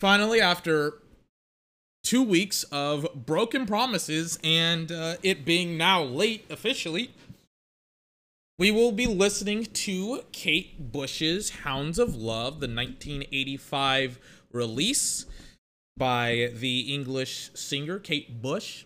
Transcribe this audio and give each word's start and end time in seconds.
finally, 0.00 0.40
after 0.40 0.94
two 2.02 2.22
weeks 2.22 2.64
of 2.72 3.06
broken 3.14 3.66
promises 3.66 4.38
and 4.42 4.90
uh, 4.90 5.16
it 5.22 5.44
being 5.44 5.76
now 5.76 6.02
late 6.02 6.46
officially, 6.50 7.10
we 8.58 8.70
will 8.70 8.92
be 8.92 9.06
listening 9.06 9.64
to 9.64 10.22
Kate 10.32 10.92
Bush's 10.92 11.50
Hounds 11.50 11.98
of 11.98 12.16
Love, 12.16 12.60
the 12.60 12.66
1985 12.66 14.18
release 14.52 15.26
by 15.96 16.50
the 16.54 16.92
English 16.92 17.50
singer 17.54 17.98
Kate 17.98 18.42
Bush. 18.42 18.84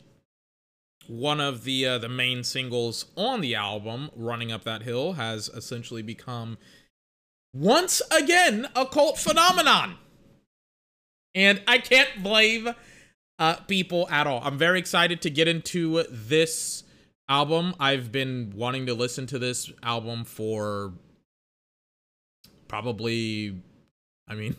One 1.07 1.41
of 1.41 1.65
the 1.65 1.87
uh, 1.87 1.99
the 1.99 2.09
main 2.09 2.45
singles 2.45 3.07
on 3.17 3.41
the 3.41 3.55
album, 3.55 4.11
"Running 4.17 4.51
Up 4.51 4.65
That 4.65 4.83
Hill," 4.83 5.15
has 5.15 5.49
essentially 5.51 6.03
become 6.03 6.57
once 7.53 8.01
again 8.11 8.69
a 8.75 8.87
cult 8.87 9.19
phenomenon, 9.19 9.99
and 11.35 11.61
I 11.67 11.79
can't 11.79 12.23
blame 12.23 12.75
uh, 13.39 13.57
people 13.67 14.09
at 14.11 14.27
all. 14.27 14.41
I'm 14.45 14.59
very 14.59 14.79
excited 14.79 15.23
to 15.23 15.31
get 15.31 15.49
into 15.49 16.05
this 16.11 16.85
album. 17.29 17.75
I've 17.81 18.13
been 18.13 18.53
wanting 18.55 18.87
to 18.87 18.95
listen 18.95 19.27
to 19.29 19.39
this 19.39 19.73
album 19.83 20.25
for 20.25 20.93
probably, 22.69 23.61
I 24.29 24.35
mean, 24.35 24.57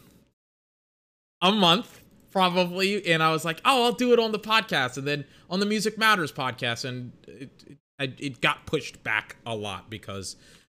a 1.42 1.52
month 1.52 2.02
probably. 2.32 3.06
And 3.08 3.24
I 3.24 3.32
was 3.32 3.46
like, 3.46 3.62
oh, 3.64 3.86
I'll 3.86 3.92
do 3.94 4.12
it 4.12 4.20
on 4.20 4.34
the 4.34 4.40
podcast 4.40 4.98
and 4.98 5.08
then 5.08 5.26
on 5.50 5.62
the 5.62 5.66
Music 5.66 5.98
Matters 5.98 6.32
podcast. 6.32 6.84
And 6.84 7.14
it, 7.28 7.50
it, 7.98 8.14
it 8.20 8.42
got 8.42 8.66
pushed 8.66 9.04
back 9.04 9.38
a 9.46 9.56
lot 9.56 9.90
because 9.90 10.36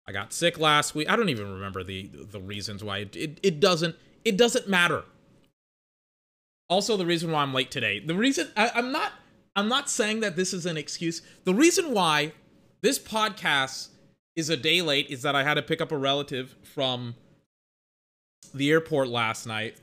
I 0.06 0.12
got 0.12 0.32
sick 0.32 0.58
last 0.58 0.94
week. 0.94 1.08
I 1.08 1.16
don't 1.16 1.30
even 1.30 1.50
remember 1.50 1.82
the 1.82 2.10
the 2.12 2.40
reasons 2.40 2.84
why. 2.84 2.98
It, 2.98 3.16
it, 3.16 3.40
it 3.42 3.60
doesn't 3.60 3.96
it 4.24 4.36
doesn't 4.36 4.68
matter. 4.68 5.04
Also, 6.68 6.96
the 6.96 7.06
reason 7.06 7.30
why 7.30 7.42
I'm 7.42 7.54
late 7.54 7.70
today. 7.70 8.00
The 8.00 8.14
reason 8.14 8.48
I, 8.56 8.70
I'm 8.74 8.92
not 8.92 9.12
I'm 9.54 9.68
not 9.68 9.88
saying 9.88 10.20
that 10.20 10.36
this 10.36 10.52
is 10.52 10.66
an 10.66 10.76
excuse. 10.76 11.22
The 11.44 11.54
reason 11.54 11.92
why 11.92 12.32
this 12.82 12.98
podcast 12.98 13.88
is 14.34 14.50
a 14.50 14.56
day 14.56 14.82
late 14.82 15.08
is 15.08 15.22
that 15.22 15.34
I 15.34 15.42
had 15.42 15.54
to 15.54 15.62
pick 15.62 15.80
up 15.80 15.92
a 15.92 15.96
relative 15.96 16.54
from 16.62 17.14
the 18.52 18.70
airport 18.70 19.08
last 19.08 19.46
night. 19.46 19.76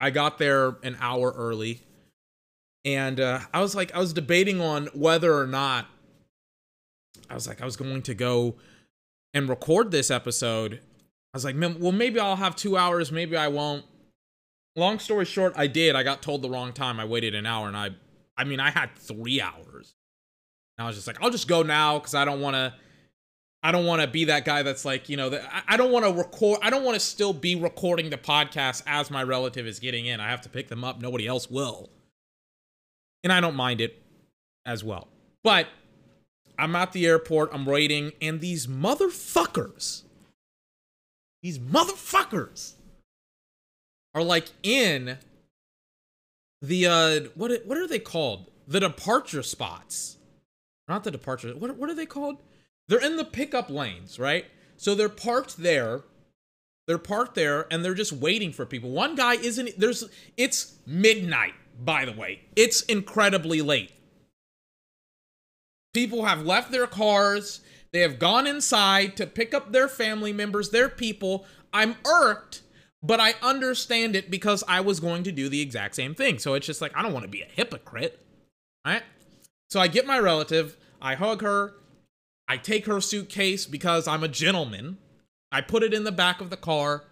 I 0.00 0.10
got 0.10 0.38
there 0.38 0.76
an 0.82 0.96
hour 1.00 1.32
early. 1.36 1.80
And 2.84 3.20
uh, 3.20 3.40
I 3.54 3.60
was 3.60 3.76
like, 3.76 3.94
I 3.94 3.98
was 4.00 4.12
debating 4.12 4.60
on 4.60 4.88
whether 4.92 5.38
or 5.38 5.46
not 5.46 5.86
I 7.30 7.34
was 7.34 7.46
like, 7.46 7.62
I 7.62 7.64
was 7.64 7.76
going 7.76 8.02
to 8.02 8.14
go 8.14 8.56
and 9.32 9.48
record 9.48 9.90
this 9.90 10.10
episode. 10.10 10.80
I 11.32 11.36
was 11.36 11.44
like, 11.44 11.56
well, 11.58 11.92
maybe 11.92 12.18
I'll 12.18 12.36
have 12.36 12.56
two 12.56 12.76
hours, 12.76 13.12
maybe 13.12 13.36
I 13.36 13.48
won't. 13.48 13.84
Long 14.74 14.98
story 14.98 15.24
short, 15.24 15.52
I 15.56 15.66
did. 15.66 15.94
I 15.94 16.02
got 16.02 16.22
told 16.22 16.42
the 16.42 16.50
wrong 16.50 16.72
time. 16.72 16.98
I 16.98 17.04
waited 17.04 17.34
an 17.34 17.46
hour 17.46 17.68
and 17.68 17.76
I 17.76 17.90
I 18.36 18.44
mean, 18.44 18.60
I 18.60 18.70
had 18.70 18.94
three 18.96 19.40
hours. 19.40 19.94
And 20.76 20.84
I 20.84 20.86
was 20.86 20.96
just 20.96 21.06
like, 21.06 21.22
I'll 21.22 21.30
just 21.30 21.48
go 21.48 21.62
now 21.62 21.98
because 21.98 22.14
I 22.14 22.24
don't 22.24 22.40
want 22.40 22.54
to. 22.54 22.74
I 23.64 23.70
don't 23.70 23.86
want 23.86 24.02
to 24.02 24.08
be 24.08 24.24
that 24.24 24.44
guy 24.44 24.64
that's 24.64 24.84
like, 24.84 25.08
you 25.08 25.16
know, 25.16 25.30
that 25.30 25.64
I 25.68 25.76
don't 25.76 25.92
want 25.92 26.04
to 26.04 26.12
record. 26.12 26.58
I 26.62 26.70
don't 26.70 26.82
want 26.82 26.96
to 26.96 27.00
still 27.00 27.32
be 27.32 27.54
recording 27.54 28.10
the 28.10 28.18
podcast 28.18 28.82
as 28.88 29.08
my 29.08 29.22
relative 29.22 29.68
is 29.68 29.78
getting 29.78 30.06
in. 30.06 30.18
I 30.18 30.30
have 30.30 30.40
to 30.40 30.48
pick 30.48 30.66
them 30.66 30.82
up. 30.82 31.00
Nobody 31.00 31.28
else 31.28 31.48
will. 31.48 31.88
And 33.22 33.32
I 33.32 33.40
don't 33.40 33.54
mind 33.54 33.80
it 33.80 34.02
as 34.66 34.82
well. 34.82 35.06
But 35.44 35.68
I'm 36.58 36.74
at 36.74 36.90
the 36.90 37.06
airport. 37.06 37.50
I'm 37.52 37.64
waiting. 37.64 38.10
And 38.20 38.40
these 38.40 38.66
motherfuckers, 38.66 40.02
these 41.40 41.60
motherfuckers 41.60 42.72
are 44.14 44.22
like 44.22 44.48
in 44.62 45.18
the 46.60 46.86
uh 46.86 47.20
what 47.34 47.66
what 47.66 47.78
are 47.78 47.88
they 47.88 47.98
called? 47.98 48.50
The 48.66 48.80
departure 48.80 49.42
spots. 49.42 50.16
Not 50.88 51.04
the 51.04 51.10
departure. 51.10 51.50
What 51.50 51.76
what 51.76 51.90
are 51.90 51.94
they 51.94 52.06
called? 52.06 52.38
They're 52.88 53.04
in 53.04 53.16
the 53.16 53.24
pickup 53.24 53.70
lanes, 53.70 54.18
right? 54.18 54.46
So 54.76 54.94
they're 54.94 55.08
parked 55.08 55.58
there. 55.58 56.02
They're 56.86 56.98
parked 56.98 57.34
there 57.34 57.66
and 57.70 57.84
they're 57.84 57.94
just 57.94 58.12
waiting 58.12 58.52
for 58.52 58.66
people. 58.66 58.90
One 58.90 59.14
guy 59.14 59.34
isn't 59.34 59.78
there's 59.78 60.04
it's 60.36 60.76
midnight, 60.86 61.54
by 61.80 62.04
the 62.04 62.12
way. 62.12 62.42
It's 62.56 62.82
incredibly 62.82 63.62
late. 63.62 63.92
People 65.94 66.24
have 66.24 66.46
left 66.46 66.70
their 66.70 66.86
cars. 66.86 67.60
They 67.92 68.00
have 68.00 68.18
gone 68.18 68.46
inside 68.46 69.16
to 69.18 69.26
pick 69.26 69.52
up 69.52 69.72
their 69.72 69.88
family 69.88 70.32
members, 70.32 70.70
their 70.70 70.88
people. 70.88 71.44
I'm 71.72 71.96
irked 72.06 72.62
but 73.02 73.20
I 73.20 73.34
understand 73.42 74.14
it 74.14 74.30
because 74.30 74.62
I 74.68 74.80
was 74.80 75.00
going 75.00 75.24
to 75.24 75.32
do 75.32 75.48
the 75.48 75.60
exact 75.60 75.96
same 75.96 76.14
thing. 76.14 76.38
So 76.38 76.54
it's 76.54 76.66
just 76.66 76.80
like, 76.80 76.96
I 76.96 77.02
don't 77.02 77.12
want 77.12 77.24
to 77.24 77.30
be 77.30 77.42
a 77.42 77.46
hypocrite. 77.46 78.20
Right? 78.86 79.02
So 79.70 79.80
I 79.80 79.88
get 79.88 80.06
my 80.06 80.18
relative, 80.18 80.76
I 81.00 81.14
hug 81.14 81.42
her, 81.42 81.74
I 82.48 82.56
take 82.56 82.86
her 82.86 83.00
suitcase 83.00 83.66
because 83.66 84.06
I'm 84.06 84.22
a 84.22 84.28
gentleman. 84.28 84.98
I 85.50 85.60
put 85.60 85.82
it 85.82 85.94
in 85.94 86.04
the 86.04 86.12
back 86.12 86.40
of 86.40 86.50
the 86.50 86.56
car. 86.56 87.04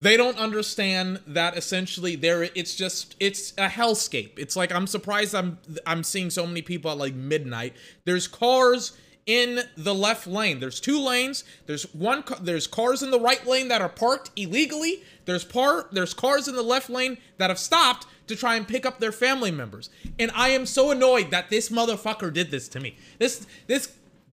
They 0.00 0.16
don't 0.16 0.38
understand 0.38 1.20
that 1.26 1.56
essentially 1.56 2.14
there 2.14 2.44
it's 2.44 2.76
just 2.76 3.16
it's 3.18 3.52
a 3.58 3.66
hellscape. 3.66 4.38
It's 4.38 4.54
like 4.54 4.72
I'm 4.72 4.86
surprised 4.86 5.34
I'm 5.34 5.58
I'm 5.86 6.04
seeing 6.04 6.30
so 6.30 6.46
many 6.46 6.62
people 6.62 6.90
at 6.90 6.98
like 6.98 7.14
midnight. 7.14 7.74
There's 8.04 8.28
cars 8.28 8.96
in 9.28 9.60
the 9.76 9.94
left 9.94 10.26
lane. 10.26 10.58
There's 10.58 10.80
two 10.80 10.98
lanes. 10.98 11.44
There's 11.66 11.84
one 11.94 12.24
there's 12.40 12.66
cars 12.66 13.02
in 13.02 13.12
the 13.12 13.20
right 13.20 13.46
lane 13.46 13.68
that 13.68 13.82
are 13.82 13.88
parked 13.88 14.30
illegally. 14.34 15.04
There's 15.26 15.44
part 15.44 15.92
there's 15.92 16.14
cars 16.14 16.48
in 16.48 16.56
the 16.56 16.62
left 16.62 16.90
lane 16.90 17.18
that 17.36 17.50
have 17.50 17.58
stopped 17.58 18.06
to 18.26 18.34
try 18.34 18.56
and 18.56 18.66
pick 18.66 18.86
up 18.86 18.98
their 18.98 19.12
family 19.12 19.50
members. 19.50 19.90
And 20.18 20.30
I 20.34 20.48
am 20.48 20.64
so 20.64 20.90
annoyed 20.90 21.30
that 21.30 21.50
this 21.50 21.68
motherfucker 21.68 22.32
did 22.32 22.50
this 22.50 22.68
to 22.68 22.80
me. 22.80 22.96
This 23.18 23.46
this 23.66 23.92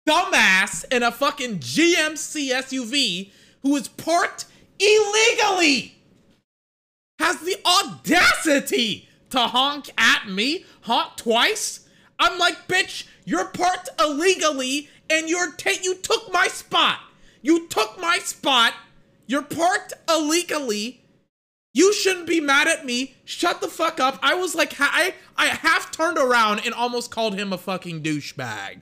dumbass 0.08 0.84
in 0.92 1.04
a 1.04 1.12
fucking 1.12 1.60
GMC 1.60 2.50
SUV 2.50 3.32
who 3.62 3.76
is 3.76 3.88
parked 3.88 4.46
illegally 4.80 5.96
has 7.20 7.40
the 7.42 7.58
audacity 7.64 9.08
to 9.30 9.40
honk 9.40 9.92
at 10.00 10.28
me, 10.28 10.66
honk 10.82 11.16
twice. 11.16 11.82
I'm 12.18 12.40
like, 12.40 12.68
bitch, 12.68 13.06
you're 13.30 13.46
parked 13.46 13.90
illegally 14.00 14.90
and 15.08 15.30
you're 15.30 15.52
ta- 15.52 15.78
you 15.84 15.94
took 15.94 16.34
my 16.34 16.48
spot. 16.48 17.00
You 17.44 17.68
took 17.68 18.02
my 18.02 18.18
spot. 18.18 18.74
You're 19.28 19.44
parked 19.44 19.94
illegally. 20.10 21.04
You 21.72 21.94
shouldn't 21.94 22.26
be 22.26 22.42
mad 22.42 22.68
at 22.68 22.88
me. 22.88 23.14
Shut 23.26 23.62
the 23.62 23.68
fuck 23.68 24.00
up. 24.00 24.18
I 24.24 24.34
was 24.34 24.56
like, 24.56 24.74
I, 24.80 25.14
I 25.38 25.46
half 25.46 25.92
turned 25.92 26.18
around 26.18 26.62
and 26.66 26.74
almost 26.74 27.12
called 27.12 27.36
him 27.36 27.54
a 27.54 27.60
fucking 27.60 28.02
douchebag. 28.02 28.82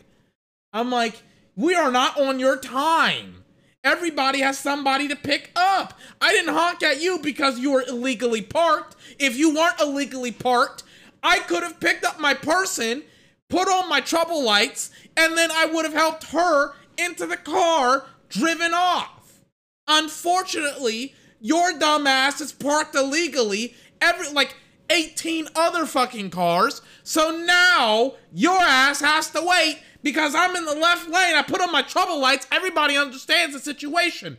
I'm 0.72 0.90
like, 0.92 1.24
we 1.58 1.76
are 1.76 1.92
not 1.92 2.18
on 2.18 2.40
your 2.40 2.56
time. 2.56 3.44
Everybody 3.84 4.40
has 4.40 4.58
somebody 4.58 5.10
to 5.10 5.18
pick 5.18 5.52
up. 5.58 5.94
I 6.22 6.32
didn't 6.32 6.54
honk 6.54 6.82
at 6.84 7.02
you 7.02 7.20
because 7.22 7.60
you 7.60 7.74
were 7.74 7.84
illegally 7.86 8.44
parked. 8.44 8.96
If 9.20 9.36
you 9.36 9.54
weren't 9.54 9.82
illegally 9.82 10.32
parked, 10.32 10.84
I 11.22 11.40
could 11.40 11.64
have 11.64 11.82
picked 11.82 12.06
up 12.06 12.18
my 12.18 12.34
person 12.34 13.04
put 13.50 13.68
on 13.68 13.90
my 13.90 14.02
trouble 14.02 14.44
lights, 14.44 14.92
and 15.16 15.38
then 15.38 15.50
I 15.52 15.66
would 15.66 15.86
have 15.86 15.94
helped 15.94 16.26
her 16.32 16.74
into 16.98 17.26
the 17.26 17.38
car, 17.38 18.06
driven 18.30 18.74
off. 18.74 19.42
Unfortunately, 19.88 21.14
your 21.40 21.74
dumbass 21.74 22.42
is 22.42 22.52
parked 22.52 22.96
illegally, 22.96 23.76
every 24.02 24.32
like 24.32 24.56
18 24.90 25.48
other 25.56 25.86
fucking 25.86 26.30
cars. 26.30 26.82
So 27.04 27.32
now 27.32 28.14
your 28.34 28.60
ass 28.60 29.02
has 29.02 29.30
to 29.32 29.42
wait 29.44 29.80
because 30.04 30.36
I'm 30.36 30.56
in 30.56 30.66
the 30.66 30.76
left 30.76 31.10
lane. 31.10 31.36
I 31.36 31.44
put 31.44 31.62
on 31.62 31.72
my 31.72 31.82
trouble 31.82 32.20
lights. 32.20 32.48
Everybody 32.52 32.98
understands 32.98 33.54
the 33.54 33.60
situation. 33.60 34.38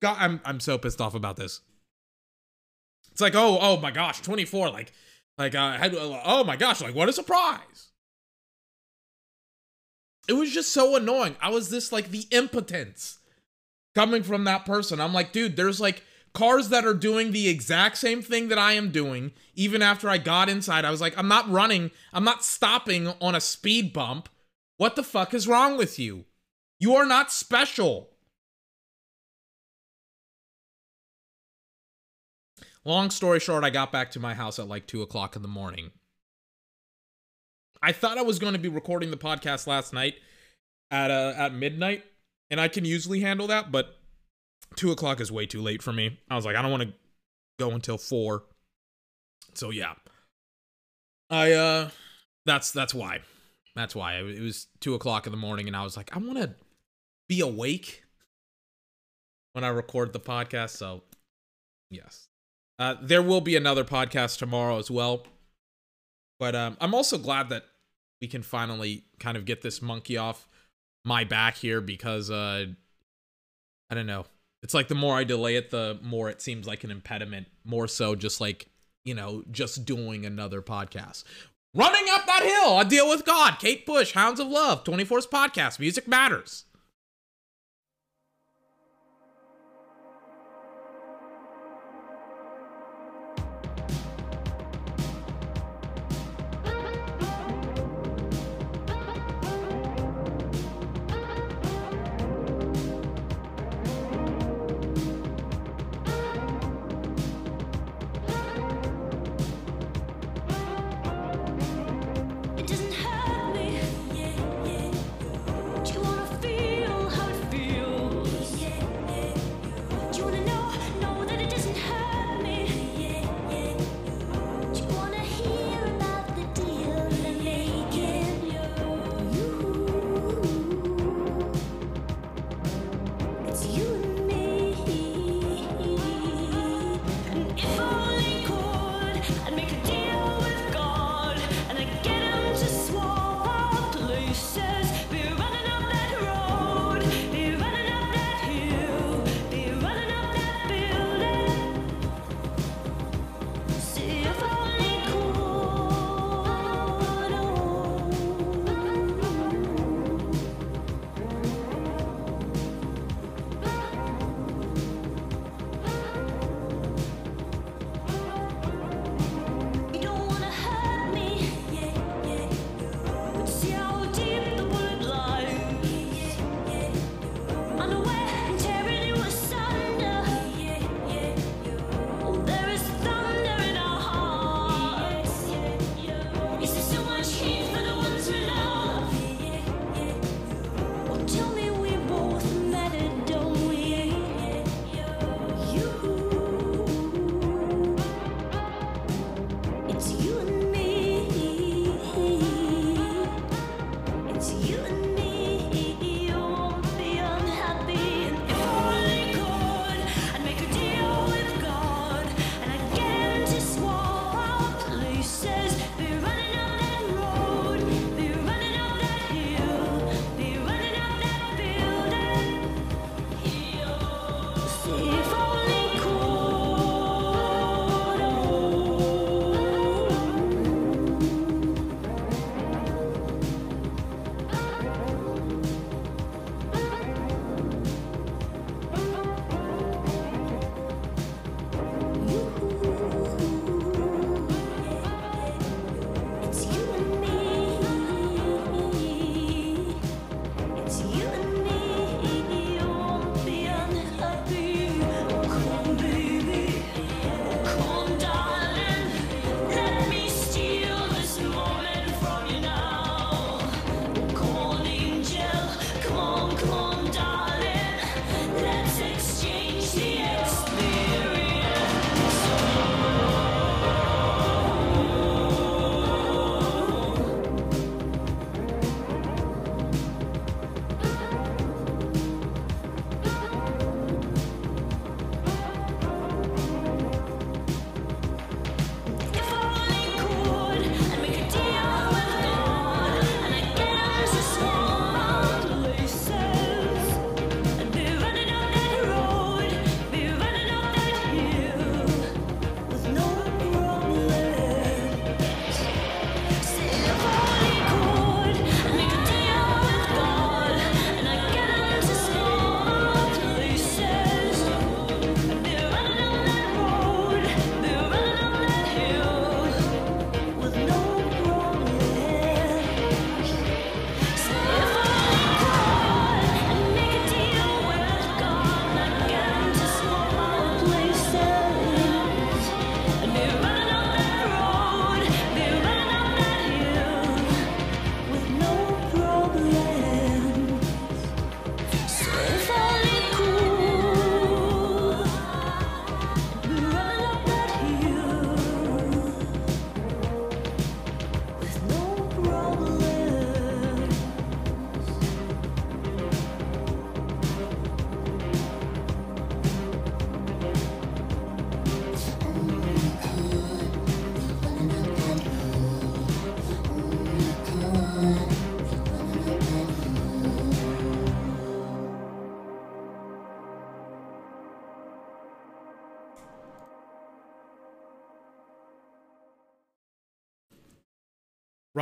God, 0.00 0.16
I'm 0.18 0.40
I'm 0.44 0.60
so 0.60 0.78
pissed 0.78 1.00
off 1.00 1.14
about 1.14 1.36
this. 1.36 1.60
It's 3.12 3.20
like, 3.20 3.34
oh, 3.34 3.58
oh 3.60 3.78
my 3.78 3.90
gosh, 3.90 4.22
24, 4.22 4.70
like, 4.70 4.90
like, 5.36 5.54
uh, 5.54 5.76
oh 6.24 6.44
my 6.44 6.56
gosh, 6.56 6.80
like, 6.80 6.94
what 6.94 7.10
a 7.10 7.12
surprise 7.12 7.91
it 10.28 10.34
was 10.34 10.52
just 10.52 10.72
so 10.72 10.96
annoying. 10.96 11.36
I 11.40 11.50
was 11.50 11.70
this 11.70 11.92
like 11.92 12.10
the 12.10 12.26
impotence 12.30 13.18
coming 13.94 14.22
from 14.22 14.44
that 14.44 14.64
person. 14.64 15.00
I'm 15.00 15.12
like, 15.12 15.32
dude, 15.32 15.56
there's 15.56 15.80
like 15.80 16.04
cars 16.32 16.68
that 16.70 16.84
are 16.84 16.94
doing 16.94 17.32
the 17.32 17.48
exact 17.48 17.98
same 17.98 18.22
thing 18.22 18.48
that 18.48 18.58
I 18.58 18.72
am 18.72 18.90
doing. 18.90 19.32
Even 19.54 19.82
after 19.82 20.08
I 20.08 20.18
got 20.18 20.48
inside, 20.48 20.84
I 20.84 20.90
was 20.90 21.00
like, 21.00 21.16
I'm 21.18 21.28
not 21.28 21.50
running, 21.50 21.90
I'm 22.12 22.24
not 22.24 22.44
stopping 22.44 23.08
on 23.20 23.34
a 23.34 23.40
speed 23.40 23.92
bump. 23.92 24.28
What 24.76 24.96
the 24.96 25.02
fuck 25.02 25.34
is 25.34 25.48
wrong 25.48 25.76
with 25.76 25.98
you? 25.98 26.24
You 26.78 26.94
are 26.94 27.06
not 27.06 27.30
special. 27.30 28.10
Long 32.84 33.10
story 33.10 33.38
short, 33.38 33.62
I 33.62 33.70
got 33.70 33.92
back 33.92 34.10
to 34.12 34.20
my 34.20 34.34
house 34.34 34.58
at 34.58 34.66
like 34.66 34.86
2 34.86 35.02
o'clock 35.02 35.36
in 35.36 35.42
the 35.42 35.48
morning. 35.48 35.92
I 37.82 37.92
thought 37.92 38.16
I 38.16 38.22
was 38.22 38.38
going 38.38 38.52
to 38.52 38.58
be 38.58 38.68
recording 38.68 39.10
the 39.10 39.16
podcast 39.16 39.66
last 39.66 39.92
night 39.92 40.14
at 40.90 41.10
uh, 41.10 41.34
at 41.36 41.52
midnight, 41.52 42.04
and 42.50 42.60
I 42.60 42.68
can 42.68 42.84
usually 42.84 43.20
handle 43.20 43.48
that, 43.48 43.72
but 43.72 43.96
two 44.76 44.92
o'clock 44.92 45.20
is 45.20 45.32
way 45.32 45.46
too 45.46 45.60
late 45.60 45.82
for 45.82 45.92
me. 45.92 46.20
I 46.30 46.36
was 46.36 46.44
like, 46.44 46.56
I 46.56 46.62
don't 46.62 46.70
want 46.70 46.84
to, 46.84 46.94
go 47.58 47.70
until 47.72 47.98
four. 47.98 48.44
So 49.54 49.70
yeah, 49.70 49.94
I 51.30 51.52
uh, 51.52 51.90
that's 52.46 52.70
that's 52.70 52.94
why, 52.94 53.20
that's 53.76 53.94
why 53.94 54.14
it 54.14 54.40
was 54.40 54.68
two 54.80 54.94
o'clock 54.94 55.26
in 55.26 55.32
the 55.32 55.36
morning, 55.36 55.66
and 55.66 55.76
I 55.76 55.84
was 55.84 55.96
like, 55.96 56.14
I 56.16 56.18
want 56.18 56.38
to 56.38 56.54
be 57.28 57.40
awake 57.40 58.04
when 59.52 59.64
I 59.64 59.68
record 59.68 60.12
the 60.12 60.20
podcast. 60.20 60.70
So 60.70 61.02
yes, 61.90 62.28
uh, 62.78 62.96
there 63.02 63.22
will 63.22 63.40
be 63.40 63.56
another 63.56 63.84
podcast 63.84 64.38
tomorrow 64.38 64.78
as 64.78 64.90
well. 64.90 65.24
But 66.40 66.56
um, 66.56 66.76
I'm 66.80 66.94
also 66.94 67.18
glad 67.18 67.50
that 67.50 67.64
we 68.22 68.28
can 68.28 68.42
finally 68.42 69.02
kind 69.18 69.36
of 69.36 69.44
get 69.44 69.60
this 69.60 69.82
monkey 69.82 70.16
off 70.16 70.46
my 71.04 71.24
back 71.24 71.56
here 71.56 71.80
because 71.80 72.30
uh, 72.30 72.66
I 73.90 73.94
don't 73.94 74.06
know. 74.06 74.24
It's 74.62 74.74
like 74.74 74.86
the 74.86 74.94
more 74.94 75.16
I 75.16 75.24
delay 75.24 75.56
it, 75.56 75.70
the 75.70 75.98
more 76.00 76.30
it 76.30 76.40
seems 76.40 76.68
like 76.68 76.84
an 76.84 76.92
impediment. 76.92 77.48
More 77.64 77.88
so, 77.88 78.14
just 78.14 78.40
like 78.40 78.68
you 79.04 79.14
know, 79.14 79.42
just 79.50 79.84
doing 79.84 80.24
another 80.24 80.62
podcast. 80.62 81.24
Running 81.74 82.04
up 82.10 82.24
that 82.26 82.44
hill, 82.44 82.78
a 82.78 82.84
deal 82.84 83.08
with 83.08 83.26
God. 83.26 83.56
Kate 83.58 83.84
Bush, 83.84 84.12
Hounds 84.12 84.38
of 84.38 84.46
Love, 84.46 84.84
24's 84.84 85.26
podcast. 85.26 85.80
Music 85.80 86.06
matters. 86.06 86.66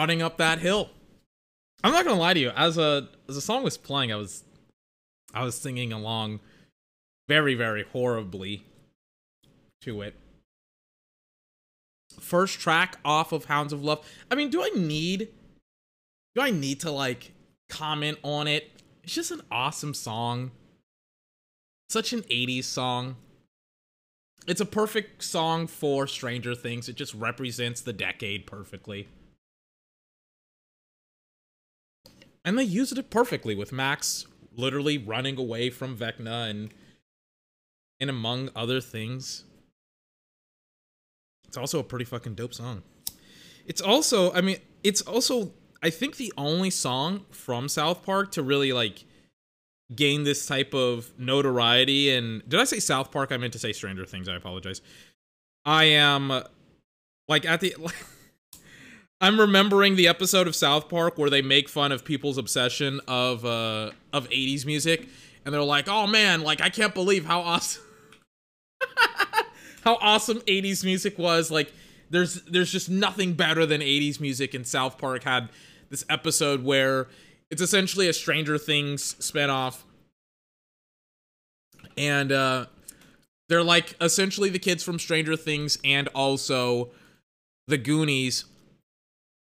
Running 0.00 0.22
up 0.22 0.38
that 0.38 0.60
hill. 0.60 0.88
I'm 1.84 1.92
not 1.92 2.06
gonna 2.06 2.18
lie 2.18 2.32
to 2.32 2.40
you. 2.40 2.50
As 2.56 2.78
a 2.78 3.10
as 3.28 3.36
a 3.36 3.40
song 3.42 3.62
was 3.62 3.76
playing, 3.76 4.10
I 4.10 4.16
was 4.16 4.44
I 5.34 5.44
was 5.44 5.54
singing 5.54 5.92
along 5.92 6.40
very 7.28 7.54
very 7.54 7.84
horribly 7.84 8.64
to 9.82 10.00
it. 10.00 10.14
First 12.18 12.60
track 12.60 12.96
off 13.04 13.32
of 13.32 13.44
Hounds 13.44 13.74
of 13.74 13.84
Love. 13.84 14.02
I 14.30 14.36
mean, 14.36 14.48
do 14.48 14.62
I 14.62 14.70
need 14.74 15.28
do 16.34 16.40
I 16.40 16.50
need 16.50 16.80
to 16.80 16.90
like 16.90 17.32
comment 17.68 18.16
on 18.22 18.48
it? 18.48 18.70
It's 19.04 19.14
just 19.14 19.30
an 19.30 19.42
awesome 19.50 19.92
song. 19.92 20.50
Such 21.90 22.14
an 22.14 22.22
80s 22.22 22.64
song. 22.64 23.16
It's 24.46 24.62
a 24.62 24.66
perfect 24.66 25.22
song 25.22 25.66
for 25.66 26.06
Stranger 26.06 26.54
Things. 26.54 26.88
It 26.88 26.96
just 26.96 27.12
represents 27.12 27.82
the 27.82 27.92
decade 27.92 28.46
perfectly. 28.46 29.06
And 32.44 32.58
they 32.58 32.64
used 32.64 32.96
it 32.96 33.10
perfectly 33.10 33.54
with 33.54 33.72
Max 33.72 34.26
literally 34.56 34.98
running 34.98 35.38
away 35.38 35.70
from 35.70 35.96
Vecna 35.96 36.50
and 36.50 36.72
and 37.98 38.08
among 38.08 38.48
other 38.56 38.80
things. 38.80 39.44
It's 41.46 41.56
also 41.56 41.78
a 41.78 41.84
pretty 41.84 42.04
fucking 42.04 42.34
dope 42.34 42.54
song. 42.54 42.82
It's 43.66 43.80
also, 43.80 44.32
I 44.32 44.40
mean, 44.40 44.56
it's 44.82 45.02
also 45.02 45.52
I 45.82 45.90
think 45.90 46.16
the 46.16 46.32
only 46.36 46.70
song 46.70 47.24
from 47.30 47.68
South 47.68 48.02
Park 48.02 48.32
to 48.32 48.42
really 48.42 48.72
like 48.72 49.04
gain 49.94 50.22
this 50.24 50.46
type 50.46 50.72
of 50.72 51.10
notoriety 51.18 52.10
and 52.10 52.48
did 52.48 52.60
I 52.60 52.64
say 52.64 52.78
South 52.78 53.10
Park? 53.10 53.32
I 53.32 53.36
meant 53.36 53.52
to 53.54 53.58
say 53.58 53.72
Stranger 53.72 54.06
Things. 54.06 54.28
I 54.28 54.36
apologize. 54.36 54.80
I 55.64 55.84
am 55.84 56.42
like 57.28 57.44
at 57.44 57.60
the 57.60 57.74
I'm 59.20 59.38
remembering 59.38 59.96
the 59.96 60.08
episode 60.08 60.46
of 60.46 60.56
South 60.56 60.88
Park 60.88 61.18
where 61.18 61.28
they 61.28 61.42
make 61.42 61.68
fun 61.68 61.92
of 61.92 62.04
people's 62.04 62.38
obsession 62.38 63.00
of 63.06 63.44
uh 63.44 63.90
of 64.12 64.28
80s 64.30 64.64
music 64.64 65.08
and 65.44 65.54
they're 65.54 65.62
like, 65.62 65.88
"Oh 65.88 66.06
man, 66.06 66.42
like 66.42 66.60
I 66.60 66.70
can't 66.70 66.94
believe 66.94 67.26
how 67.26 67.40
awesome 67.40 67.82
how 69.84 69.96
awesome 70.00 70.38
80s 70.40 70.84
music 70.84 71.18
was. 71.18 71.50
Like 71.50 71.72
there's 72.08 72.42
there's 72.44 72.72
just 72.72 72.88
nothing 72.88 73.34
better 73.34 73.66
than 73.66 73.80
80s 73.80 74.20
music 74.20 74.54
and 74.54 74.66
South 74.66 74.98
Park 74.98 75.24
had 75.24 75.48
this 75.90 76.04
episode 76.08 76.64
where 76.64 77.08
it's 77.50 77.62
essentially 77.62 78.08
a 78.08 78.12
Stranger 78.12 78.58
Things 78.58 79.14
spinoff. 79.20 79.82
And 81.96 82.32
uh 82.32 82.66
they're 83.48 83.64
like 83.64 83.96
essentially 84.00 84.48
the 84.48 84.58
kids 84.58 84.82
from 84.82 84.98
Stranger 84.98 85.36
Things 85.36 85.78
and 85.84 86.08
also 86.08 86.90
the 87.66 87.78
Goonies. 87.78 88.44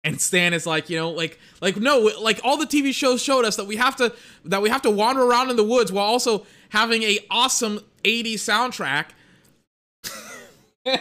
And 0.04 0.20
Stan 0.20 0.52
is 0.52 0.66
like, 0.66 0.90
you 0.90 0.96
know, 0.98 1.10
like 1.10 1.38
like 1.60 1.76
no, 1.76 2.10
like 2.20 2.40
all 2.42 2.56
the 2.56 2.66
TV 2.66 2.92
shows 2.92 3.22
showed 3.22 3.44
us 3.44 3.56
that 3.56 3.66
we 3.66 3.76
have 3.76 3.94
to 3.96 4.12
that 4.44 4.60
we 4.60 4.68
have 4.68 4.82
to 4.82 4.90
wander 4.90 5.22
around 5.22 5.50
in 5.50 5.56
the 5.56 5.64
woods 5.64 5.92
while 5.92 6.06
also 6.06 6.44
having 6.70 7.02
a 7.04 7.18
awesome 7.30 7.80
80s 8.04 8.34
soundtrack. 8.34 9.06
and 10.86 11.00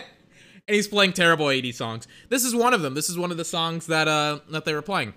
he's 0.68 0.88
playing 0.88 1.14
terrible 1.14 1.48
80s 1.48 1.76
songs. 1.76 2.08
This 2.30 2.46
is 2.46 2.54
one 2.54 2.74
of 2.76 2.82
them. 2.84 2.94
This 2.94 3.10
is 3.10 3.18
one 3.18 3.32
of 3.32 3.38
the 3.38 3.46
songs 3.46 3.88
that 3.88 4.08
uh 4.08 4.40
that 4.52 4.66
they 4.66 4.74
were 4.74 4.84
playing. 4.84 5.14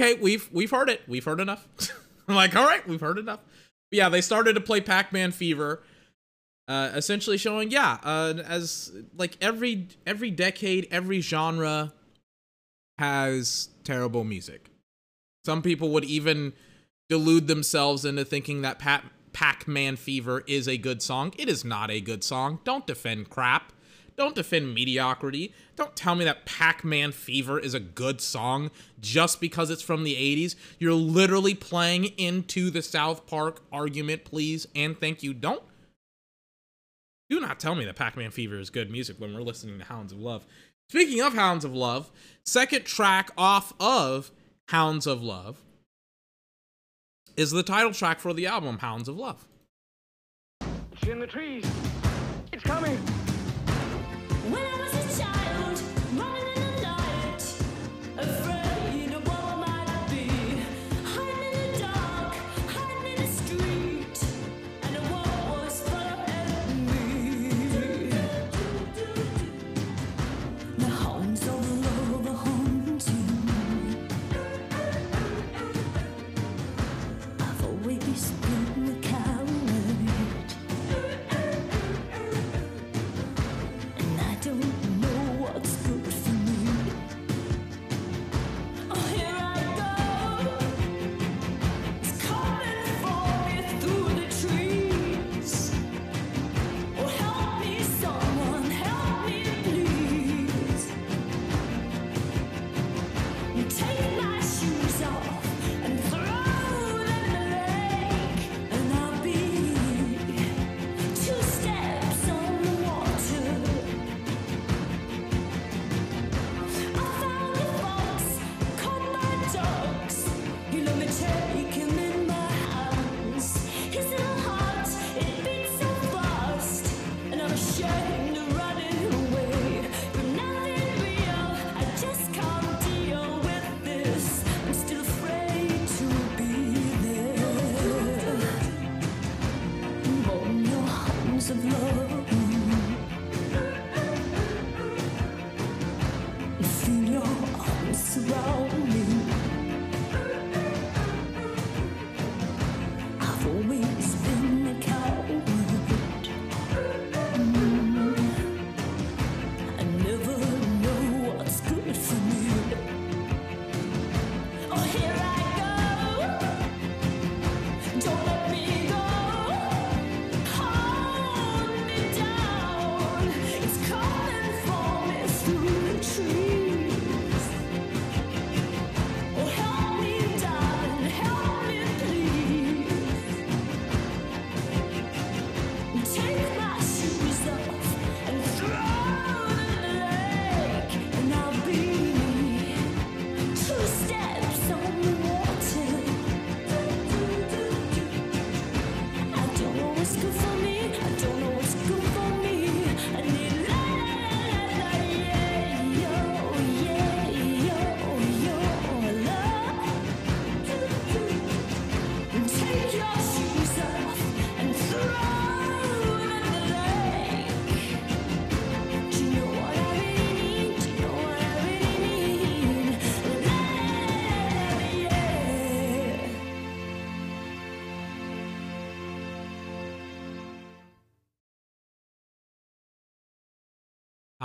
Okay, 0.00 0.14
we've 0.20 0.48
we've 0.52 0.70
heard 0.70 0.88
it. 0.88 1.02
We've 1.06 1.24
heard 1.24 1.40
enough. 1.40 1.66
I'm 2.28 2.34
like, 2.34 2.54
all 2.56 2.66
right, 2.66 2.86
we've 2.86 3.00
heard 3.00 3.18
enough. 3.18 3.40
But 3.90 3.96
yeah, 3.96 4.08
they 4.08 4.20
started 4.20 4.54
to 4.54 4.60
play 4.60 4.80
Pac-Man 4.80 5.32
Fever, 5.32 5.82
uh, 6.68 6.90
essentially 6.94 7.36
showing, 7.36 7.70
yeah, 7.70 7.98
uh, 8.04 8.34
as 8.46 8.92
like 9.16 9.36
every 9.40 9.88
every 10.06 10.30
decade, 10.30 10.88
every 10.90 11.20
genre 11.20 11.92
has 12.98 13.68
terrible 13.84 14.24
music. 14.24 14.70
Some 15.44 15.62
people 15.62 15.90
would 15.90 16.04
even 16.04 16.52
delude 17.08 17.48
themselves 17.48 18.04
into 18.04 18.24
thinking 18.24 18.62
that 18.62 18.78
Pat 18.78 19.04
Pac-Man 19.32 19.96
Fever 19.96 20.44
is 20.46 20.68
a 20.68 20.76
good 20.76 21.02
song. 21.02 21.32
It 21.38 21.48
is 21.48 21.64
not 21.64 21.90
a 21.90 22.00
good 22.00 22.22
song. 22.22 22.60
Don't 22.64 22.86
defend 22.86 23.30
crap. 23.30 23.72
Don't 24.20 24.34
defend 24.34 24.74
mediocrity. 24.74 25.54
Don't 25.76 25.96
tell 25.96 26.14
me 26.14 26.26
that 26.26 26.44
Pac 26.44 26.84
Man 26.84 27.10
Fever 27.10 27.58
is 27.58 27.72
a 27.72 27.80
good 27.80 28.20
song 28.20 28.70
just 29.00 29.40
because 29.40 29.70
it's 29.70 29.80
from 29.80 30.04
the 30.04 30.14
80s. 30.14 30.56
You're 30.78 30.92
literally 30.92 31.54
playing 31.54 32.04
into 32.18 32.68
the 32.68 32.82
South 32.82 33.26
Park 33.26 33.62
argument, 33.72 34.24
please, 34.24 34.66
and 34.74 35.00
thank 35.00 35.22
you. 35.22 35.32
Don't. 35.32 35.62
Do 37.30 37.40
not 37.40 37.58
tell 37.58 37.74
me 37.74 37.86
that 37.86 37.96
Pac 37.96 38.14
Man 38.14 38.30
Fever 38.30 38.58
is 38.58 38.68
good 38.68 38.90
music 38.90 39.18
when 39.18 39.32
we're 39.32 39.40
listening 39.40 39.78
to 39.78 39.86
Hounds 39.86 40.12
of 40.12 40.18
Love. 40.18 40.44
Speaking 40.90 41.22
of 41.22 41.32
Hounds 41.32 41.64
of 41.64 41.74
Love, 41.74 42.10
second 42.44 42.84
track 42.84 43.30
off 43.38 43.72
of 43.80 44.30
Hounds 44.68 45.06
of 45.06 45.22
Love 45.22 45.62
is 47.38 47.52
the 47.52 47.62
title 47.62 47.94
track 47.94 48.20
for 48.20 48.34
the 48.34 48.46
album, 48.46 48.80
Hounds 48.80 49.08
of 49.08 49.16
Love. 49.16 49.48
It's 50.92 51.08
in 51.08 51.20
the 51.20 51.26
trees. 51.26 51.64
It's 52.52 52.62
coming. 52.62 52.98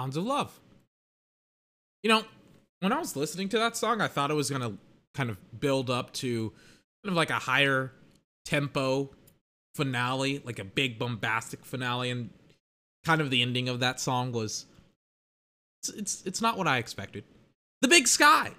Of 0.09 0.23
Love. 0.23 0.59
You 2.03 2.09
know, 2.09 2.23
when 2.81 2.91
I 2.91 2.99
was 2.99 3.15
listening 3.15 3.49
to 3.49 3.59
that 3.59 3.75
song, 3.75 4.01
I 4.01 4.07
thought 4.07 4.29
it 4.29 4.35
was 4.35 4.49
going 4.49 4.61
to 4.61 4.77
kind 5.15 5.29
of 5.29 5.37
build 5.59 5.89
up 5.89 6.13
to 6.13 6.49
kind 7.03 7.11
of 7.11 7.13
like 7.13 7.31
a 7.31 7.39
higher 7.39 7.91
tempo 8.45 9.09
finale, 9.73 10.41
like 10.45 10.59
a 10.59 10.63
big 10.63 10.99
bombastic 10.99 11.65
finale 11.65 12.11
and 12.11 12.29
kind 13.03 13.21
of 13.21 13.29
the 13.29 13.41
ending 13.41 13.69
of 13.69 13.79
that 13.79 13.99
song 13.99 14.31
was 14.31 14.65
it's 15.81 15.89
it's, 15.89 16.25
it's 16.25 16.41
not 16.41 16.57
what 16.57 16.67
I 16.67 16.77
expected. 16.77 17.23
The 17.81 17.87
Big 17.87 18.07
Sky. 18.07 18.51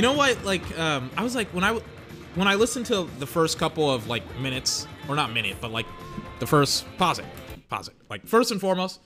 You 0.00 0.06
know 0.06 0.14
what? 0.14 0.42
Like, 0.46 0.78
um, 0.78 1.10
I 1.14 1.22
was 1.22 1.34
like 1.34 1.48
when 1.48 1.62
I 1.62 1.78
when 2.34 2.48
I 2.48 2.54
listened 2.54 2.86
to 2.86 3.06
the 3.18 3.26
first 3.26 3.58
couple 3.58 3.90
of 3.90 4.08
like 4.08 4.22
minutes, 4.40 4.86
or 5.10 5.14
not 5.14 5.30
minute, 5.30 5.58
but 5.60 5.72
like 5.72 5.84
the 6.38 6.46
first 6.46 6.86
pause 6.96 7.18
it, 7.18 7.26
pause 7.68 7.88
it. 7.88 7.94
Like 8.08 8.26
first 8.26 8.50
and 8.50 8.58
foremost, 8.58 8.98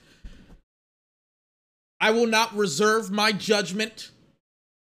I 1.99 2.11
will 2.11 2.27
not 2.27 2.55
reserve 2.55 3.11
my 3.11 3.33
judgment 3.33 4.11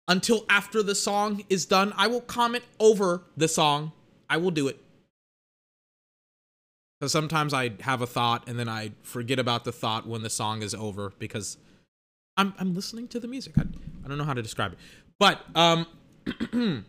until 0.10 0.44
after 0.50 0.84
the 0.84 0.94
song 0.94 1.46
is 1.50 1.66
done. 1.66 1.94
I 1.96 2.08
will 2.08 2.20
comment 2.20 2.66
over 2.82 3.22
the 3.38 3.48
song. 3.48 3.94
I 4.30 4.36
will 4.36 4.52
do 4.52 4.68
it. 4.68 4.84
Because 7.00 7.14
sometimes 7.14 7.54
I 7.54 7.72
have 7.80 8.02
a 8.02 8.08
thought 8.08 8.50
and 8.50 8.60
then 8.60 8.68
I 8.68 8.92
forget 9.04 9.40
about 9.40 9.64
the 9.64 9.72
thought 9.72 10.06
when 10.06 10.22
the 10.22 10.30
song 10.30 10.64
is 10.64 10.76
over 10.76 11.14
because 11.18 11.56
I'm 12.36 12.54
I'm 12.60 12.76
listening 12.76 13.08
to 13.08 13.22
the 13.22 13.28
music. 13.30 13.58
I, 13.58 13.62
I 14.04 14.08
don't 14.10 14.18
know 14.18 14.26
how 14.26 14.34
to 14.34 14.42
describe 14.42 14.74
it. 14.74 14.80
But 15.24 15.40
um 15.56 15.88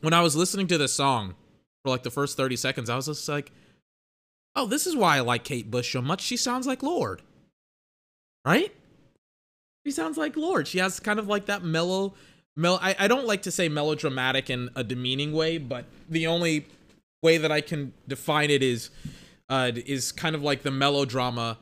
when 0.00 0.12
I 0.12 0.20
was 0.20 0.34
listening 0.34 0.66
to 0.66 0.78
this 0.78 0.92
song 0.92 1.36
for 1.84 1.90
like 1.90 2.02
the 2.02 2.10
first 2.10 2.36
30 2.36 2.56
seconds, 2.56 2.90
I 2.90 2.96
was 2.96 3.06
just 3.06 3.28
like, 3.28 3.52
"Oh, 4.56 4.66
this 4.66 4.84
is 4.84 4.96
why 4.96 5.18
I 5.18 5.20
like 5.20 5.44
Kate 5.44 5.70
Bush 5.70 5.92
so 5.92 6.02
much. 6.02 6.22
She 6.22 6.36
sounds 6.36 6.66
like 6.66 6.82
Lorde." 6.82 7.22
Right? 8.44 8.74
She 9.86 9.92
sounds 9.92 10.18
like 10.18 10.36
Lorde. 10.36 10.66
She 10.66 10.78
has 10.78 10.98
kind 10.98 11.20
of 11.20 11.28
like 11.28 11.46
that 11.46 11.62
mellow 11.62 12.14
mel 12.56 12.80
I, 12.82 12.96
I 12.98 13.06
don't 13.06 13.28
like 13.28 13.42
to 13.42 13.52
say 13.52 13.68
melodramatic 13.68 14.50
in 14.50 14.70
a 14.74 14.82
demeaning 14.82 15.32
way, 15.32 15.58
but 15.58 15.84
the 16.10 16.26
only 16.26 16.66
way 17.22 17.38
that 17.38 17.52
I 17.52 17.60
can 17.60 17.92
define 18.08 18.50
it 18.50 18.60
is 18.64 18.90
uh 19.48 19.70
is 19.86 20.10
kind 20.10 20.34
of 20.34 20.42
like 20.42 20.64
the 20.64 20.72
melodrama 20.72 21.58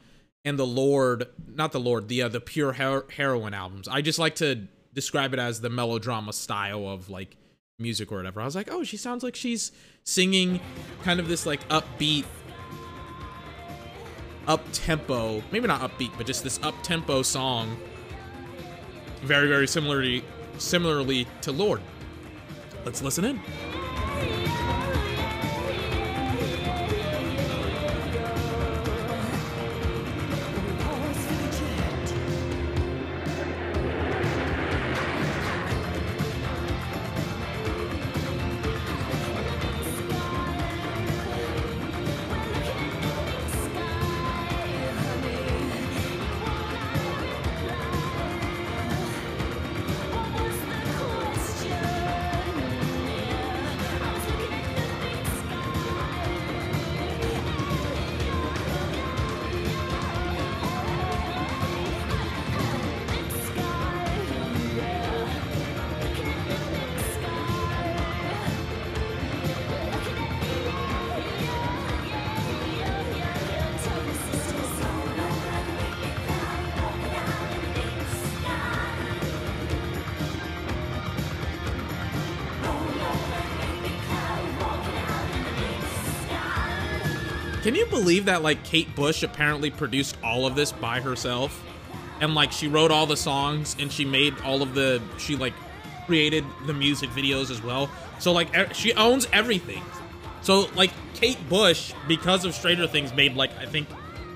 and 0.47 0.59
the 0.59 0.67
Lorde, 0.67 1.27
not 1.47 1.73
the 1.73 1.81
Lorde, 1.81 2.09
the 2.09 2.23
uh, 2.23 2.29
the 2.29 2.41
pure 2.41 2.73
her- 2.73 3.05
heroine 3.15 3.53
albums. 3.53 3.87
I 3.87 4.01
just 4.01 4.19
like 4.19 4.37
to 4.37 4.67
describe 4.92 5.33
it 5.33 5.38
as 5.38 5.61
the 5.61 5.70
melodrama 5.70 6.33
style 6.33 6.88
of 6.88 7.11
like 7.11 7.37
music 7.78 8.12
or 8.12 8.16
whatever. 8.16 8.40
I 8.40 8.44
was 8.44 8.55
like, 8.55 8.68
oh, 8.70 8.85
she 8.85 8.96
sounds 8.96 9.22
like 9.22 9.37
she's 9.37 9.72
singing 10.05 10.61
kind 11.02 11.20
of 11.20 11.28
this 11.28 11.46
like 11.46 11.66
upbeat, 11.68 12.24
up 14.46 14.64
tempo, 14.72 15.42
maybe 15.50 15.66
not 15.66 15.81
upbeat, 15.81 16.11
but 16.16 16.26
just 16.26 16.44
this 16.44 16.61
up 16.62 16.74
tempo 16.83 17.22
song. 17.22 17.76
Very, 19.22 19.48
very 19.48 19.68
similarly, 19.68 20.24
similarly 20.59 21.26
to 21.42 21.52
Lorde. 21.52 21.83
Let's 22.85 23.02
listen 23.02 23.24
in. 23.24 23.40
Can 87.62 87.77
you 87.77 87.87
believe 87.87 88.25
that 88.25 88.42
like 88.42 88.64
Kate 88.64 88.92
Bush 88.96 89.22
apparently 89.22 89.70
produced 89.70 90.16
all 90.25 90.46
of 90.46 90.57
this 90.57 90.72
by 90.72 91.01
herself? 91.01 91.64
And 92.20 92.35
like 92.35 92.51
she 92.51 92.66
wrote 92.66 92.90
all 92.90 93.07
the 93.07 93.16
songs 93.16 93.77
and 93.79 93.90
she 93.90 94.05
made 94.05 94.35
all 94.40 94.62
of 94.62 94.75
the 94.75 95.01
she 95.16 95.37
like 95.37 95.55
created 96.07 96.44
the 96.66 96.75
music 96.75 97.09
videos 97.11 97.53
as 97.53 97.62
well. 97.62 97.88
So 98.18 98.33
like 98.33 98.57
e- 98.57 98.75
she 98.75 98.92
owns 98.94 99.29
everything. 99.33 99.83
So 100.42 100.68
like 100.75 100.90
Kate 101.14 101.38
Bush 101.48 101.92
because 102.09 102.44
of 102.44 102.53
Stranger 102.53 102.88
Things 102.88 103.14
made 103.14 103.37
like 103.37 103.57
I 103.59 103.66
think 103.66 103.87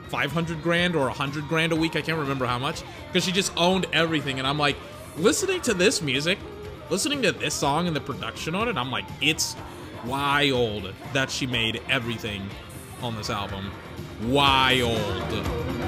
500 0.08 0.62
grand 0.62 0.94
or 0.94 1.06
100 1.06 1.48
grand 1.48 1.72
a 1.72 1.76
week. 1.76 1.96
I 1.96 2.02
can't 2.02 2.18
remember 2.18 2.46
how 2.46 2.60
much 2.60 2.84
because 3.08 3.24
she 3.24 3.32
just 3.32 3.52
owned 3.56 3.86
everything 3.92 4.38
and 4.38 4.46
I'm 4.46 4.58
like 4.58 4.76
listening 5.16 5.60
to 5.62 5.74
this 5.74 6.00
music, 6.00 6.38
listening 6.90 7.22
to 7.22 7.32
this 7.32 7.54
song 7.54 7.88
and 7.88 7.96
the 7.96 8.00
production 8.00 8.54
on 8.54 8.68
it, 8.68 8.76
I'm 8.76 8.92
like 8.92 9.06
it's 9.20 9.56
wild 10.04 10.92
that 11.12 11.28
she 11.28 11.48
made 11.48 11.82
everything 11.88 12.48
on 13.02 13.16
this 13.16 13.30
album. 13.30 13.70
Wild. 14.22 15.85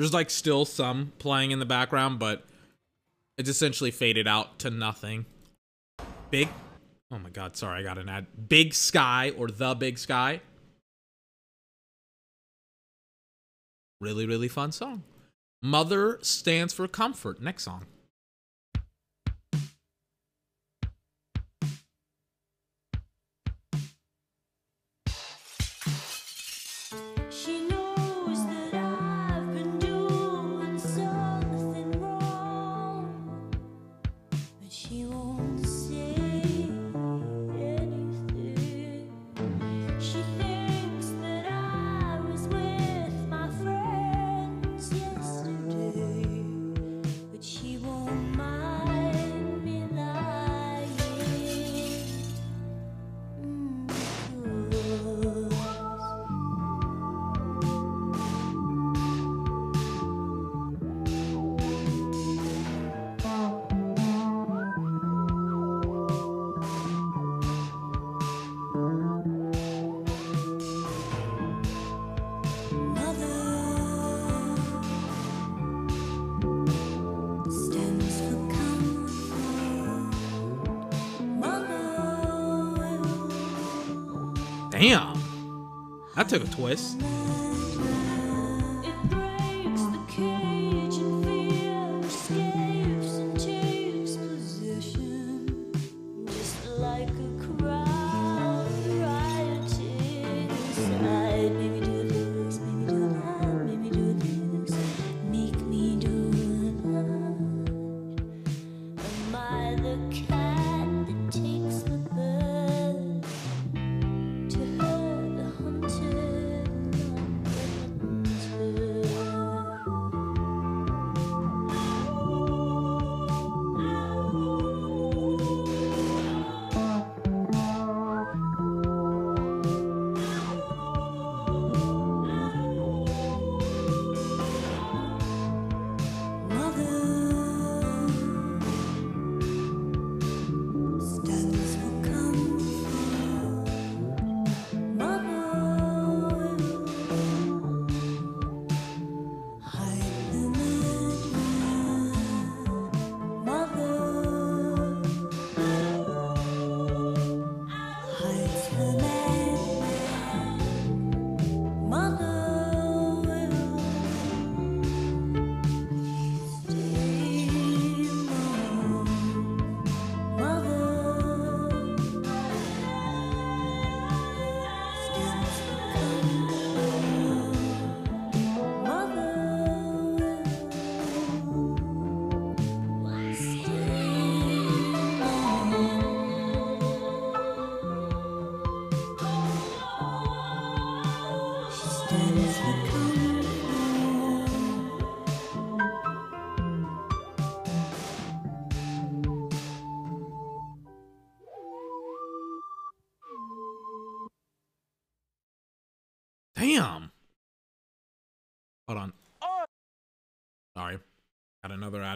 There's 0.00 0.14
like 0.14 0.30
still 0.30 0.64
some 0.64 1.12
playing 1.18 1.50
in 1.50 1.58
the 1.58 1.66
background, 1.66 2.18
but 2.18 2.42
it's 3.36 3.50
essentially 3.50 3.90
faded 3.90 4.26
out 4.26 4.58
to 4.60 4.70
nothing. 4.70 5.26
Big. 6.30 6.48
Oh 7.10 7.18
my 7.18 7.28
god, 7.28 7.54
sorry, 7.54 7.80
I 7.80 7.82
got 7.82 7.98
an 7.98 8.08
ad. 8.08 8.26
Big 8.48 8.72
Sky 8.72 9.34
or 9.36 9.48
The 9.48 9.74
Big 9.74 9.98
Sky. 9.98 10.40
Really, 14.00 14.24
really 14.24 14.48
fun 14.48 14.72
song. 14.72 15.02
Mother 15.62 16.18
stands 16.22 16.72
for 16.72 16.88
comfort. 16.88 17.42
Next 17.42 17.64
song. 17.64 17.84
Damn. 84.80 85.12
That 86.16 86.30
took 86.30 86.42
a 86.42 86.46
twist. 86.46 86.98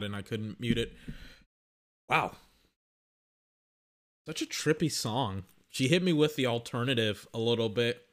And 0.05 0.15
I 0.15 0.23
couldn't 0.23 0.61
mute 0.61 0.79
it. 0.79 0.93
Wow. 2.09 2.33
Such 4.27 4.43
a 4.43 4.47
trippy 4.47 4.91
song. 4.91 5.45
She 5.69 5.89
hit 5.89 6.03
me 6.03 6.13
with 6.13 6.37
the 6.37 6.47
alternative 6.47 7.27
a 7.35 7.39
little 7.39 7.69
bit. 7.69 8.07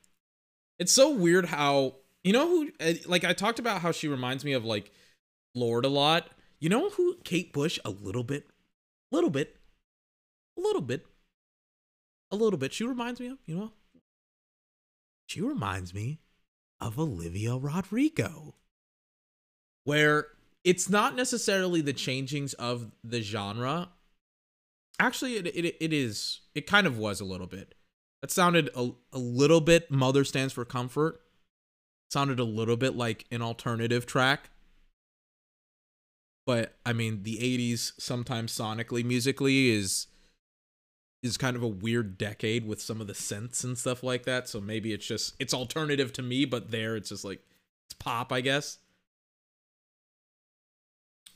It's 0.80 0.92
so 0.92 1.12
weird 1.12 1.46
how, 1.46 1.96
you 2.24 2.34
know 2.34 2.48
who, 2.48 2.70
eh, 2.80 2.96
like 3.06 3.24
I 3.24 3.34
talked 3.34 3.60
about 3.60 3.82
how 3.82 3.92
she 3.92 4.08
reminds 4.08 4.44
me 4.44 4.54
of 4.54 4.66
like 4.66 4.92
Lorde 5.54 5.86
a 5.86 5.90
lot. 5.90 6.30
You 6.60 6.70
know 6.70 6.90
who 6.90 7.18
Kate 7.24 7.54
Bush 7.54 7.80
a 7.86 7.90
little 7.90 8.24
bit, 8.24 8.48
A 9.12 9.16
little 9.16 9.30
bit, 9.30 9.58
a 10.58 10.62
little 10.62 10.82
bit, 10.82 11.06
a 12.32 12.36
little 12.36 12.58
bit. 12.58 12.74
She 12.74 12.84
reminds 12.84 13.20
me 13.20 13.28
of, 13.28 13.38
you 13.46 13.56
know, 13.56 13.72
she 15.28 15.42
reminds 15.42 15.94
me 15.94 16.20
of 16.80 17.00
Olivia 17.00 17.56
Rodrigo, 17.56 18.56
where 19.84 20.28
it's 20.64 20.90
not 20.90 21.16
necessarily 21.16 21.82
the 21.82 21.94
changings 21.94 22.54
of 22.56 22.92
the 23.04 23.22
genre. 23.22 23.90
Actually, 25.00 25.38
it, 25.38 25.48
it, 25.48 25.76
it 25.80 25.94
is, 25.94 26.42
it 26.54 26.68
kind 26.68 26.86
of 26.86 26.98
was 26.98 27.20
a 27.20 27.26
little 27.26 27.48
bit. 27.48 27.74
That 28.22 28.32
sounded 28.32 28.70
a, 28.76 28.92
a 29.12 29.18
little 29.18 29.62
bit, 29.62 29.90
Mother 29.90 30.24
stands 30.24 30.54
for 30.54 30.64
comfort. 30.66 31.22
Sounded 32.12 32.40
a 32.40 32.44
little 32.44 32.78
bit 32.78 32.96
like 32.96 33.26
an 33.32 33.42
alternative 33.42 34.06
track. 34.06 34.50
But 36.46 36.76
I 36.86 36.94
mean, 36.94 37.24
the 37.24 37.38
80s, 37.38 37.94
sometimes 38.00 38.52
sonically, 38.56 39.04
musically, 39.04 39.70
is 39.70 40.08
is 41.24 41.38
kind 41.38 41.56
of 41.56 41.62
a 41.62 41.68
weird 41.68 42.18
decade 42.18 42.66
with 42.66 42.82
some 42.82 43.00
of 43.00 43.06
the 43.06 43.14
synths 43.14 43.64
and 43.64 43.78
stuff 43.78 44.02
like 44.02 44.24
that. 44.24 44.50
So 44.50 44.60
maybe 44.60 44.92
it's 44.92 45.06
just 45.06 45.36
it's 45.40 45.54
alternative 45.54 46.12
to 46.14 46.22
me, 46.22 46.46
but 46.46 46.72
there 46.72 46.96
it's 46.96 47.10
just 47.10 47.24
like 47.24 47.42
it's 47.88 47.94
pop, 48.00 48.32
I 48.32 48.42
guess. 48.42 48.80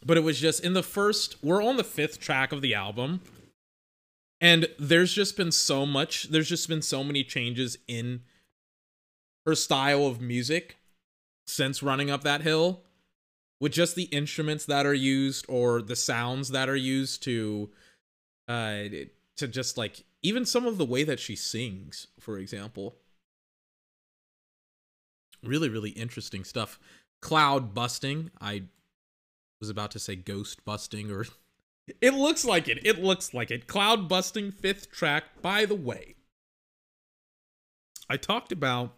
But 0.06 0.18
it 0.18 0.24
was 0.24 0.40
just 0.40 0.64
in 0.64 0.74
the 0.74 0.84
first 0.84 1.44
we're 1.44 1.64
on 1.64 1.78
the 1.78 1.84
fifth 1.84 2.20
track 2.20 2.52
of 2.52 2.62
the 2.62 2.74
album. 2.74 3.22
And 4.42 4.68
there's 4.78 5.14
just 5.14 5.38
been 5.38 5.52
so 5.52 5.86
much, 5.86 6.30
there's 6.30 6.50
just 6.50 6.68
been 6.68 6.82
so 6.82 7.04
many 7.04 7.24
changes 7.24 7.78
in 7.88 8.22
her 9.46 9.56
style 9.56 10.06
of 10.06 10.22
music 10.22 10.78
since 11.48 11.82
running 11.82 12.12
up 12.12 12.24
that 12.24 12.42
hill 12.42 12.82
with 13.60 13.72
just 13.72 13.96
the 13.96 14.04
instruments 14.06 14.66
that 14.66 14.86
are 14.86 14.94
used 14.94 15.46
or 15.48 15.82
the 15.82 15.96
sounds 15.96 16.50
that 16.50 16.68
are 16.68 16.76
used 16.76 17.24
to 17.24 17.70
uh 18.48 18.84
to 19.38 19.48
just 19.48 19.78
like 19.78 20.04
even 20.22 20.46
some 20.46 20.66
of 20.66 20.78
the 20.78 20.86
way 20.86 21.04
that 21.04 21.20
she 21.20 21.36
sings 21.36 22.08
for 22.20 22.38
example 22.40 22.96
really 25.44 25.70
really 25.70 25.92
interesting 25.92 26.44
stuff 26.44 26.80
Cloudbusting. 27.26 28.30
I 28.40 28.64
was 29.66 29.72
about 29.72 29.92
to 29.92 30.00
say 30.00 30.16
ghost 30.16 30.64
busting 30.64 31.12
or 31.12 31.26
it 32.02 32.14
looks 32.14 32.46
like 32.46 32.68
it. 32.68 32.86
It 32.86 33.04
looks 33.04 33.34
like 33.34 33.50
it. 33.50 33.68
Cloudbusting 33.68 34.54
fifth 34.54 34.92
track. 34.92 35.42
By 35.42 35.66
the 35.66 35.76
way, 35.76 36.16
I 38.10 38.18
talked 38.18 38.52
about 38.52 38.94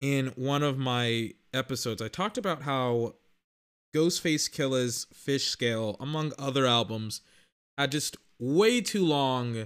in 0.00 0.28
one 0.36 0.62
of 0.62 0.78
my 0.78 1.32
episodes, 1.52 2.00
I 2.00 2.08
talked 2.08 2.38
about 2.38 2.62
how 2.62 3.14
Ghostface 3.94 4.50
Killah's 4.50 5.06
Fish 5.12 5.48
Scale, 5.48 5.96
among 6.00 6.32
other 6.38 6.66
albums, 6.66 7.20
had 7.76 7.92
just 7.92 8.16
way 8.38 8.80
too 8.80 9.04
long 9.04 9.64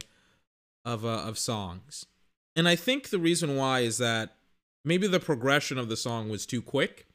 of 0.84 1.04
uh, 1.04 1.08
of 1.08 1.38
songs. 1.38 2.06
And 2.54 2.66
I 2.66 2.76
think 2.76 3.10
the 3.10 3.18
reason 3.18 3.56
why 3.56 3.80
is 3.80 3.98
that 3.98 4.36
maybe 4.84 5.06
the 5.06 5.20
progression 5.20 5.76
of 5.76 5.88
the 5.90 5.96
song 5.96 6.30
was 6.30 6.46
too 6.46 6.62
quick. 6.62 7.06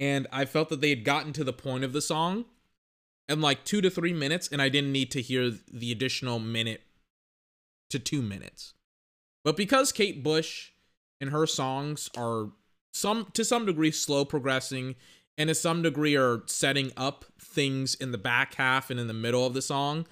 And 0.00 0.26
I 0.32 0.44
felt 0.44 0.68
that 0.70 0.80
they 0.80 0.90
had 0.90 1.04
gotten 1.04 1.32
to 1.34 1.44
the 1.44 1.52
point 1.52 1.84
of 1.84 1.92
the 1.92 2.02
song 2.02 2.46
in 3.28 3.40
like 3.40 3.64
two 3.64 3.80
to 3.80 3.90
three 3.90 4.12
minutes, 4.12 4.48
and 4.48 4.60
I 4.60 4.68
didn't 4.68 4.92
need 4.92 5.10
to 5.12 5.22
hear 5.22 5.50
the 5.72 5.92
additional 5.92 6.38
minute 6.38 6.82
to 7.90 7.98
two 7.98 8.22
minutes. 8.22 8.74
But 9.44 9.56
because 9.56 9.92
Kate 9.92 10.22
Bush 10.22 10.70
and 11.20 11.30
her 11.30 11.46
songs 11.46 12.10
are 12.16 12.50
some 12.92 13.28
to 13.34 13.44
some 13.44 13.66
degree 13.66 13.90
slow 13.90 14.24
progressing 14.24 14.94
and 15.36 15.48
to 15.48 15.54
some 15.54 15.82
degree 15.82 16.16
are 16.16 16.42
setting 16.46 16.92
up 16.96 17.24
things 17.40 17.94
in 17.94 18.12
the 18.12 18.18
back 18.18 18.54
half 18.54 18.90
and 18.90 19.00
in 19.00 19.06
the 19.06 19.14
middle 19.14 19.46
of 19.46 19.54
the 19.54 19.62
song, 19.62 20.06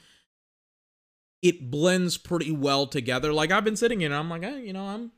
it 1.42 1.70
blends 1.70 2.16
pretty 2.18 2.50
well 2.50 2.86
together. 2.86 3.32
Like 3.32 3.50
I've 3.50 3.64
been 3.64 3.76
sitting 3.76 4.02
and 4.04 4.14
I'm 4.14 4.28
like, 4.28 4.42
eh, 4.42 4.58
you 4.58 4.72
know, 4.72 4.84
I'm 4.84 5.12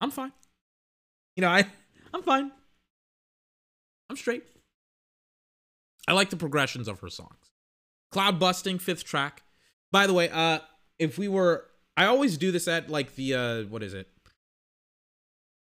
I'm 0.00 0.10
fine. 0.10 0.32
You 1.36 1.42
know, 1.42 1.48
I 1.48 1.66
I'm 2.14 2.22
fine. 2.22 2.52
I'm 4.10 4.16
straight. 4.16 4.44
I 6.06 6.12
like 6.12 6.30
the 6.30 6.36
progressions 6.36 6.88
of 6.88 7.00
her 7.00 7.08
songs. 7.08 7.50
Cloudbusting, 8.12 8.80
fifth 8.80 9.04
track. 9.04 9.42
By 9.90 10.06
the 10.06 10.12
way, 10.12 10.28
uh 10.30 10.60
if 10.98 11.18
we 11.18 11.28
were 11.28 11.66
I 11.96 12.06
always 12.06 12.36
do 12.36 12.52
this 12.52 12.68
at 12.68 12.90
like 12.90 13.14
the 13.14 13.34
uh 13.34 13.62
what 13.64 13.82
is 13.82 13.94
it? 13.94 14.08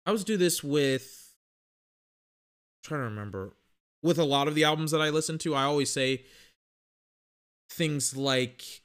I 0.06 0.12
always 0.12 0.24
do 0.24 0.38
this 0.38 0.64
with 0.64 1.34
I'm 2.84 2.88
trying 2.90 3.02
to 3.02 3.06
remember. 3.06 3.54
With 4.04 4.20
a 4.20 4.24
lot 4.24 4.48
of 4.48 4.54
the 4.54 4.64
albums 4.64 4.92
that 4.92 5.02
I 5.02 5.10
listen 5.10 5.40
to, 5.40 5.56
I 5.56 5.64
always 5.64 5.92
say 5.92 6.26
things 7.72 8.16
like 8.16 8.84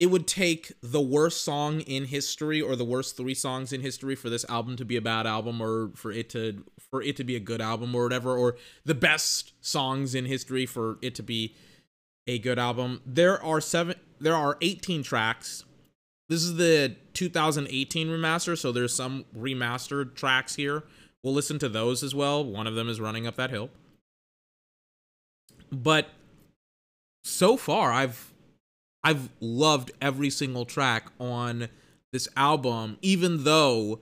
it 0.00 0.06
would 0.06 0.26
take 0.26 0.72
the 0.82 1.00
worst 1.00 1.42
song 1.44 1.80
in 1.80 2.06
history 2.06 2.60
or 2.60 2.74
the 2.74 2.84
worst 2.84 3.16
three 3.16 3.34
songs 3.34 3.72
in 3.72 3.80
history 3.80 4.14
for 4.14 4.28
this 4.28 4.44
album 4.48 4.76
to 4.76 4.84
be 4.84 4.96
a 4.96 5.02
bad 5.02 5.26
album 5.26 5.60
or 5.60 5.90
for 5.94 6.10
it 6.10 6.28
to 6.30 6.64
for 6.90 7.00
it 7.00 7.16
to 7.16 7.24
be 7.24 7.36
a 7.36 7.40
good 7.40 7.60
album 7.60 7.94
or 7.94 8.02
whatever 8.02 8.36
or 8.36 8.56
the 8.84 8.94
best 8.94 9.52
songs 9.60 10.14
in 10.14 10.24
history 10.24 10.66
for 10.66 10.98
it 11.00 11.14
to 11.14 11.22
be 11.22 11.54
a 12.26 12.38
good 12.38 12.58
album. 12.58 13.00
There 13.06 13.42
are 13.42 13.60
seven 13.60 13.94
there 14.20 14.34
are 14.34 14.58
18 14.60 15.02
tracks. 15.02 15.64
This 16.28 16.42
is 16.42 16.56
the 16.56 16.96
2018 17.12 18.08
remaster, 18.08 18.58
so 18.58 18.72
there's 18.72 18.94
some 18.94 19.26
remastered 19.36 20.14
tracks 20.14 20.56
here. 20.56 20.82
We'll 21.22 21.34
listen 21.34 21.58
to 21.60 21.68
those 21.68 22.02
as 22.02 22.14
well. 22.14 22.44
One 22.44 22.66
of 22.66 22.74
them 22.74 22.88
is 22.88 23.00
Running 23.00 23.26
Up 23.26 23.36
That 23.36 23.50
Hill. 23.50 23.70
But 25.70 26.08
so 27.22 27.56
far 27.56 27.92
I've 27.92 28.33
I've 29.04 29.28
loved 29.40 29.92
every 30.00 30.30
single 30.30 30.64
track 30.64 31.08
on 31.20 31.68
this 32.12 32.26
album, 32.36 32.96
even 33.02 33.44
though, 33.44 34.00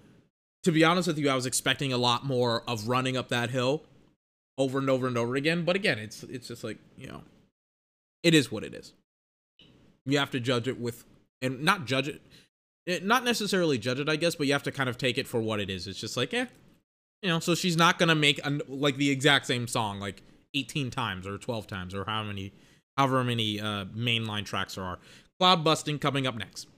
to 0.62 0.70
be 0.70 0.84
honest 0.84 1.08
with 1.08 1.18
you, 1.18 1.28
I 1.28 1.34
was 1.34 1.44
expecting 1.44 1.92
a 1.92 1.98
lot 1.98 2.24
more 2.24 2.62
of 2.68 2.86
running 2.88 3.16
up 3.16 3.28
that 3.28 3.50
hill 3.50 3.82
over 4.56 4.78
and 4.78 4.88
over 4.88 5.08
and 5.08 5.18
over 5.18 5.34
again. 5.34 5.64
But 5.64 5.76
again, 5.76 5.98
it's 5.98 6.22
it's 6.22 6.48
just 6.48 6.62
like, 6.62 6.78
you 6.96 7.08
know, 7.08 7.22
it 8.22 8.32
is 8.32 8.52
what 8.52 8.62
it 8.62 8.74
is. 8.74 8.92
You 10.06 10.18
have 10.18 10.30
to 10.30 10.40
judge 10.40 10.68
it 10.68 10.80
with 10.80 11.04
and 11.40 11.62
not 11.62 11.86
judge 11.86 12.06
it, 12.08 12.22
it 12.86 13.04
not 13.04 13.24
necessarily 13.24 13.78
judge 13.78 13.98
it, 13.98 14.08
I 14.08 14.16
guess, 14.16 14.36
but 14.36 14.46
you 14.46 14.52
have 14.52 14.62
to 14.64 14.72
kind 14.72 14.88
of 14.88 14.98
take 14.98 15.18
it 15.18 15.26
for 15.26 15.40
what 15.40 15.58
it 15.58 15.68
is. 15.68 15.86
It's 15.86 15.98
just 16.00 16.16
like, 16.16 16.32
eh, 16.32 16.46
you 17.22 17.28
know, 17.28 17.40
so 17.40 17.54
she's 17.54 17.76
not 17.76 17.98
gonna 17.98 18.14
make 18.14 18.44
an, 18.46 18.62
like 18.68 18.96
the 18.96 19.10
exact 19.10 19.46
same 19.46 19.66
song 19.66 19.98
like 19.98 20.22
18 20.54 20.90
times 20.90 21.26
or 21.26 21.38
12 21.38 21.66
times 21.66 21.94
or 21.94 22.04
how 22.04 22.22
many 22.22 22.52
however 22.96 23.24
many 23.24 23.60
uh, 23.60 23.86
mainline 23.86 24.44
tracks 24.44 24.74
there 24.76 24.84
are. 24.84 24.98
Cloudbusting 25.40 26.00
coming 26.00 26.26
up 26.26 26.36
next. 26.36 26.68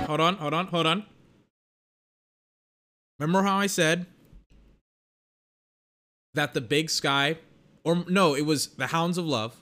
On, 0.00 0.06
hold 0.06 0.20
on, 0.20 0.36
hold 0.36 0.54
on, 0.54 0.66
hold 0.66 0.86
on. 0.86 1.04
Remember 3.18 3.42
how 3.42 3.56
I 3.58 3.66
said 3.66 4.06
that 6.34 6.54
the 6.54 6.60
big 6.60 6.90
sky, 6.90 7.38
or 7.84 8.04
no, 8.08 8.34
it 8.34 8.44
was 8.44 8.68
the 8.68 8.88
Hounds 8.88 9.16
of 9.16 9.24
Love. 9.24 9.56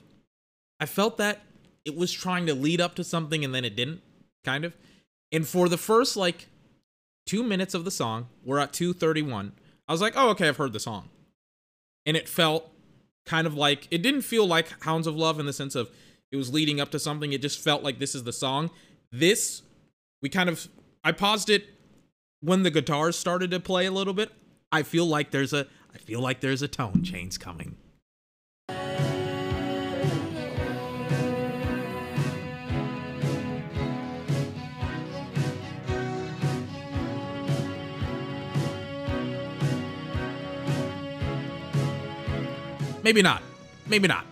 I 0.79 0.85
felt 0.85 1.17
that 1.17 1.43
it 1.85 1.95
was 1.95 2.11
trying 2.11 2.45
to 2.47 2.53
lead 2.53 2.81
up 2.81 2.95
to 2.95 3.03
something 3.03 3.45
and 3.45 3.55
then 3.55 3.63
it 3.63 3.75
didn't, 3.75 4.01
kind 4.43 4.65
of. 4.65 4.75
And 5.31 5.47
for 5.47 5.69
the 5.69 5.77
first 5.77 6.17
like 6.17 6.47
two 7.25 7.43
minutes 7.43 7.73
of 7.73 7.85
the 7.85 7.91
song, 7.91 8.27
we're 8.43 8.59
at 8.59 8.73
231. 8.73 9.53
I 9.87 9.91
was 9.91 10.01
like, 10.01 10.13
oh, 10.15 10.29
okay, 10.29 10.47
I've 10.47 10.57
heard 10.57 10.73
the 10.73 10.79
song. 10.79 11.09
And 12.05 12.17
it 12.17 12.27
felt 12.27 12.69
kind 13.25 13.47
of 13.47 13.55
like, 13.55 13.87
it 13.89 14.01
didn't 14.01 14.21
feel 14.21 14.45
like 14.45 14.83
Hounds 14.83 15.07
of 15.07 15.15
Love 15.15 15.39
in 15.39 15.45
the 15.45 15.53
sense 15.53 15.75
of 15.75 15.89
it 16.31 16.35
was 16.35 16.53
leading 16.53 16.81
up 16.81 16.91
to 16.91 16.99
something. 16.99 17.31
It 17.31 17.41
just 17.41 17.59
felt 17.59 17.83
like 17.83 17.99
this 17.99 18.15
is 18.15 18.23
the 18.23 18.33
song. 18.33 18.69
This, 19.11 19.61
we 20.25 20.29
kind 20.29 20.49
of, 20.49 20.67
I 21.03 21.11
paused 21.11 21.51
it 21.51 21.67
when 22.41 22.63
the 22.63 22.71
guitars 22.71 23.15
started 23.15 23.51
to 23.51 23.59
play 23.59 23.85
a 23.85 23.91
little 23.91 24.11
bit. 24.11 24.31
I 24.71 24.81
feel 24.81 25.05
like 25.05 25.29
there's 25.29 25.53
a, 25.53 25.67
I 25.93 25.99
feel 25.99 26.19
like 26.19 26.39
there's 26.39 26.63
a 26.63 26.67
tone 26.67 27.03
change 27.03 27.39
coming. 27.39 27.77
Maybe 43.03 43.21
not. 43.21 43.43
Maybe 43.87 44.07
not. 44.07 44.25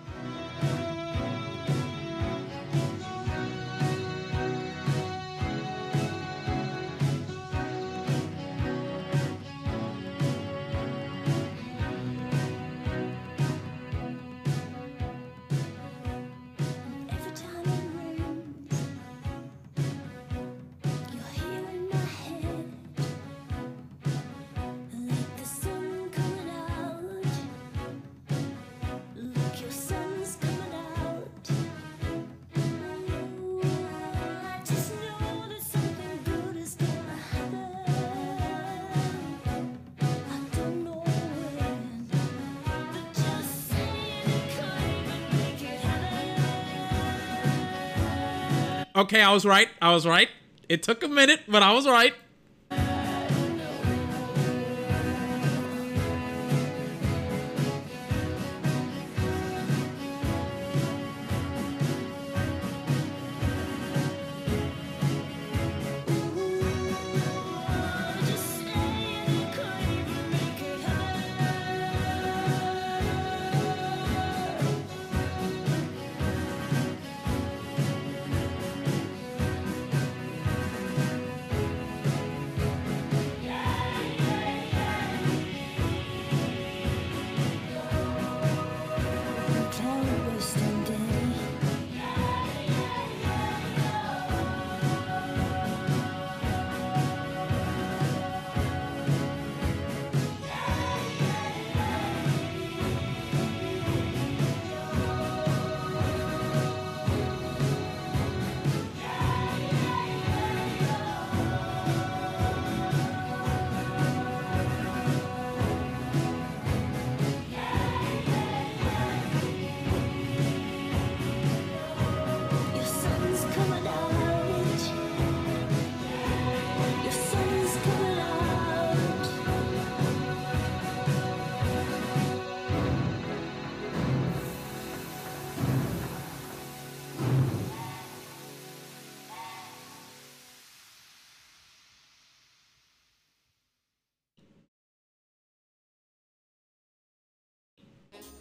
Okay, 49.14 49.22
I 49.22 49.32
was 49.32 49.45
right. 49.45 49.70
I 49.80 49.93
was 49.93 50.07
right. 50.07 50.28
It 50.68 50.82
took 50.82 51.03
a 51.03 51.07
minute, 51.07 51.41
but 51.47 51.61
I 51.61 51.72
was 51.74 51.88
right. 51.88 52.16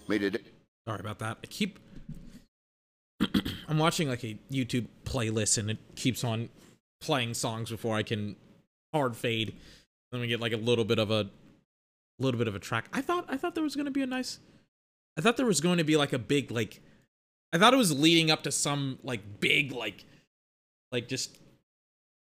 Made 0.08 0.22
it. 0.22 0.46
Sorry 0.86 1.00
about 1.00 1.18
that. 1.20 1.38
I 1.42 1.46
keep. 1.46 1.78
I'm 3.68 3.78
watching 3.78 4.08
like 4.08 4.24
a 4.24 4.38
YouTube 4.50 4.86
playlist 5.04 5.58
and 5.58 5.70
it 5.70 5.78
keeps 5.96 6.24
on 6.24 6.48
playing 7.00 7.34
songs 7.34 7.70
before 7.70 7.96
I 7.96 8.02
can 8.02 8.36
hard 8.92 9.16
fade. 9.16 9.56
Then 10.10 10.20
we 10.20 10.26
get 10.26 10.40
like 10.40 10.52
a 10.52 10.56
little 10.56 10.84
bit 10.84 10.98
of 10.98 11.10
a 11.10 11.30
little 12.18 12.38
bit 12.38 12.48
of 12.48 12.54
a 12.54 12.58
track. 12.58 12.86
I 12.92 13.00
thought 13.00 13.26
I 13.28 13.36
thought 13.36 13.54
there 13.54 13.64
was 13.64 13.76
gonna 13.76 13.90
be 13.90 14.02
a 14.02 14.06
nice 14.06 14.38
I 15.16 15.20
thought 15.20 15.36
there 15.36 15.46
was 15.46 15.60
going 15.60 15.78
to 15.78 15.84
be 15.84 15.96
like 15.96 16.12
a 16.12 16.18
big 16.18 16.50
like 16.50 16.80
I 17.52 17.58
thought 17.58 17.74
it 17.74 17.78
was 17.78 17.98
leading 17.98 18.30
up 18.30 18.42
to 18.44 18.52
some 18.52 18.98
like 19.02 19.40
big 19.40 19.72
like 19.72 20.04
like 20.90 21.08
just 21.08 21.38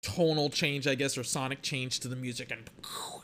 tonal 0.04 0.50
change, 0.50 0.88
I 0.88 0.96
guess, 0.96 1.18
or 1.18 1.24
sonic 1.24 1.62
change 1.62 2.00
to 2.02 2.08
the 2.08 2.16
music, 2.16 2.52
and 2.52 2.70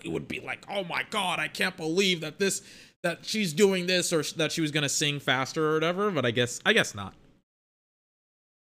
it 0.04 0.10
would 0.10 0.28
be 0.28 0.40
like, 0.40 0.64
oh 0.70 0.84
my 0.84 1.04
god, 1.10 1.40
I 1.40 1.48
can't 1.48 1.76
believe 1.76 2.22
that 2.22 2.40
this 2.40 2.62
that 3.08 3.26
she's 3.26 3.54
doing 3.54 3.88
this 3.88 4.12
or 4.12 4.22
that 4.36 4.52
she 4.52 4.60
was 4.60 4.72
gonna 4.72 4.90
sing 4.90 5.20
faster 5.20 5.72
or 5.72 5.74
whatever. 5.76 6.12
But 6.12 6.26
I 6.26 6.32
guess 6.32 6.60
I 6.66 6.74
guess 6.74 6.94
not. 6.94 7.14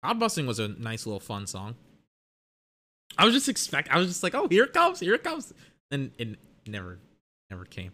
Cloudbusting 0.04 0.46
was 0.46 0.58
a 0.58 0.68
nice 0.68 1.06
little 1.06 1.20
fun 1.20 1.46
song. 1.46 1.74
I 3.18 3.24
was 3.26 3.34
just 3.34 3.48
expect 3.48 3.90
I 3.90 3.98
was 3.98 4.08
just 4.08 4.22
like, 4.22 4.34
oh, 4.34 4.48
here 4.48 4.64
it 4.64 4.72
comes, 4.72 5.00
here 5.00 5.14
it 5.14 5.22
comes. 5.22 5.52
And 5.90 6.12
it 6.18 6.38
never 6.66 6.98
never 7.50 7.64
came. 7.66 7.92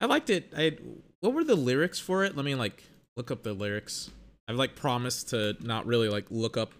I 0.00 0.06
liked 0.06 0.30
it. 0.30 0.52
I 0.56 0.76
what 1.20 1.32
were 1.32 1.44
the 1.44 1.54
lyrics 1.54 2.00
for 2.00 2.24
it? 2.24 2.36
Let 2.36 2.44
me 2.44 2.56
like 2.56 2.82
look 3.16 3.30
up 3.30 3.44
the 3.44 3.54
lyrics. 3.54 4.10
I've 4.48 4.56
like 4.56 4.74
promised 4.74 5.30
to 5.30 5.56
not 5.60 5.86
really 5.86 6.08
like 6.08 6.26
look 6.30 6.56
up 6.56 6.72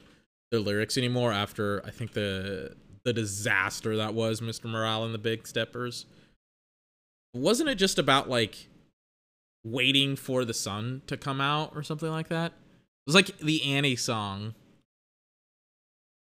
the 0.51 0.59
lyrics 0.59 0.99
anymore 0.99 1.33
after 1.33 1.83
I 1.87 1.91
think 1.91 2.13
the 2.13 2.75
the 3.05 3.13
disaster 3.13 3.97
that 3.97 4.15
was 4.15 4.41
Mr. 4.41 4.65
Morale 4.65 5.05
and 5.05 5.15
the 5.15 5.19
Big 5.19 5.47
Steppers. 5.47 6.07
Wasn't 7.35 7.69
it 7.69 7.75
just 7.75 7.99
about 7.99 8.31
like 8.31 8.69
waiting 9.65 10.15
for 10.15 10.45
the 10.45 10.55
sun 10.55 11.03
to 11.09 11.17
come 11.17 11.41
out 11.41 11.73
or 11.75 11.83
something 11.83 12.11
like 12.11 12.29
that? 12.29 12.53
It 12.53 13.09
was 13.09 13.15
like 13.15 13.37
the 13.39 13.63
Annie 13.65 13.97
song. 13.97 14.55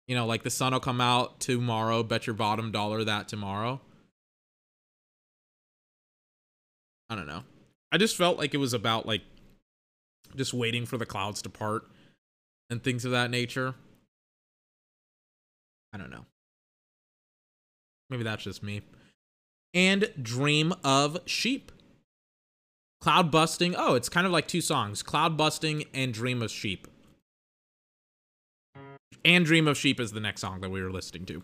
You 0.06 0.14
know, 0.14 0.26
like 0.26 0.42
the 0.42 0.50
sun 0.50 0.72
will 0.72 0.80
come 0.80 1.00
out 1.00 1.40
tomorrow, 1.40 2.02
bet 2.02 2.26
your 2.26 2.34
bottom 2.34 2.70
dollar 2.70 3.02
that 3.04 3.28
tomorrow. 3.28 3.80
I 7.10 7.16
don't 7.16 7.26
know. 7.26 7.42
I 7.90 7.98
just 7.98 8.16
felt 8.16 8.38
like 8.38 8.54
it 8.54 8.58
was 8.58 8.72
about 8.72 9.06
like 9.06 9.22
just 10.36 10.54
waiting 10.54 10.86
for 10.86 10.96
the 10.96 11.06
clouds 11.06 11.42
to 11.42 11.50
part 11.50 11.84
and 12.70 12.82
things 12.82 13.04
of 13.04 13.10
that 13.10 13.30
nature. 13.30 13.74
I 15.92 15.98
don't 15.98 16.10
know. 16.10 16.24
Maybe 18.08 18.22
that's 18.22 18.44
just 18.44 18.62
me. 18.62 18.82
And 19.74 20.12
Dream 20.20 20.74
of 20.84 21.18
Sheep. 21.26 21.72
Cloudbusting. 23.02 23.74
Oh, 23.76 23.94
it's 23.94 24.08
kind 24.08 24.26
of 24.26 24.32
like 24.32 24.46
two 24.46 24.60
songs 24.60 25.02
Cloudbusting 25.02 25.86
and 25.92 26.14
Dream 26.14 26.42
of 26.42 26.50
Sheep. 26.50 26.86
And 29.24 29.44
Dream 29.44 29.68
of 29.68 29.76
Sheep 29.76 30.00
is 30.00 30.12
the 30.12 30.20
next 30.20 30.40
song 30.40 30.60
that 30.60 30.70
we 30.70 30.82
were 30.82 30.90
listening 30.90 31.26
to. 31.26 31.42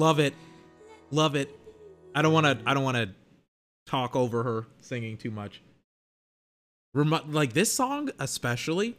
Love 0.00 0.18
it. 0.18 0.32
Love 1.10 1.36
it. 1.36 1.54
I 2.14 2.22
don't 2.22 2.32
want 2.32 2.46
to 2.46 2.58
I 2.64 2.72
don't 2.72 2.84
want 2.84 2.96
to 2.96 3.10
talk 3.84 4.16
over 4.16 4.42
her 4.42 4.66
singing 4.80 5.18
too 5.18 5.30
much. 5.30 5.60
Remi- 6.94 7.20
like 7.28 7.52
this 7.52 7.70
song 7.70 8.10
especially 8.18 8.96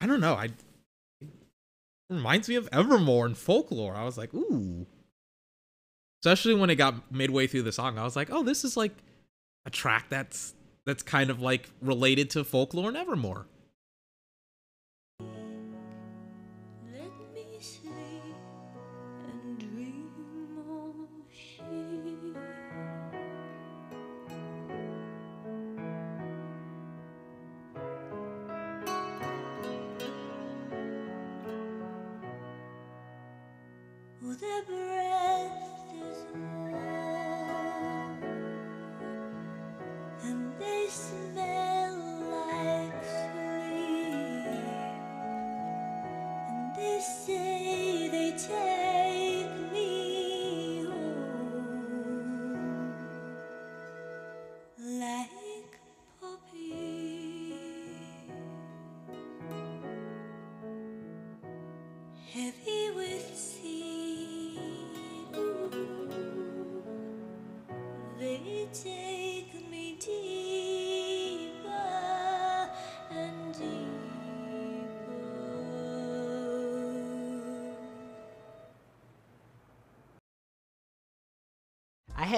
I 0.00 0.06
don't 0.06 0.20
know. 0.20 0.32
I 0.32 0.48
reminds 2.08 2.48
me 2.48 2.54
of 2.54 2.66
Evermore 2.72 3.26
and 3.26 3.36
folklore. 3.36 3.94
I 3.94 4.04
was 4.04 4.16
like, 4.16 4.32
"Ooh." 4.32 4.86
Especially 6.24 6.54
when 6.54 6.70
it 6.70 6.76
got 6.76 7.12
midway 7.12 7.46
through 7.46 7.64
the 7.64 7.72
song, 7.72 7.98
I 7.98 8.04
was 8.04 8.16
like, 8.16 8.30
"Oh, 8.30 8.42
this 8.42 8.64
is 8.64 8.74
like 8.74 8.92
a 9.66 9.70
track 9.70 10.06
that's 10.08 10.54
that's 10.86 11.02
kind 11.02 11.28
of 11.28 11.42
like 11.42 11.68
related 11.82 12.30
to 12.30 12.42
folklore 12.42 12.88
and 12.88 12.96
Evermore." 12.96 13.48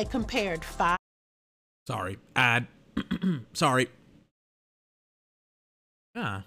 Had 0.00 0.10
compared 0.10 0.64
five. 0.64 0.98
Sorry. 1.86 2.18
Ad. 2.34 2.66
Sorry. 3.52 3.88
Yeah. 6.14 6.42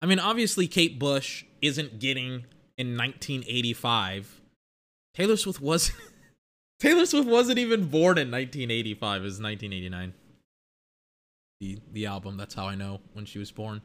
I 0.00 0.06
mean, 0.06 0.18
obviously, 0.18 0.66
Kate 0.66 0.98
Bush 0.98 1.44
isn't 1.62 1.98
getting 1.98 2.46
in 2.76 2.96
1985. 2.96 4.40
Taylor 5.14 5.36
Swift 5.36 5.60
was. 5.60 5.92
Taylor 6.80 7.06
Swift 7.06 7.28
wasn't 7.28 7.58
even 7.58 7.86
born 7.86 8.18
in 8.18 8.30
1985. 8.30 9.22
It 9.22 9.24
was 9.24 9.40
1989. 9.40 10.14
The 11.60 11.78
the 11.92 12.06
album. 12.06 12.36
That's 12.36 12.54
how 12.54 12.66
I 12.66 12.74
know 12.74 13.00
when 13.12 13.24
she 13.24 13.38
was 13.38 13.50
born. 13.50 13.80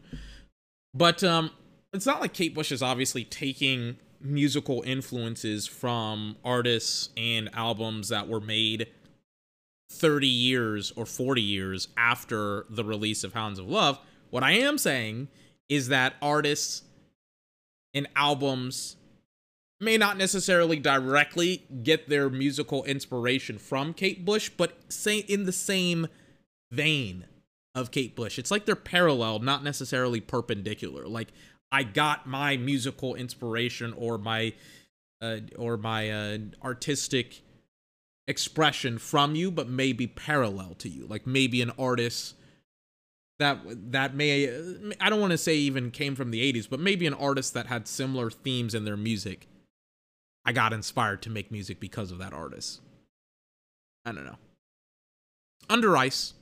But 0.94 1.24
um, 1.24 1.52
it's 1.94 2.06
not 2.06 2.20
like 2.20 2.34
Kate 2.34 2.54
Bush 2.54 2.72
is 2.72 2.82
obviously 2.82 3.24
taking 3.24 3.98
musical 4.22 4.84
influences 4.86 5.68
from 5.68 6.36
artists 6.44 7.10
and 7.18 7.50
albums 7.54 8.10
that 8.10 8.28
were 8.28 8.42
made 8.42 8.88
30 9.92 10.28
years 10.28 10.92
or 10.96 11.06
40 11.06 11.42
years 11.42 11.88
after 11.98 12.66
the 12.70 12.84
release 12.84 13.24
of 13.24 13.34
Hounds 13.34 13.60
of 13.60 13.68
Love. 13.68 14.00
What 14.30 14.44
I 14.44 14.52
am 14.52 14.78
saying 14.78 15.30
is 15.68 15.88
that 15.88 16.16
artists 16.22 16.84
and 17.94 18.08
albums 18.16 18.98
may 19.80 19.98
not 19.98 20.18
necessarily 20.18 20.78
directly 20.78 21.66
get 21.84 22.10
their 22.10 22.30
musical 22.30 22.84
inspiration 22.84 23.58
from 23.58 23.94
Kate 23.94 24.26
Bush, 24.26 24.50
but 24.50 24.78
say 24.90 25.20
in 25.20 25.46
the 25.46 25.52
same 25.52 26.08
vein 26.72 27.26
of 27.76 27.92
Kate 27.92 28.16
Bush. 28.16 28.38
It's 28.38 28.52
like 28.52 28.66
they're 28.66 28.76
parallel, 28.76 29.40
not 29.40 29.64
necessarily 29.64 30.20
perpendicular. 30.20 31.08
Like 31.08 31.30
I 31.72 31.84
got 31.84 32.28
my 32.28 32.58
musical 32.58 33.16
inspiration 33.16 33.94
or 33.94 34.18
my 34.18 34.54
uh, 35.22 35.38
or 35.58 35.78
my 35.78 36.10
uh, 36.10 36.38
artistic 36.64 37.42
expression 38.28 38.98
from 38.98 39.36
you, 39.36 39.52
but 39.52 39.68
maybe 39.68 40.08
parallel 40.08 40.76
to 40.76 40.90
you. 40.90 41.06
Like 41.08 41.28
maybe 41.28 41.62
an 41.62 41.72
artist 41.78 42.36
that 43.40 43.60
that 43.92 44.16
may 44.16 44.50
I 45.00 45.10
don't 45.10 45.20
want 45.20 45.32
to 45.32 45.38
say 45.38 45.56
even 45.56 45.92
came 45.92 46.16
from 46.16 46.32
the 46.32 46.54
80s, 46.54 46.70
but 46.70 46.80
maybe 46.80 47.08
an 47.08 47.14
artist 47.14 47.54
that 47.54 47.68
had 47.68 47.88
similar 47.88 48.30
themes 48.30 48.76
in 48.76 48.86
their 48.86 48.98
music. 48.98 49.48
I 50.46 50.52
got 50.52 50.74
inspired 50.74 51.22
to 51.24 51.30
make 51.30 51.52
music 51.52 51.80
because 51.80 52.12
of 52.12 52.18
that 52.20 52.34
artist. 52.34 52.82
I 54.06 54.12
don't 54.12 54.26
know. 54.26 54.38
Under 55.70 55.96
Ice. 55.98 56.34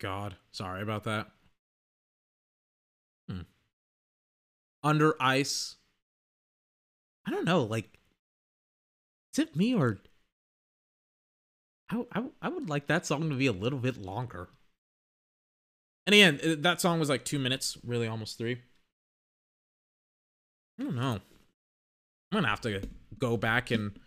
God. 0.00 0.36
Sorry 0.50 0.82
about 0.82 1.04
that. 1.04 1.28
Hmm. 3.28 3.42
Under 4.82 5.14
Ice. 5.20 5.76
I 7.26 7.30
don't 7.30 7.44
know, 7.44 7.62
like 7.62 8.00
is 9.32 9.38
it 9.38 9.54
me 9.54 9.74
or 9.74 9.98
I, 11.90 12.04
I, 12.12 12.24
I 12.42 12.48
would 12.48 12.68
like 12.68 12.86
that 12.86 13.06
song 13.06 13.28
to 13.28 13.36
be 13.36 13.46
a 13.46 13.52
little 13.52 13.78
bit 13.78 13.96
longer. 13.96 14.48
And 16.06 16.14
again, 16.14 16.62
that 16.62 16.80
song 16.80 16.98
was 16.98 17.08
like 17.08 17.24
two 17.24 17.38
minutes, 17.38 17.76
really 17.84 18.08
almost 18.08 18.38
three. 18.38 18.62
I 20.78 20.84
don't 20.84 20.96
know. 20.96 21.20
I'm 22.32 22.36
gonna 22.36 22.48
have 22.48 22.60
to 22.62 22.82
go 23.18 23.36
back 23.36 23.70
and 23.70 23.98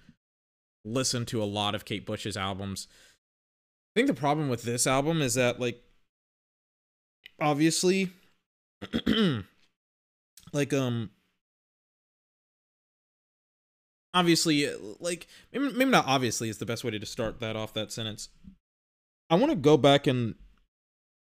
listen 0.84 1.26
to 1.28 1.42
a 1.42 1.46
lot 1.46 1.76
of 1.76 1.86
Kate 1.86 2.06
Bush's 2.06 2.36
albums. 2.36 2.88
I 3.94 4.00
think 4.00 4.08
the 4.08 4.14
problem 4.16 4.50
with 4.50 4.64
this 4.64 4.88
album 4.88 5.22
is 5.22 5.36
that, 5.36 5.60
like, 5.60 5.84
obviously, 7.40 8.10
like, 10.52 10.74
um, 10.74 11.12
obviously, 14.16 14.68
uh, 14.68 14.78
like, 15.00 15.28
maybe, 15.52 15.72
maybe 15.74 15.92
not 15.92 16.08
obviously 16.08 16.50
is 16.50 16.58
the 16.58 16.66
best 16.66 16.84
way 16.84 16.90
to 16.90 17.06
start 17.06 17.40
that 17.40 17.56
off 17.56 17.74
that 17.76 17.92
sentence. 17.92 18.30
I 19.30 19.36
want 19.36 19.52
to 19.52 19.56
go 19.56 19.78
back 19.78 20.08
and 20.08 20.34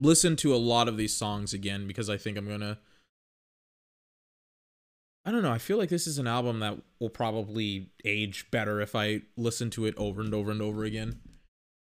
listen 0.01 0.36
to 0.38 0.53
a 0.53 0.57
lot 0.57 0.88
of 0.88 0.97
these 0.97 1.15
songs 1.15 1.53
again 1.53 1.88
because 1.88 2.09
I 2.09 2.17
think 2.17 2.38
I'm 2.38 2.47
gonna. 2.47 2.80
I 5.26 5.32
don't 5.32 5.43
know. 5.43 5.51
I 5.51 5.57
feel 5.57 5.78
like 5.78 5.89
this 5.89 6.05
is 6.05 6.17
an 6.17 6.28
album 6.28 6.59
that 6.59 6.80
will 6.99 7.09
probably 7.09 7.91
age 8.03 8.51
better 8.51 8.82
if 8.82 8.93
I 8.95 9.21
listen 9.38 9.69
to 9.71 9.86
it 9.86 9.95
over 9.95 10.21
and 10.21 10.34
over 10.34 10.51
and 10.51 10.61
over 10.61 10.84
again. 10.84 11.21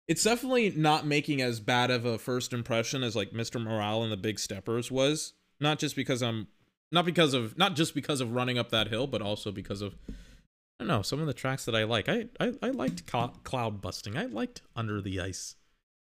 It's 0.07 0.23
definitely 0.23 0.69
not 0.71 1.05
making 1.05 1.41
as 1.41 1.59
bad 1.59 1.91
of 1.91 2.05
a 2.05 2.17
first 2.17 2.53
impression 2.53 3.03
as 3.03 3.15
like 3.15 3.31
Mr. 3.31 3.61
Morale 3.61 4.03
and 4.03 4.11
the 4.11 4.17
Big 4.17 4.39
Steppers 4.39 4.89
was. 4.89 5.33
Not 5.59 5.79
just 5.79 5.95
because 5.95 6.21
I'm 6.21 6.47
not 6.91 7.03
because 7.03 7.33
of 7.33 7.57
not 7.57 7.75
just 7.75 7.93
because 7.93 8.21
of 8.21 8.33
running 8.33 8.57
up 8.57 8.69
that 8.69 8.87
hill, 8.87 9.07
but 9.07 9.21
also 9.21 9.51
because 9.51 9.81
of 9.81 9.95
I 10.07 10.83
don't 10.83 10.87
know, 10.87 11.01
some 11.01 11.19
of 11.19 11.27
the 11.27 11.33
tracks 11.33 11.65
that 11.65 11.75
I 11.75 11.83
like. 11.83 12.07
I 12.07 12.27
I, 12.39 12.53
I 12.61 12.69
liked 12.69 13.05
Clou- 13.07 13.33
Cloudbusting. 13.43 14.15
I 14.15 14.25
liked 14.25 14.61
Under 14.75 15.01
the 15.01 15.19
Ice. 15.19 15.55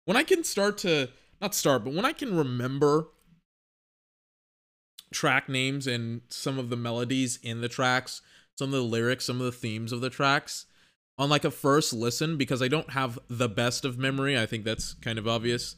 When 0.05 0.17
I 0.17 0.23
can 0.23 0.45
start 0.45 0.79
to 0.79 1.09
not 1.41 1.55
start, 1.55 1.85
but 1.85 1.95
when 1.95 2.05
I 2.05 2.13
can 2.13 2.37
remember 2.37 3.09
track 5.13 5.49
names 5.49 5.87
and 5.87 6.21
some 6.29 6.59
of 6.59 6.71
the 6.71 6.77
melodies 6.77 7.39
in 7.43 7.61
the 7.61 7.69
tracks, 7.69 8.23
some 8.57 8.69
of 8.69 8.81
the 8.81 8.85
lyrics, 8.85 9.25
some 9.25 9.41
of 9.41 9.47
the 9.47 9.53
themes 9.53 9.91
of 9.91 10.01
the 10.01 10.11
tracks 10.11 10.67
on 11.21 11.29
like 11.29 11.45
a 11.45 11.51
first 11.51 11.93
listen 11.93 12.39
because 12.39 12.63
I 12.63 12.69
don't 12.69 12.91
have 12.91 13.19
the 13.29 13.49
best 13.49 13.85
of 13.85 13.99
memory. 13.99 14.39
I 14.39 14.47
think 14.47 14.65
that's 14.65 14.95
kind 14.95 15.19
of 15.19 15.29
obvious. 15.29 15.77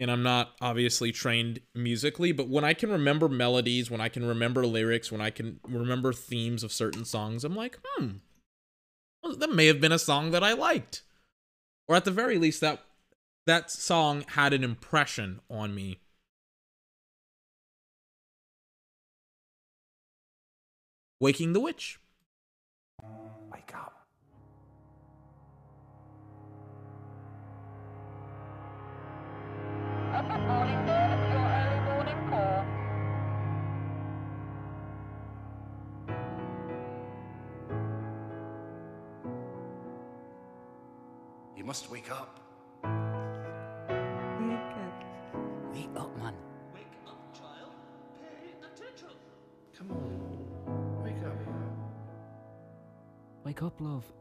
And 0.00 0.10
I'm 0.10 0.24
not 0.24 0.50
obviously 0.60 1.12
trained 1.12 1.60
musically, 1.76 2.32
but 2.32 2.48
when 2.48 2.64
I 2.64 2.74
can 2.74 2.90
remember 2.90 3.28
melodies, 3.28 3.88
when 3.88 4.00
I 4.00 4.08
can 4.08 4.26
remember 4.26 4.66
lyrics, 4.66 5.12
when 5.12 5.20
I 5.20 5.30
can 5.30 5.60
remember 5.62 6.12
themes 6.12 6.64
of 6.64 6.72
certain 6.72 7.04
songs, 7.04 7.44
I'm 7.44 7.54
like, 7.54 7.78
hmm, 7.84 8.08
well, 9.22 9.36
that 9.36 9.54
may 9.54 9.66
have 9.66 9.80
been 9.80 9.92
a 9.92 9.98
song 9.98 10.32
that 10.32 10.42
I 10.42 10.54
liked. 10.54 11.02
Or 11.86 11.94
at 11.94 12.04
the 12.04 12.10
very 12.10 12.36
least, 12.36 12.60
that 12.60 12.84
that 13.46 13.70
song 13.70 14.24
had 14.30 14.52
an 14.52 14.64
impression 14.64 15.40
on 15.48 15.72
me. 15.72 16.00
Waking 21.20 21.52
the 21.52 21.60
Witch. 21.60 22.00
You 41.64 41.68
must 41.68 41.90
wake 41.90 42.10
up. 42.10 42.40
Wake 42.82 42.90
up, 44.52 45.00
Wake 45.72 45.88
up, 45.96 46.18
man. 46.18 46.34
Wake 46.74 46.84
up, 47.08 47.34
child. 47.34 47.72
Pay 48.20 48.52
attention. 48.66 49.08
Come 49.74 49.90
on. 49.92 51.02
Wake 51.02 51.24
up. 51.24 51.38
Wake 53.46 53.62
up, 53.62 53.80
love. 53.80 54.12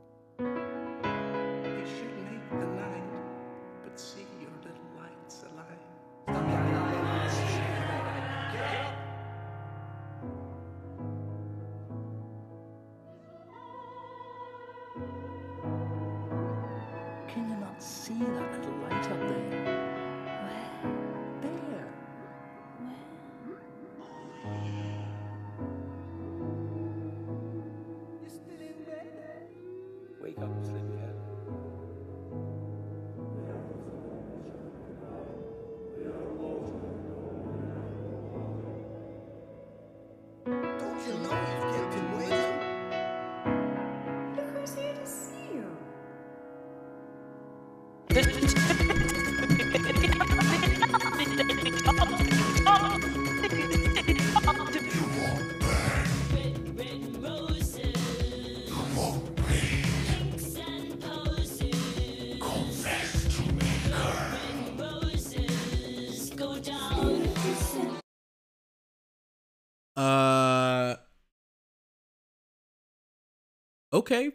Okay. 74.04 74.32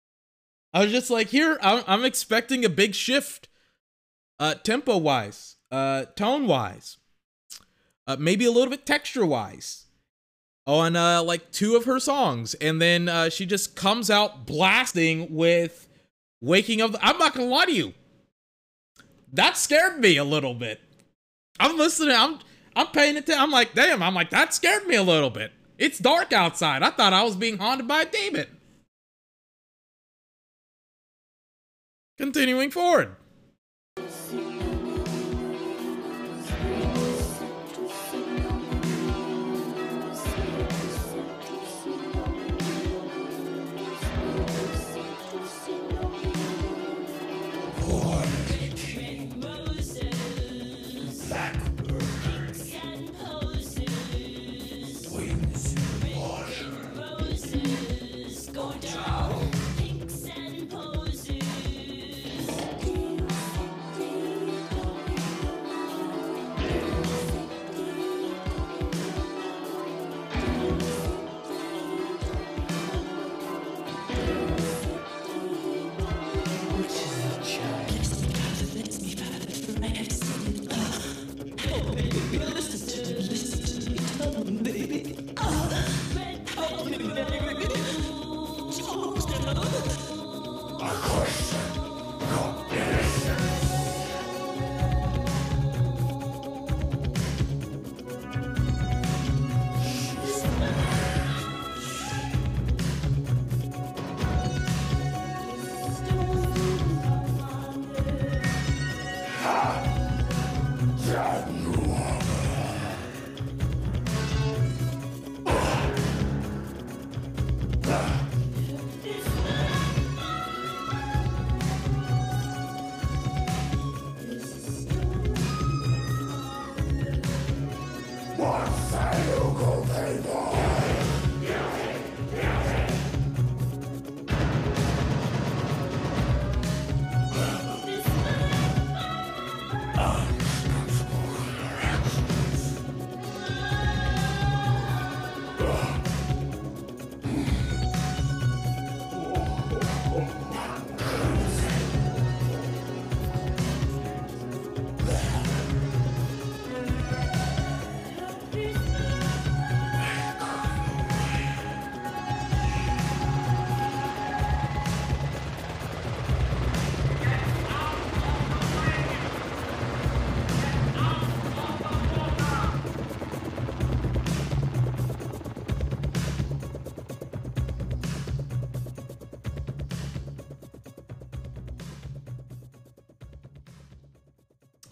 I 0.74 0.82
was 0.82 0.92
just 0.92 1.08
like, 1.08 1.28
here, 1.28 1.58
I'm, 1.62 1.82
I'm 1.86 2.04
expecting 2.04 2.62
a 2.62 2.68
big 2.68 2.94
shift, 2.94 3.48
uh, 4.38 4.52
tempo 4.52 4.98
wise, 4.98 5.56
uh, 5.70 6.04
tone 6.14 6.46
wise, 6.46 6.98
uh, 8.06 8.16
maybe 8.18 8.44
a 8.44 8.50
little 8.50 8.68
bit 8.68 8.84
texture 8.84 9.24
wise, 9.24 9.86
on 10.66 10.94
uh, 10.94 11.22
like 11.22 11.52
two 11.52 11.74
of 11.74 11.86
her 11.86 11.98
songs, 11.98 12.52
and 12.52 12.82
then 12.82 13.08
uh, 13.08 13.30
she 13.30 13.46
just 13.46 13.76
comes 13.76 14.10
out 14.10 14.44
blasting 14.46 15.34
with 15.34 15.88
"Waking 16.42 16.82
Up." 16.82 16.92
The- 16.92 17.02
I'm 17.02 17.16
not 17.16 17.32
gonna 17.34 17.48
lie 17.48 17.64
to 17.64 17.72
you, 17.72 17.94
that 19.32 19.56
scared 19.56 20.00
me 20.00 20.18
a 20.18 20.24
little 20.24 20.52
bit. 20.52 20.82
I'm 21.58 21.78
listening. 21.78 22.14
I'm 22.14 22.40
I'm 22.74 22.88
paying 22.88 23.16
attention. 23.16 23.42
I'm 23.42 23.50
like, 23.50 23.72
damn. 23.72 24.02
I'm 24.02 24.14
like, 24.14 24.28
that 24.30 24.52
scared 24.52 24.86
me 24.86 24.96
a 24.96 25.02
little 25.02 25.30
bit. 25.30 25.52
It's 25.78 25.98
dark 25.98 26.34
outside. 26.34 26.82
I 26.82 26.90
thought 26.90 27.14
I 27.14 27.22
was 27.22 27.36
being 27.36 27.56
haunted 27.56 27.88
by 27.88 28.02
a 28.02 28.10
demon. 28.10 28.48
Continuing 32.18 32.70
forward. 32.70 33.16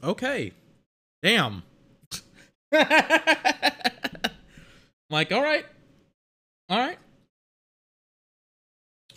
Okay. 0.04 0.52
Damn. 1.22 1.62
like, 5.10 5.32
all 5.32 5.42
right. 5.42 5.64
All 6.68 6.78
right. 6.78 6.98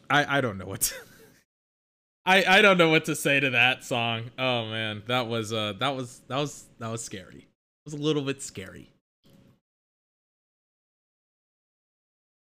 I 0.10 0.38
I 0.38 0.42
don't 0.42 0.58
know 0.58 0.66
what 0.66 0.82
to, 0.82 0.96
I 2.26 2.46
I 2.46 2.62
don't 2.62 2.78
know 2.78 2.90
what 2.90 3.04
to 3.06 3.16
say 3.16 3.42
to 3.42 3.50
that 3.50 3.84
song. 3.84 4.32
Oh 4.40 4.66
man, 4.66 5.04
that 5.08 5.28
was 5.28 5.52
uh 5.52 5.74
that 5.80 5.96
was 5.96 6.22
that 6.30 6.38
was 6.38 6.66
that 6.80 6.90
was 6.90 7.04
scary. 7.04 7.40
It 7.40 7.86
was 7.86 7.94
a 7.94 7.98
little 7.98 8.22
bit 8.22 8.42
scary. 8.42 8.94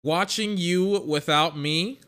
Watching 0.03 0.57
you 0.57 1.01
without 1.07 1.57
me. 1.57 2.01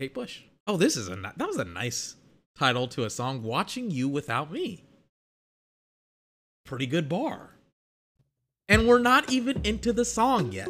Kate 0.00 0.12
Bush. 0.12 0.40
Oh, 0.66 0.76
this 0.76 0.96
is 0.96 1.08
a 1.08 1.14
that 1.14 1.38
was 1.38 1.58
a 1.58 1.64
nice 1.64 2.16
title 2.60 2.86
to 2.86 3.04
a 3.04 3.10
song. 3.10 3.42
Watching 3.42 3.90
you 3.90 4.06
without 4.06 4.52
me. 4.52 4.84
Pretty 6.66 6.86
good 6.86 7.08
bar. 7.08 7.56
And 8.68 8.86
we're 8.86 8.98
not 8.98 9.32
even 9.32 9.62
into 9.64 9.94
the 9.94 10.04
song 10.04 10.52
yet. 10.52 10.68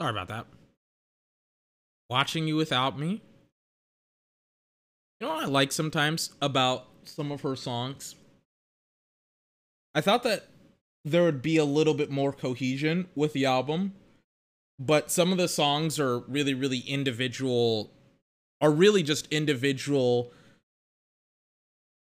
Sorry 0.00 0.12
about 0.12 0.28
that. 0.28 0.46
Watching 2.08 2.48
You 2.48 2.56
Without 2.56 2.98
Me. 2.98 3.22
You 5.20 5.26
know 5.26 5.34
what 5.34 5.44
I 5.44 5.46
like 5.46 5.72
sometimes 5.72 6.30
about 6.40 6.86
some 7.04 7.30
of 7.30 7.42
her 7.42 7.54
songs? 7.54 8.14
I 9.94 10.00
thought 10.00 10.22
that 10.22 10.48
there 11.04 11.22
would 11.24 11.42
be 11.42 11.58
a 11.58 11.66
little 11.66 11.92
bit 11.92 12.10
more 12.10 12.32
cohesion 12.32 13.08
with 13.14 13.34
the 13.34 13.44
album, 13.44 13.92
but 14.78 15.10
some 15.10 15.32
of 15.32 15.38
the 15.38 15.48
songs 15.48 16.00
are 16.00 16.20
really, 16.20 16.54
really 16.54 16.78
individual, 16.78 17.90
are 18.62 18.70
really 18.70 19.02
just 19.02 19.26
individual 19.30 20.32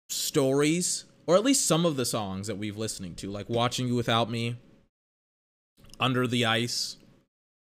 stories, 0.09 1.05
or 1.27 1.37
at 1.37 1.45
least 1.45 1.67
some 1.67 1.85
of 1.85 1.97
the 1.97 2.07
songs 2.07 2.47
that 2.47 2.57
we've 2.57 2.79
listening 2.79 3.15
to, 3.17 3.31
like 3.31 3.51
Watching 3.51 3.89
You 3.89 3.95
Without 3.95 4.31
Me, 4.31 4.57
Under 6.01 6.27
the 6.27 6.47
Ice, 6.47 6.97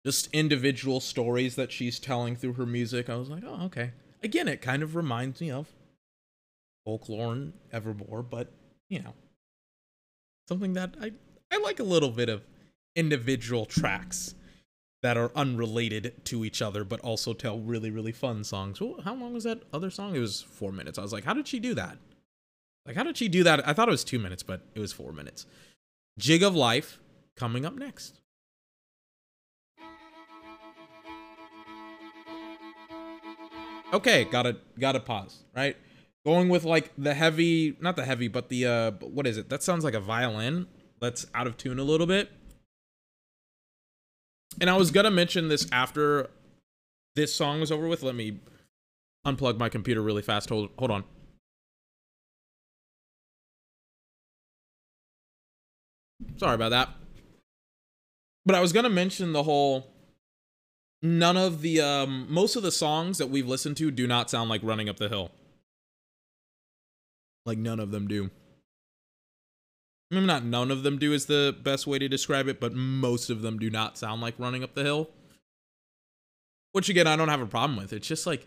just 0.05 0.28
individual 0.32 1.00
stories 1.00 1.55
that 1.57 1.72
she's 1.72 1.98
telling 1.98 2.36
through 2.36 2.55
her 2.55 2.66
music. 2.66 3.09
I 3.09 3.16
was 3.16 3.28
like, 3.28 3.44
oh, 3.46 3.64
okay. 3.66 3.92
Again, 4.22 4.48
it 4.48 4.61
kind 4.61 4.82
of 4.82 4.96
reminds 4.96 5.40
me 5.40 5.50
of 5.50 5.68
folklore 6.84 7.32
and 7.32 7.53
Evermore, 7.72 8.22
but 8.22 8.53
you 8.88 9.00
know, 9.00 9.14
something 10.48 10.74
that 10.74 10.94
I 11.00 11.12
I 11.50 11.59
like 11.59 11.80
a 11.80 11.84
little 11.84 12.11
bit 12.11 12.28
of 12.28 12.44
individual 12.96 13.66
tracks 13.66 14.34
that 15.03 15.16
are 15.16 15.32
unrelated 15.34 16.24
to 16.26 16.44
each 16.44 16.62
other, 16.62 16.84
but 16.84 17.00
also 17.00 17.32
tell 17.32 17.59
really 17.59 17.90
really 17.90 18.12
fun 18.12 18.44
songs. 18.44 18.80
Well, 18.80 19.00
how 19.05 19.14
long 19.14 19.34
was 19.34 19.44
that 19.44 19.62
other 19.72 19.90
song? 19.90 20.14
It 20.14 20.20
was 20.20 20.42
four 20.42 20.72
minutes. 20.72 20.98
I 20.98 21.03
was 21.03 21.12
like, 21.12 21.24
how 21.24 21.34
did 21.34 21.48
she 21.48 21.59
do 21.59 21.74
that? 21.74 21.98
Like, 22.86 22.96
how 22.96 23.05
did 23.05 23.16
she 23.16 23.28
do 23.28 23.44
that? 23.44 23.66
I 23.66 23.72
thought 23.72 23.88
it 23.88 23.92
was 23.92 24.05
two 24.05 24.18
minutes, 24.18 24.42
but 24.42 24.62
it 24.74 24.80
was 24.80 24.92
four 24.92 25.12
minutes. 25.12 25.46
Jig 26.18 26.42
of 26.42 26.55
Life 26.55 26.98
coming 27.36 27.64
up 27.64 27.74
next. 27.74 28.20
Okay, 33.93 34.24
gotta 34.24 34.57
gotta 34.78 35.01
pause, 35.01 35.45
right? 35.55 35.76
Going 36.24 36.49
with 36.49 36.64
like 36.64 36.93
the 36.97 37.12
heavy, 37.14 37.76
not 37.80 37.97
the 37.97 38.05
heavy, 38.05 38.28
but 38.28 38.49
the 38.49 38.66
uh, 38.66 38.90
what 39.01 39.26
is 39.26 39.36
it? 39.36 39.51
That 39.51 39.62
sounds 39.62 39.84
like 39.84 39.95
a 39.95 40.01
violin. 40.01 40.66
That's 41.01 41.26
out 41.34 41.47
of 41.47 41.57
tune 41.57 41.78
a 41.78 41.84
little 41.84 42.07
bit. 42.07 42.30
And 44.61 44.70
I 44.70 44.76
was 44.76 44.90
gonna 44.90 45.11
mention 45.11 45.49
this 45.49 45.66
after 45.72 46.30
this 47.16 47.34
song 47.34 47.61
was 47.61 47.70
over 47.70 47.86
with. 47.86 48.03
Let 48.03 48.14
me 48.14 48.40
unplug 49.26 49.59
my 49.59 49.68
computer 49.68 50.01
really 50.01 50.22
fast. 50.22 50.49
Hold 50.49 50.70
hold 50.78 50.90
on. 50.90 51.05
Sorry 56.36 56.55
about 56.55 56.70
that. 56.70 56.88
But 58.47 58.55
I 58.55 58.61
was 58.61 58.72
gonna 58.72 58.90
mention 58.90 59.32
the 59.32 59.43
whole 59.43 59.91
none 61.03 61.36
of 61.36 61.61
the 61.61 61.80
um 61.80 62.26
most 62.30 62.57
of 62.57 62.62
the 62.62 62.72
songs 62.72 63.18
that 63.18 63.28
we've 63.28 63.48
listened 63.48 63.76
to 63.76 63.90
do 63.90 64.07
not 64.07 64.30
sound 64.30 64.48
like 64.48 64.62
running 64.62 64.88
up 64.88 64.96
the 64.96 65.09
hill. 65.09 65.30
Like 67.44 67.59
none 67.59 67.80
of 67.80 67.90
them 67.90 68.07
do. 68.07 68.30
Maybe 70.11 70.26
not 70.26 70.44
none 70.44 70.70
of 70.70 70.82
them 70.82 70.98
do 70.98 71.12
is 71.12 71.26
the 71.26 71.57
best 71.62 71.86
way 71.86 71.98
to 71.98 72.09
describe 72.09 72.46
it, 72.46 72.61
but 72.61 72.72
most 72.74 73.30
of 73.30 73.42
them 73.42 73.59
do 73.59 73.70
not 73.70 73.98
sound 73.98 74.20
like 74.20 74.34
running 74.38 74.62
up 74.62 74.74
the 74.74 74.84
hill. 74.84 75.11
Which 76.72 76.88
again, 76.88 77.07
I 77.07 77.16
don't 77.16 77.28
have 77.28 77.40
a 77.40 77.46
problem 77.46 77.76
with. 77.76 77.92
It's 77.92 78.07
just 78.07 78.26
like 78.26 78.46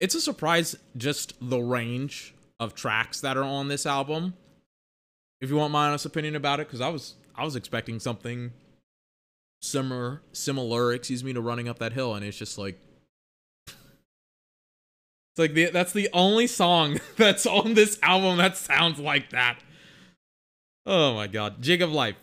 it's 0.00 0.14
a 0.14 0.20
surprise 0.20 0.76
just 0.96 1.34
the 1.40 1.58
range 1.58 2.34
of 2.58 2.74
tracks 2.74 3.20
that 3.20 3.36
are 3.36 3.44
on 3.44 3.68
this 3.68 3.86
album. 3.86 4.34
If 5.40 5.50
you 5.50 5.56
want 5.56 5.72
my 5.72 5.88
honest 5.88 6.06
opinion 6.06 6.36
about 6.36 6.60
it, 6.60 6.66
because 6.66 6.80
I 6.80 6.88
was 6.88 7.14
I 7.34 7.44
was 7.44 7.56
expecting 7.56 8.00
something 8.00 8.52
similar 9.60 10.22
similar, 10.32 10.92
excuse 10.92 11.22
me, 11.22 11.32
to 11.32 11.40
running 11.40 11.68
up 11.68 11.78
that 11.78 11.92
hill, 11.92 12.14
and 12.14 12.24
it's 12.24 12.36
just 12.36 12.58
like 12.58 12.78
it's 13.66 15.38
like 15.38 15.54
the 15.54 15.70
that's 15.70 15.92
the 15.92 16.08
only 16.12 16.46
song 16.46 17.00
that's 17.16 17.46
on 17.46 17.74
this 17.74 17.98
album 18.02 18.38
that 18.38 18.56
sounds 18.56 18.98
like 18.98 19.30
that. 19.30 19.58
Oh 20.86 21.14
my 21.14 21.26
god. 21.26 21.62
Jig 21.62 21.82
of 21.82 21.92
Life. 21.92 22.16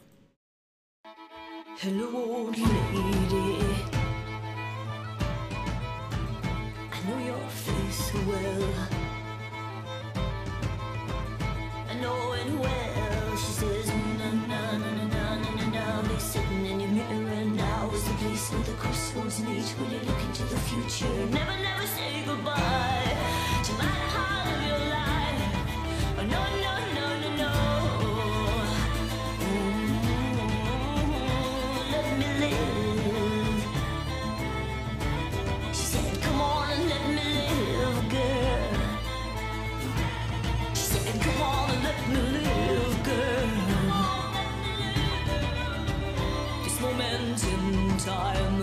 Hello, 1.77 2.51
crossroads. 19.67 19.79
When 19.79 19.91
you 19.91 19.99
look 20.07 20.21
into 20.23 20.43
the 20.43 20.57
future, 20.57 21.25
never, 21.31 21.57
never 21.61 21.85
say 21.87 22.23
goodbye 22.25 23.15
to 23.63 23.73
my 23.73 23.85
heart 24.13 24.47
of 24.55 24.61
your 24.67 24.79
life. 24.89 25.53
Oh, 26.19 26.25
no, 26.25 26.41
no, 26.63 26.73
no, 26.97 27.07
no, 27.21 27.29
no. 27.43 27.51
Mm-hmm. 29.43 30.39
Let 31.91 32.07
me 32.19 32.27
live. 32.43 33.63
She 35.73 35.85
said, 35.93 36.21
Come 36.21 36.41
on 36.41 36.69
and 36.71 36.83
let 36.89 37.03
me 37.09 37.23
live, 37.49 38.09
girl. 38.09 38.73
She 40.73 40.83
said, 40.91 41.21
Come 41.21 41.41
on 41.41 41.69
and 41.71 41.83
let 41.83 41.99
me 42.09 42.21
live, 42.39 43.03
girl. 43.03 43.49
This 46.63 46.79
moment 46.81 47.43
in 47.43 47.97
time, 47.97 48.56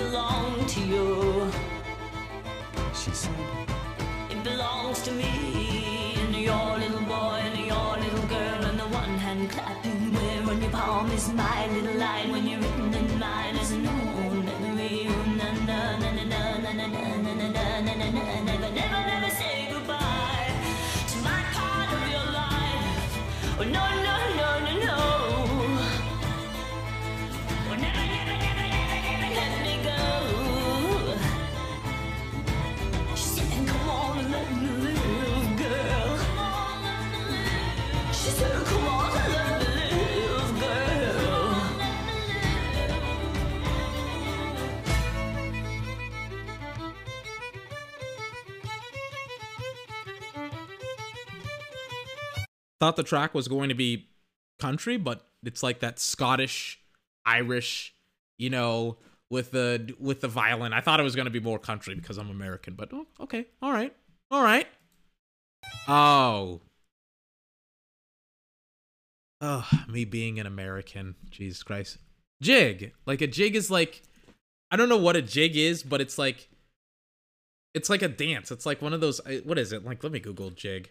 belong 0.00 0.66
to 0.66 0.80
you. 0.80 1.50
She 2.94 3.10
said, 3.22 3.34
It 4.30 4.42
belongs 4.42 5.02
to 5.02 5.12
me 5.12 6.14
and 6.22 6.34
your 6.34 6.78
little 6.82 7.06
boy 7.16 7.38
and 7.48 7.58
your 7.72 7.90
little 8.04 8.26
girl 8.34 8.60
and 8.68 8.78
the 8.78 8.88
one 9.02 9.14
hand 9.24 9.50
clapping 9.50 10.00
where 10.14 10.42
on 10.50 10.62
your 10.62 10.70
palm 10.70 11.10
is 11.12 11.28
my 11.32 11.66
little 11.74 11.98
line 12.04 12.30
when 12.32 12.46
you're 12.46 12.69
Thought 52.80 52.96
the 52.96 53.02
track 53.02 53.34
was 53.34 53.46
going 53.46 53.68
to 53.68 53.74
be 53.74 54.08
country, 54.58 54.96
but 54.96 55.26
it's 55.42 55.62
like 55.62 55.80
that 55.80 55.98
Scottish, 55.98 56.80
Irish, 57.26 57.94
you 58.38 58.48
know, 58.50 58.96
with 59.30 59.50
the 59.50 59.94
with 60.00 60.20
the 60.20 60.28
violin. 60.28 60.72
I 60.72 60.80
thought 60.80 60.98
it 60.98 61.02
was 61.04 61.14
going 61.14 61.26
to 61.26 61.30
be 61.30 61.40
more 61.40 61.58
country 61.58 61.94
because 61.94 62.18
I'm 62.18 62.30
American, 62.30 62.74
but 62.74 62.90
oh, 62.92 63.06
okay, 63.20 63.46
all 63.60 63.72
right, 63.72 63.94
all 64.30 64.42
right. 64.42 64.66
Oh, 65.86 66.60
oh, 69.40 69.68
me 69.88 70.04
being 70.04 70.40
an 70.40 70.46
American, 70.46 71.16
Jesus 71.30 71.62
Christ. 71.62 71.98
Jig, 72.42 72.92
like 73.04 73.20
a 73.20 73.26
jig 73.26 73.54
is 73.54 73.70
like, 73.70 74.02
I 74.70 74.76
don't 74.76 74.88
know 74.88 74.96
what 74.96 75.16
a 75.16 75.22
jig 75.22 75.56
is, 75.56 75.82
but 75.82 76.00
it's 76.00 76.16
like, 76.16 76.48
it's 77.74 77.90
like 77.90 78.00
a 78.02 78.08
dance. 78.08 78.50
It's 78.50 78.64
like 78.64 78.80
one 78.80 78.94
of 78.94 79.00
those. 79.00 79.20
Uh, 79.20 79.40
what 79.44 79.58
is 79.58 79.72
it? 79.72 79.84
Like, 79.84 80.02
let 80.02 80.12
me 80.12 80.20
Google 80.20 80.50
jig. 80.50 80.90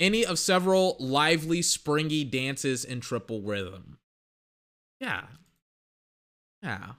Any 0.00 0.24
of 0.24 0.38
several 0.38 0.96
lively, 0.98 1.62
springy 1.62 2.24
dances 2.24 2.84
in 2.84 3.00
triple 3.00 3.42
rhythm. 3.42 3.98
Yeah. 4.98 5.26
Yeah. 6.62 6.92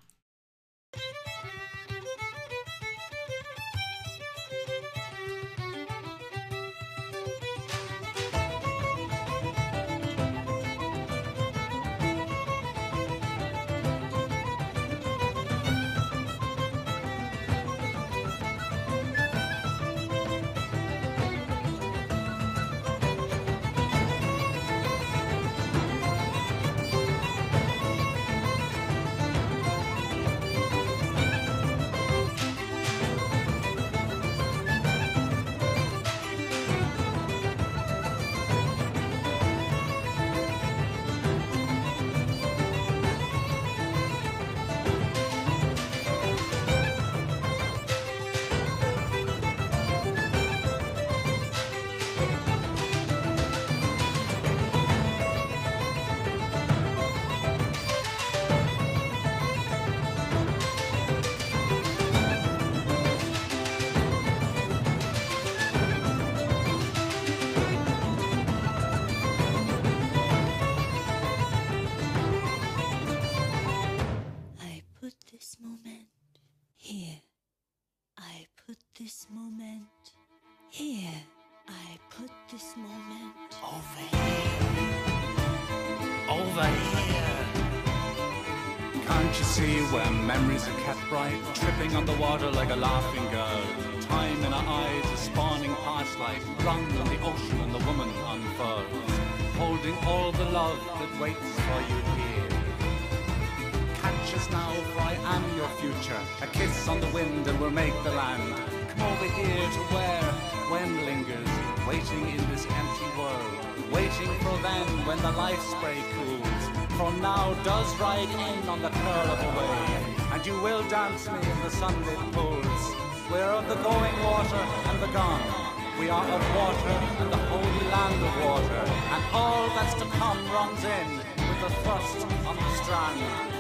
slaughter 126.72 127.24
and 127.24 127.32
the 127.32 127.38
holy 127.38 127.88
land 127.90 128.24
of 128.24 128.46
water, 128.46 128.84
and 129.14 129.24
all 129.34 129.68
that's 129.70 129.94
to 129.96 130.06
come 130.06 130.38
runs 130.52 130.84
in 130.84 131.18
with 131.18 131.62
the 131.62 131.70
thrust 131.82 132.26
on 132.46 132.56
the 132.56 132.84
strand. 132.84 133.54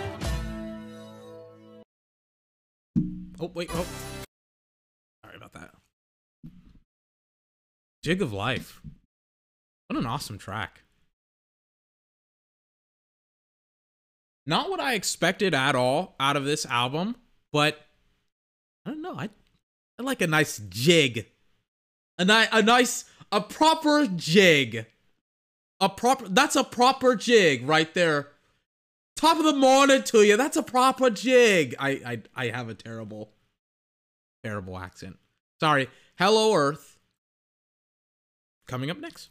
Oh, 3.39 3.51
wait, 3.53 3.69
oh. 3.73 3.85
Sorry 5.25 5.35
about 5.35 5.53
that. 5.53 5.71
Jig 8.03 8.21
of 8.21 8.31
Life. 8.31 8.81
What 9.87 9.99
an 9.99 10.05
awesome 10.05 10.37
track. 10.37 10.83
Not 14.45 14.69
what 14.69 14.79
I 14.79 14.93
expected 14.93 15.53
at 15.53 15.75
all 15.75 16.15
out 16.19 16.35
of 16.35 16.45
this 16.45 16.65
album, 16.65 17.15
but 17.51 17.79
I 18.85 18.91
don't 18.91 19.01
know. 19.01 19.15
I, 19.17 19.29
I 19.99 20.03
like 20.03 20.21
a 20.21 20.27
nice 20.27 20.59
jig 20.69 21.27
a, 22.21 22.25
ni- 22.25 22.49
a 22.51 22.61
nice, 22.61 23.05
a 23.31 23.41
proper 23.41 24.05
jig. 24.07 24.85
A 25.79 25.89
proper, 25.89 26.27
that's 26.29 26.55
a 26.55 26.63
proper 26.63 27.15
jig 27.15 27.67
right 27.67 27.91
there. 27.93 28.27
Top 29.15 29.37
of 29.37 29.45
the 29.45 29.53
morning 29.53 30.03
to 30.03 30.19
you. 30.19 30.37
That's 30.37 30.57
a 30.57 30.63
proper 30.63 31.09
jig. 31.09 31.75
I, 31.79 31.89
I, 32.05 32.21
I 32.35 32.47
have 32.47 32.69
a 32.69 32.75
terrible, 32.75 33.31
terrible 34.43 34.77
accent. 34.77 35.17
Sorry. 35.59 35.89
Hello, 36.17 36.53
Earth. 36.53 36.99
Coming 38.67 38.91
up 38.91 38.99
next. 38.99 39.29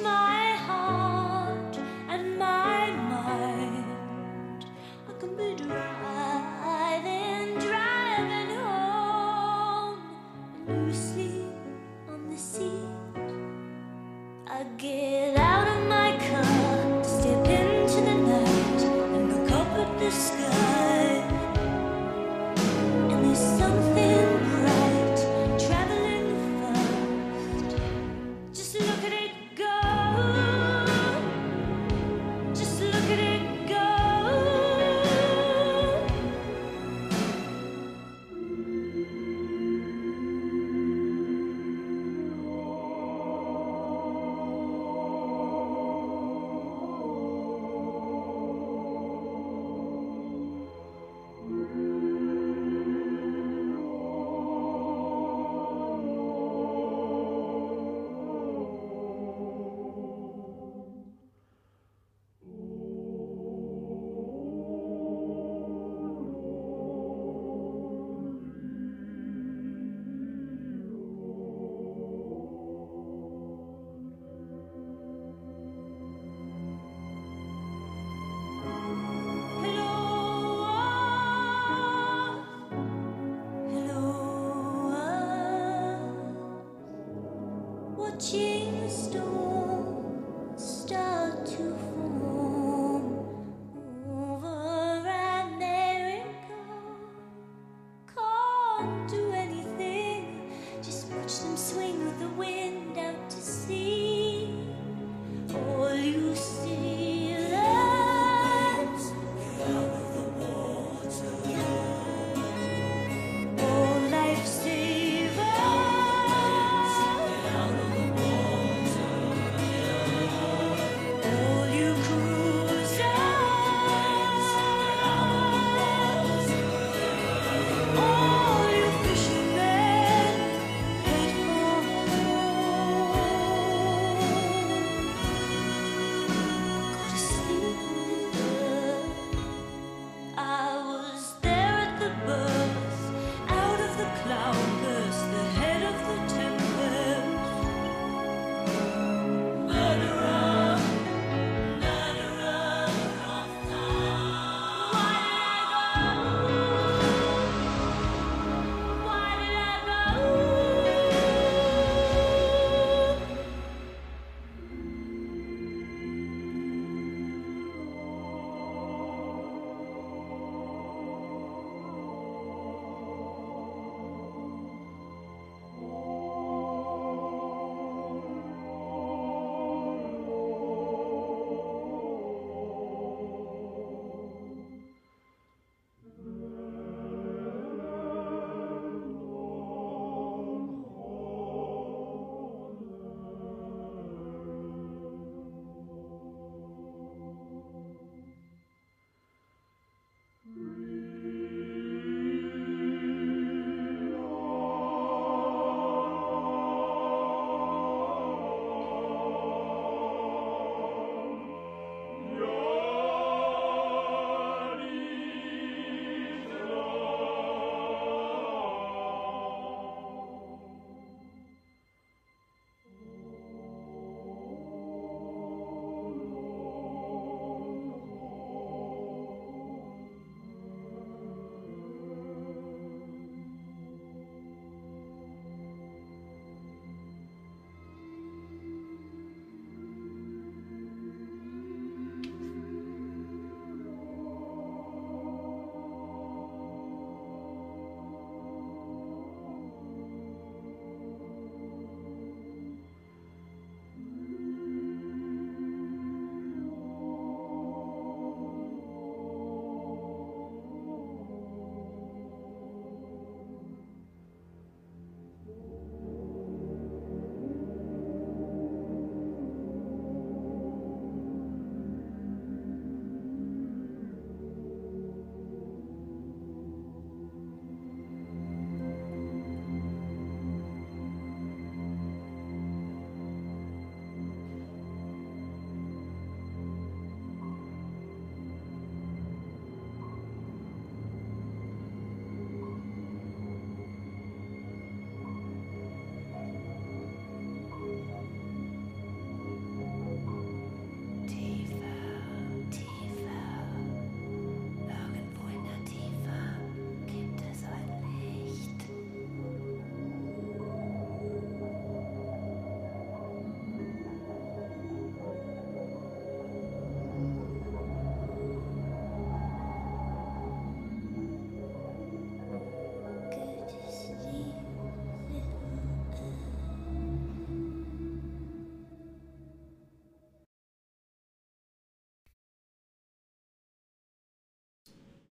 smile. 0.00 0.29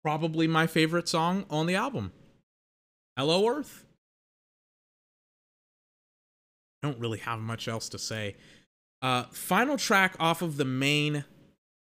Probably 0.05 0.45
my 0.45 0.67
favorite 0.67 1.09
song 1.09 1.43
on 1.49 1.65
the 1.65 1.73
album. 1.73 2.11
Hello 3.17 3.49
Earth. 3.49 3.87
I 6.83 6.87
don't 6.87 6.99
really 6.99 7.17
have 7.17 7.39
much 7.39 7.67
else 7.67 7.89
to 7.89 7.97
say. 7.97 8.35
Uh, 9.01 9.23
final 9.31 9.77
track 9.77 10.15
off 10.19 10.43
of 10.43 10.57
the 10.57 10.63
main 10.63 11.25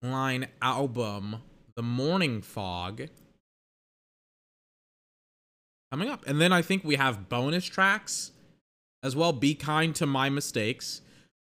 line 0.03 0.45
album, 0.61 1.37
The 1.75 1.81
Morning 1.81 2.43
Fog. 2.43 3.07
Coming 5.91 6.07
up. 6.07 6.23
And 6.27 6.39
then 6.39 6.53
I 6.53 6.61
think 6.61 6.83
we 6.83 6.97
have 6.97 7.29
bonus 7.29 7.65
tracks 7.65 8.29
as 9.01 9.15
well. 9.15 9.33
Be 9.33 9.55
Kind 9.55 9.95
to 9.95 10.05
My 10.05 10.29
Mistakes, 10.29 11.01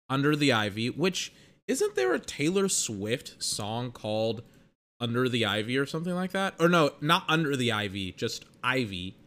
Under 0.10 0.38
the 0.38 0.54
Ivy, 0.54 0.90
which 0.90 1.34
isn't 1.68 1.96
there 1.96 2.14
a 2.14 2.20
Taylor 2.20 2.70
Swift 2.70 3.44
song 3.44 3.92
called 3.92 4.44
Under 5.02 5.28
the 5.28 5.46
Ivy 5.46 5.78
or 5.78 5.86
something 5.86 6.14
like 6.14 6.32
that? 6.32 6.54
Or 6.60 6.70
no, 6.70 6.92
not 7.02 7.26
Under 7.28 7.58
the 7.58 7.72
Ivy, 7.72 8.14
just 8.14 8.46
Ivy. 8.64 9.18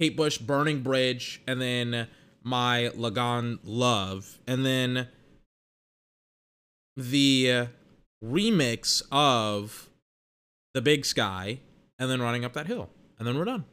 Kate 0.00 0.16
Bush, 0.16 0.38
Burning 0.38 0.82
Bridge, 0.82 1.42
and 1.46 1.60
then 1.60 2.08
My 2.42 2.88
Lagan 2.94 3.58
Love, 3.64 4.38
and 4.46 4.64
then 4.64 5.08
the 6.96 7.68
remix 8.24 9.02
of 9.10 9.88
The 10.72 10.80
Big 10.80 11.04
Sky, 11.04 11.60
and 11.98 12.10
then 12.10 12.22
Running 12.22 12.44
Up 12.44 12.52
That 12.54 12.66
Hill, 12.66 12.90
and 13.18 13.26
then 13.26 13.36
we're 13.36 13.44
done. 13.44 13.64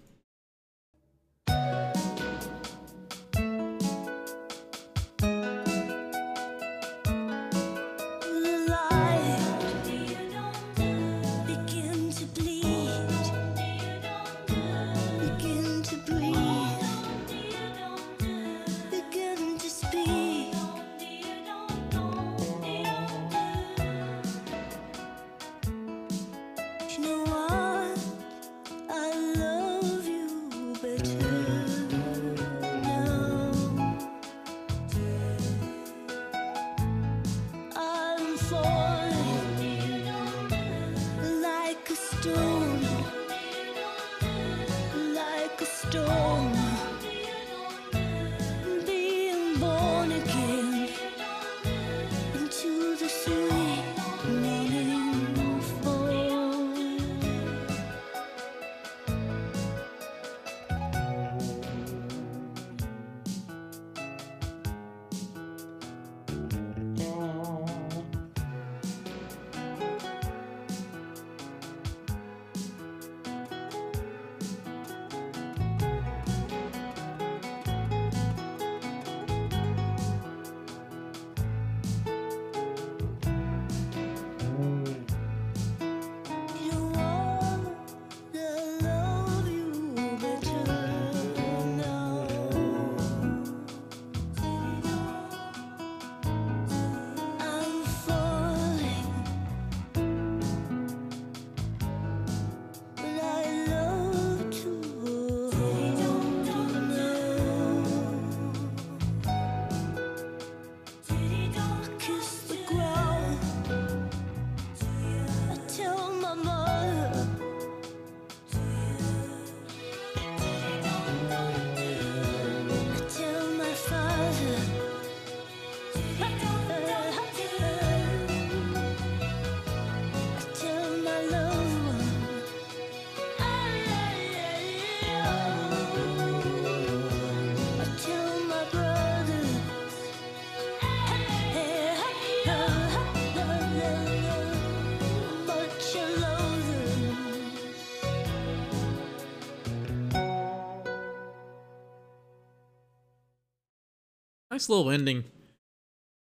Nice 154.61 154.69
little 154.69 154.91
ending 154.91 155.23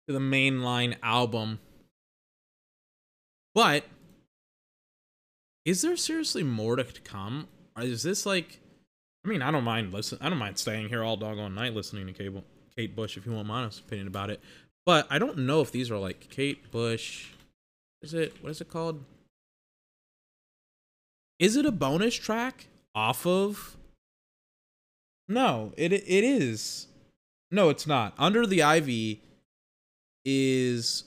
to 0.08 0.12
the 0.12 0.18
mainline 0.18 0.96
album. 1.04 1.60
But 3.54 3.84
is 5.64 5.82
there 5.82 5.96
seriously 5.96 6.42
more 6.42 6.74
to 6.74 6.84
come? 7.02 7.46
Is 7.78 8.02
this 8.02 8.26
like 8.26 8.58
I 9.24 9.28
mean, 9.28 9.40
I 9.40 9.52
don't 9.52 9.62
mind 9.62 9.92
listen 9.92 10.18
I 10.20 10.28
don't 10.30 10.38
mind 10.38 10.58
staying 10.58 10.88
here 10.88 11.04
all 11.04 11.16
doggone 11.16 11.54
night 11.54 11.74
listening 11.74 12.08
to 12.08 12.12
Cable 12.12 12.42
Kate 12.74 12.96
Bush 12.96 13.16
if 13.16 13.24
you 13.24 13.30
want 13.30 13.46
my 13.46 13.60
honest 13.60 13.78
opinion 13.78 14.08
about 14.08 14.30
it. 14.30 14.40
But 14.84 15.06
I 15.10 15.20
don't 15.20 15.38
know 15.38 15.60
if 15.60 15.70
these 15.70 15.88
are 15.92 15.98
like 15.98 16.28
Kate 16.28 16.72
Bush 16.72 17.28
is 18.02 18.14
it 18.14 18.42
what 18.42 18.50
is 18.50 18.60
it 18.60 18.68
called? 18.68 19.04
Is 21.38 21.54
it 21.54 21.66
a 21.66 21.70
bonus 21.70 22.16
track 22.16 22.66
off 22.96 23.28
of 23.28 23.76
No, 25.28 25.72
it 25.76 25.92
it 25.92 26.24
is. 26.24 26.88
No, 27.54 27.68
it's 27.68 27.86
not. 27.86 28.14
Under 28.18 28.46
the 28.46 28.64
Ivy 28.64 29.22
is 30.24 31.04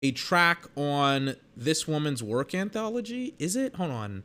a 0.00 0.12
track 0.12 0.66
on 0.76 1.34
this 1.56 1.88
woman's 1.88 2.22
work 2.22 2.54
anthology. 2.54 3.34
Is 3.40 3.56
it? 3.56 3.74
Hold 3.74 3.90
on. 3.90 4.22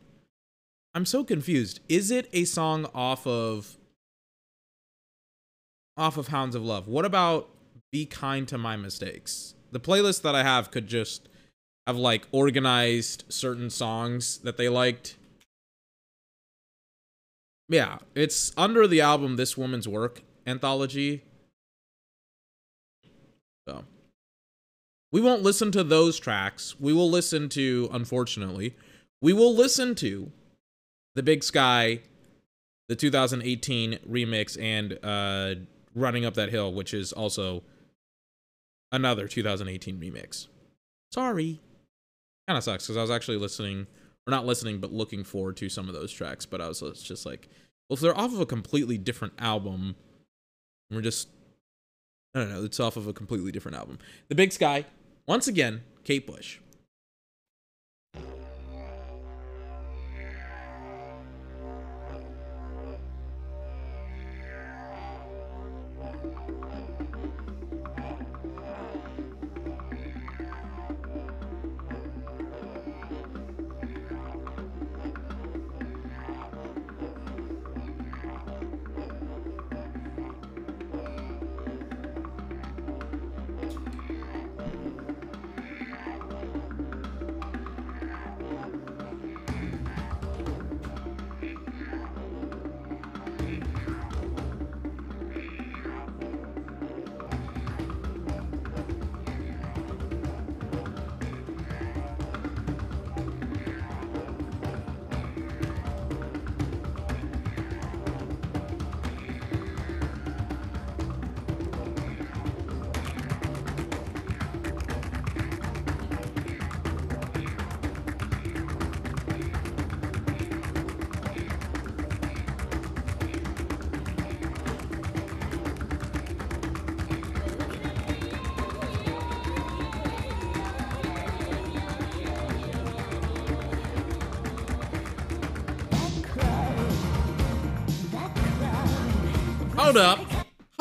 I'm 0.94 1.08
so 1.08 1.24
confused. 1.24 1.80
Is 1.90 2.12
it 2.12 2.30
a 2.32 2.46
song 2.46 2.86
off 2.94 3.26
of 3.26 3.78
off 5.98 6.16
of 6.16 6.28
Hounds 6.28 6.56
of 6.56 6.64
Love? 6.64 6.88
What 6.88 7.06
about 7.06 7.50
Be 7.92 8.06
Kind 8.06 8.48
to 8.50 8.60
My 8.60 8.78
Mistakes? 8.78 9.56
The 9.72 9.80
playlist 9.80 10.22
that 10.22 10.36
I 10.36 10.44
have 10.44 10.70
could 10.70 10.86
just 10.86 11.28
have 11.88 11.98
like 11.98 12.28
organized 12.32 13.24
certain 13.30 13.72
songs 13.72 14.38
that 14.40 14.58
they 14.58 14.70
liked 14.70 15.16
yeah, 17.70 18.00
it's 18.16 18.52
under 18.58 18.88
the 18.88 19.00
album 19.00 19.36
This 19.36 19.56
Woman's 19.58 19.88
Work 19.88 20.24
anthology. 20.46 21.24
So 23.68 23.86
we 25.12 25.22
won't 25.22 25.44
listen 25.44 25.72
to 25.74 25.84
those 25.84 26.20
tracks. 26.20 26.80
We 26.80 26.94
will 26.94 27.10
listen 27.10 27.48
to, 27.50 27.88
unfortunately, 27.92 28.76
we 29.22 29.34
will 29.34 29.56
listen 29.56 29.96
to 29.96 30.32
The 31.16 31.24
Big 31.24 31.44
Sky, 31.44 32.02
the 32.88 32.96
2018 32.96 34.00
remix, 34.10 34.60
and 34.60 34.98
uh, 35.04 35.62
Running 35.94 36.26
Up 36.26 36.34
That 36.34 36.50
Hill, 36.50 36.74
which 36.74 36.94
is 36.94 37.14
also 37.14 37.64
another 38.92 39.28
2018 39.28 40.00
remix. 40.00 40.48
Sorry. 41.12 41.60
Kind 42.48 42.58
of 42.58 42.64
sucks 42.64 42.86
because 42.86 42.98
I 42.98 43.02
was 43.02 43.12
actually 43.12 43.38
listening, 43.38 43.86
or 44.28 44.32
not 44.32 44.46
listening, 44.46 44.80
but 44.80 44.92
looking 44.92 45.24
forward 45.24 45.58
to 45.58 45.70
some 45.70 45.88
of 45.88 45.94
those 45.94 46.12
tracks. 46.12 46.46
But 46.46 46.62
I 46.62 46.68
was 46.68 46.82
just 47.02 47.26
like, 47.26 47.50
well, 47.90 47.96
if 47.96 48.00
they're 48.00 48.18
off 48.18 48.34
of 48.34 48.40
a 48.40 48.46
completely 48.46 48.98
different 48.98 49.34
album, 49.40 49.96
we're 50.92 51.02
just, 51.02 51.30
I 52.36 52.40
don't 52.40 52.50
know, 52.50 52.64
it's 52.64 52.80
off 52.80 52.98
of 52.98 53.08
a 53.08 53.14
completely 53.14 53.52
different 53.52 53.78
album. 53.78 54.00
The 54.28 54.36
Big 54.36 54.52
Sky, 54.52 54.86
once 55.28 55.48
again, 55.48 55.82
Kate 56.04 56.28
Bush. 56.28 56.60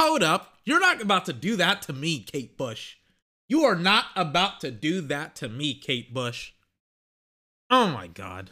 Up. 0.08 0.54
You're 0.64 0.80
not 0.80 1.02
about 1.02 1.26
to 1.26 1.32
do 1.32 1.54
that 1.56 1.82
to 1.82 1.92
me, 1.92 2.20
Kate 2.20 2.56
Bush. 2.56 2.96
You 3.48 3.64
are 3.64 3.76
not 3.76 4.06
about 4.16 4.60
to 4.60 4.70
do 4.70 5.00
that 5.02 5.36
to 5.36 5.48
me, 5.48 5.74
Kate 5.74 6.12
Bush. 6.12 6.52
Oh 7.70 7.88
my 7.88 8.06
god. 8.06 8.50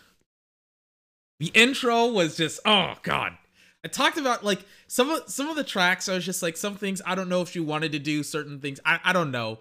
The 1.41 1.51
intro 1.55 2.07
was 2.07 2.37
just 2.37 2.61
oh 2.65 2.95
god. 3.03 3.39
I 3.85 3.89
talked 3.89 4.19
about 4.19 4.45
like 4.45 4.61
some 4.87 5.11
of 5.11 5.31
some 5.31 5.49
of 5.49 5.57
the 5.57 5.65
tracks. 5.65 6.09
I 6.09 6.15
was 6.15 6.24
just 6.24 6.43
like 6.43 6.57
some 6.57 6.77
things 6.77 7.01
I 7.07 7.15
don't 7.15 7.28
know 7.28 7.41
if 7.41 7.51
she 7.51 7.61
wanted 7.61 7.93
to 7.93 7.99
do 7.99 8.23
certain 8.23 8.61
things. 8.61 8.78
I 8.85 9.01
I 9.03 9.12
don't 9.12 9.31
know, 9.31 9.61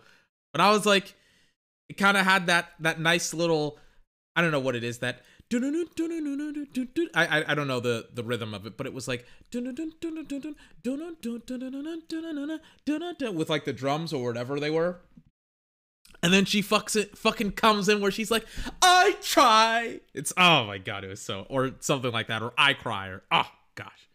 but 0.52 0.62
I 0.62 0.72
was 0.72 0.86
like, 0.86 1.16
it 1.90 1.94
kind 1.94 2.18
of 2.18 2.26
had 2.26 2.48
that 2.48 2.72
that 2.82 3.00
nice 3.00 3.34
little 3.34 3.80
I 4.36 4.42
don't 4.42 4.52
know 4.52 4.60
what 4.60 4.76
it 4.76 4.84
is 4.84 5.00
that 5.00 5.22
I, 7.14 7.40
I 7.40 7.52
I 7.52 7.56
don't 7.56 7.68
know 7.68 7.80
the 7.80 8.08
the 8.14 8.24
rhythm 8.24 8.54
of 8.54 8.66
it, 8.66 8.78
but 8.78 8.88
it 8.88 8.94
was 8.94 9.08
like 9.08 9.26
with 13.34 13.50
like 13.50 13.66
the 13.66 13.74
drums 13.74 14.14
or 14.14 14.24
whatever 14.24 14.60
they 14.60 14.70
were. 14.72 15.00
And 16.24 16.34
then 16.34 16.46
she 16.46 16.64
fucks 16.64 16.96
it 16.96 17.18
fucking 17.18 17.52
comes 17.52 17.88
in 17.88 18.02
where 18.02 18.10
she's 18.10 18.32
like, 18.32 18.46
I 18.82 19.16
try. 19.22 20.00
It's 20.14 20.34
oh 20.38 20.66
my 20.66 20.80
god, 20.80 21.04
it 21.04 21.10
was 21.10 21.22
so 21.22 21.46
or 21.50 21.72
something 21.80 22.12
like 22.12 22.28
that, 22.28 22.42
or 22.42 22.54
I 22.58 22.74
cry, 22.74 23.08
or 23.10 23.24
oh 23.32 23.52
gosh. 23.76 24.10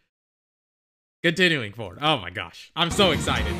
Continuing 1.23 1.73
forward. 1.73 1.99
Oh 2.01 2.17
my 2.19 2.31
gosh. 2.31 2.73
I'm 2.75 2.91
so 2.91 3.11
excited. 3.11 3.55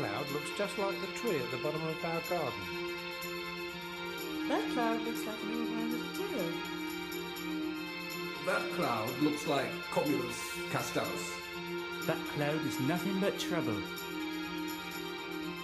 Cloud 0.00 0.30
looks 0.32 0.50
just 0.56 0.78
like 0.78 0.98
the 1.02 1.06
tree 1.18 1.36
at 1.36 1.50
the 1.50 1.58
bottom 1.58 1.82
of 1.86 2.04
our 2.06 2.20
garden. 2.30 2.64
That 4.48 4.64
cloud 4.72 5.02
looks 5.02 5.26
like 5.26 5.36
an 5.42 5.50
old 5.52 5.70
man 5.76 5.92
with 5.92 6.00
a 6.00 6.12
tail. 6.16 6.52
That 8.46 8.62
cloud 8.76 9.18
looks 9.20 9.46
like 9.46 9.66
Cumulus 9.92 10.40
castellus. 10.72 11.32
That 12.06 12.16
cloud 12.34 12.64
is 12.66 12.80
nothing 12.80 13.20
but 13.20 13.38
trouble. 13.38 13.76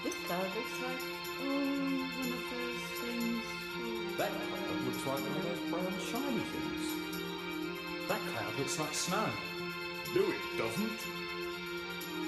This 0.04 0.14
cloud 0.26 0.50
looks 0.54 0.76
like 0.84 1.02
oh, 1.40 1.56
one 2.20 2.28
of 2.28 2.44
those 2.52 2.86
things. 3.00 3.42
That 4.18 4.32
cloud 4.48 4.80
looks 4.84 5.06
like 5.06 5.20
one 5.24 5.36
of 5.36 5.44
those 5.48 5.64
brown 5.70 5.94
shiny 6.12 6.44
things. 6.52 6.84
That 8.08 8.20
cloud 8.20 8.58
looks 8.58 8.78
like 8.78 8.92
snow. 8.92 9.28
No, 10.14 10.20
it 10.20 10.58
doesn't. 10.58 11.00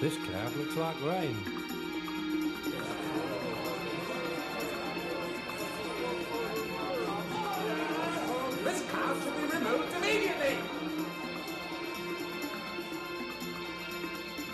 This 0.00 0.16
cloud 0.16 0.56
looks 0.56 0.76
like 0.76 1.04
rain. 1.04 1.67
Should 9.08 9.36
be 9.36 9.56
removed 9.56 9.94
immediately. 9.96 10.58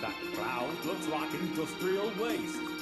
That 0.00 0.14
cloud 0.34 0.84
looks 0.84 1.08
like 1.08 1.34
industrial 1.34 2.12
waste. 2.20 2.73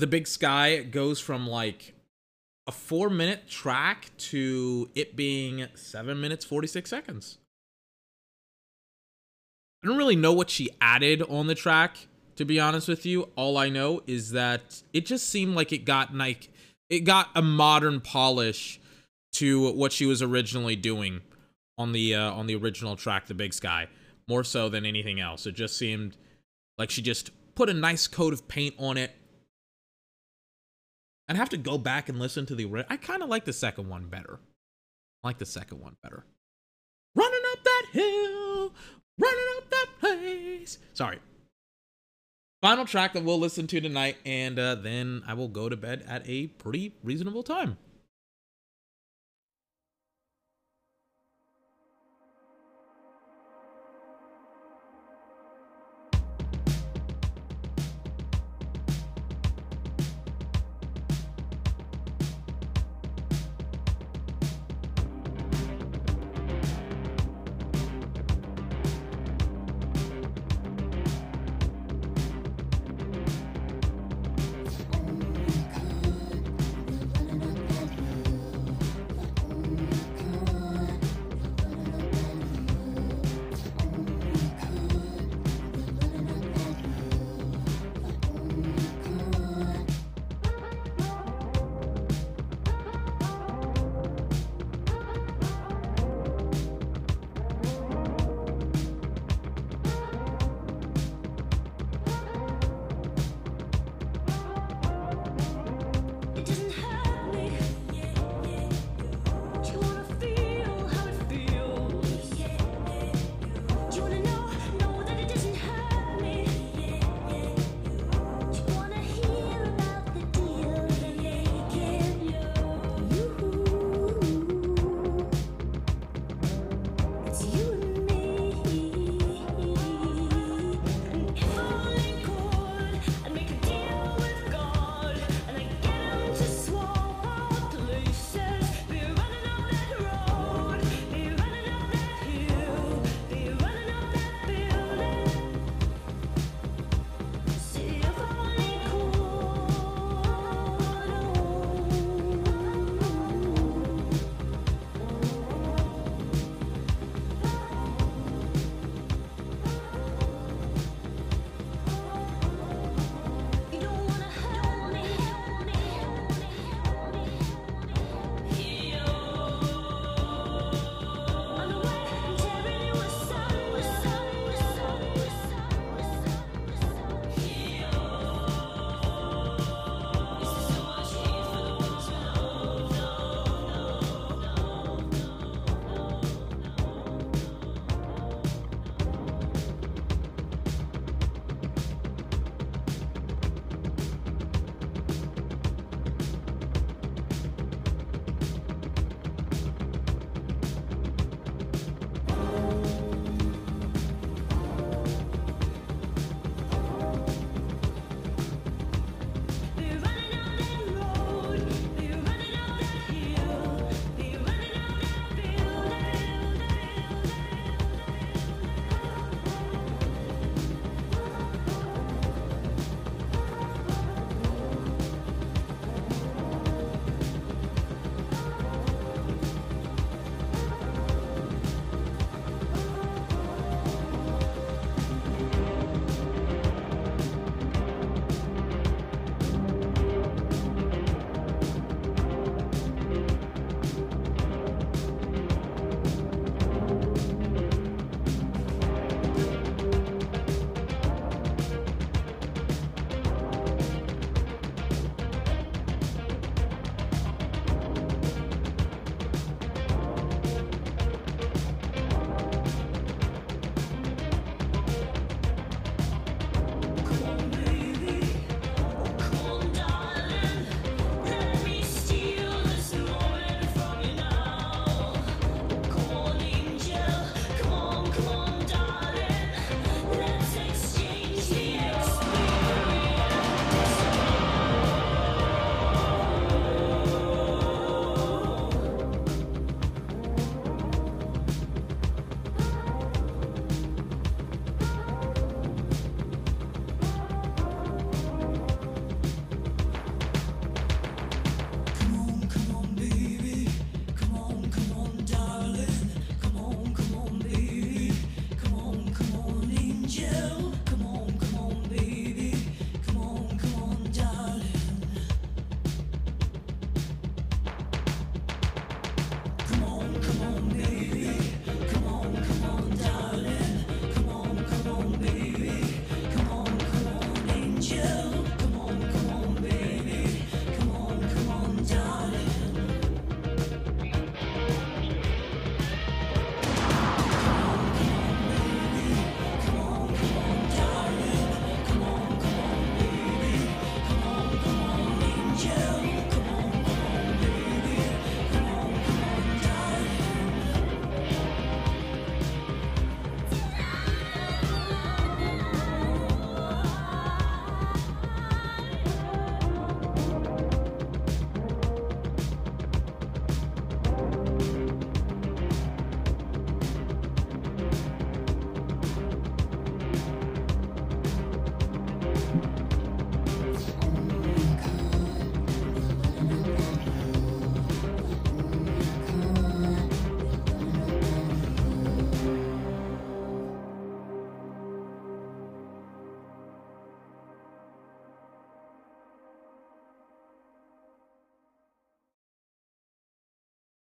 The 0.00 0.06
big 0.06 0.26
sky 0.26 0.78
goes 0.82 1.20
from 1.20 1.46
like 1.46 1.94
a 2.66 2.72
four 2.72 3.10
minute 3.10 3.48
track 3.48 4.10
to 4.16 4.90
it 4.94 5.14
being 5.14 5.66
seven 5.74 6.20
minutes 6.20 6.44
46 6.44 6.88
seconds. 6.88 7.38
I 9.82 9.88
don't 9.88 9.96
really 9.96 10.16
know 10.16 10.32
what 10.32 10.50
she 10.50 10.70
added 10.80 11.22
on 11.22 11.46
the 11.46 11.54
track 11.54 11.96
to 12.36 12.44
be 12.46 12.58
honest 12.58 12.88
with 12.88 13.04
you. 13.04 13.28
All 13.36 13.58
i 13.58 13.68
know 13.68 14.02
is 14.06 14.30
that 14.30 14.82
it 14.92 15.04
just 15.04 15.28
seemed 15.28 15.54
like 15.54 15.72
it 15.72 15.84
got 15.84 16.14
like 16.14 16.48
it 16.88 17.00
got 17.00 17.28
a 17.34 17.42
modern 17.42 18.00
polish 18.00 18.80
to 19.32 19.72
what 19.72 19.92
she 19.92 20.06
was 20.06 20.22
originally 20.22 20.76
doing 20.76 21.20
on 21.76 21.92
the 21.92 22.14
uh, 22.14 22.32
on 22.32 22.46
the 22.46 22.56
original 22.56 22.96
track 22.96 23.26
the 23.26 23.34
big 23.34 23.52
sky 23.52 23.88
more 24.28 24.44
so 24.44 24.68
than 24.68 24.86
anything 24.86 25.20
else. 25.20 25.46
It 25.46 25.52
just 25.52 25.76
seemed 25.76 26.16
like 26.78 26.90
she 26.90 27.02
just 27.02 27.30
put 27.54 27.68
a 27.68 27.74
nice 27.74 28.06
coat 28.06 28.32
of 28.32 28.48
paint 28.48 28.74
on 28.78 28.96
it 28.96 29.12
I'd 31.30 31.36
have 31.36 31.50
to 31.50 31.56
go 31.56 31.78
back 31.78 32.08
and 32.08 32.18
listen 32.18 32.44
to 32.46 32.56
the. 32.56 32.84
I 32.90 32.96
kind 32.96 33.22
of 33.22 33.28
like 33.28 33.44
the 33.44 33.52
second 33.52 33.88
one 33.88 34.06
better. 34.06 34.40
I 35.22 35.28
like 35.28 35.38
the 35.38 35.46
second 35.46 35.80
one 35.80 35.96
better. 36.02 36.24
Running 37.14 37.40
up 37.52 37.62
that 37.62 37.86
hill, 37.92 38.74
running 39.16 39.44
up 39.56 39.70
that 39.70 39.86
place. 40.00 40.78
Sorry. 40.92 41.20
Final 42.60 42.84
track 42.84 43.12
that 43.12 43.22
we'll 43.22 43.38
listen 43.38 43.68
to 43.68 43.80
tonight, 43.80 44.16
and 44.26 44.58
uh, 44.58 44.74
then 44.74 45.22
I 45.24 45.34
will 45.34 45.46
go 45.46 45.68
to 45.68 45.76
bed 45.76 46.04
at 46.08 46.28
a 46.28 46.48
pretty 46.48 46.96
reasonable 47.04 47.44
time. 47.44 47.78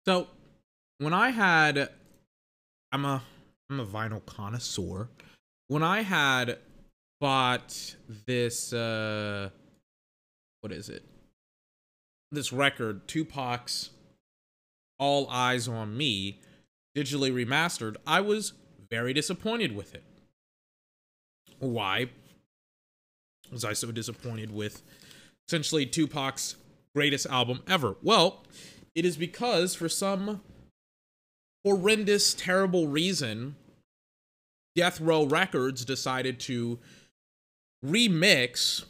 So 0.07 0.29
when 0.99 1.13
I 1.13 1.31
had 1.31 1.89
I'm 2.93 3.05
a 3.05 3.23
I'm 3.69 3.81
a 3.81 3.87
vinyl 3.87 4.25
connoisseur. 4.25 5.09
When 5.69 5.83
I 5.83 6.03
had 6.03 6.59
bought 7.21 7.97
this 8.27 8.73
uh 8.73 9.51
what 10.61 10.73
is 10.73 10.89
it? 10.89 11.03
This 12.31 12.53
record, 12.53 13.09
Tupac's 13.09 13.91
All 14.99 15.27
Eyez 15.29 15.69
on 15.69 15.97
Me, 15.97 16.41
digitally 16.97 17.33
remastered, 17.33 17.97
I 18.07 18.21
was 18.21 18.53
very 18.91 19.13
disappointed 19.13 19.75
with 19.75 19.95
it. 19.95 20.05
Why 21.59 22.11
was 23.51 23.65
I 23.65 23.73
so 23.73 23.91
disappointed 23.91 24.53
with 24.53 24.83
essentially 25.49 25.87
Tupac's 25.87 26.57
greatest 26.95 27.27
album 27.27 27.63
ever? 27.69 27.97
Well, 28.03 28.45
it 28.97 29.05
is 29.05 29.17
because 29.19 29.75
for 29.75 29.89
some 29.89 30.41
horrendous, 31.65 32.33
terrible 32.33 32.89
reason, 32.89 33.55
Death 34.75 35.01
Row 35.01 35.25
Records 35.25 35.85
decided 35.85 36.41
to 36.41 36.79
remix 37.85 38.85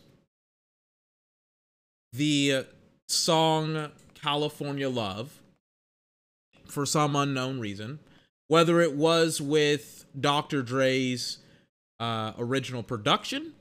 the 2.13 2.65
song 3.09 3.91
California 4.15 4.89
Love 4.89 5.41
for 6.67 6.87
some 6.87 7.17
unknown 7.17 7.59
reason. 7.59 7.99
Whether 8.49 8.81
it 8.81 8.95
was 8.95 9.41
with 9.41 10.07
Dr. 10.19 10.63
Dre's 10.63 11.39
uh, 11.99 12.33
original 12.39 12.85
production 12.85 13.55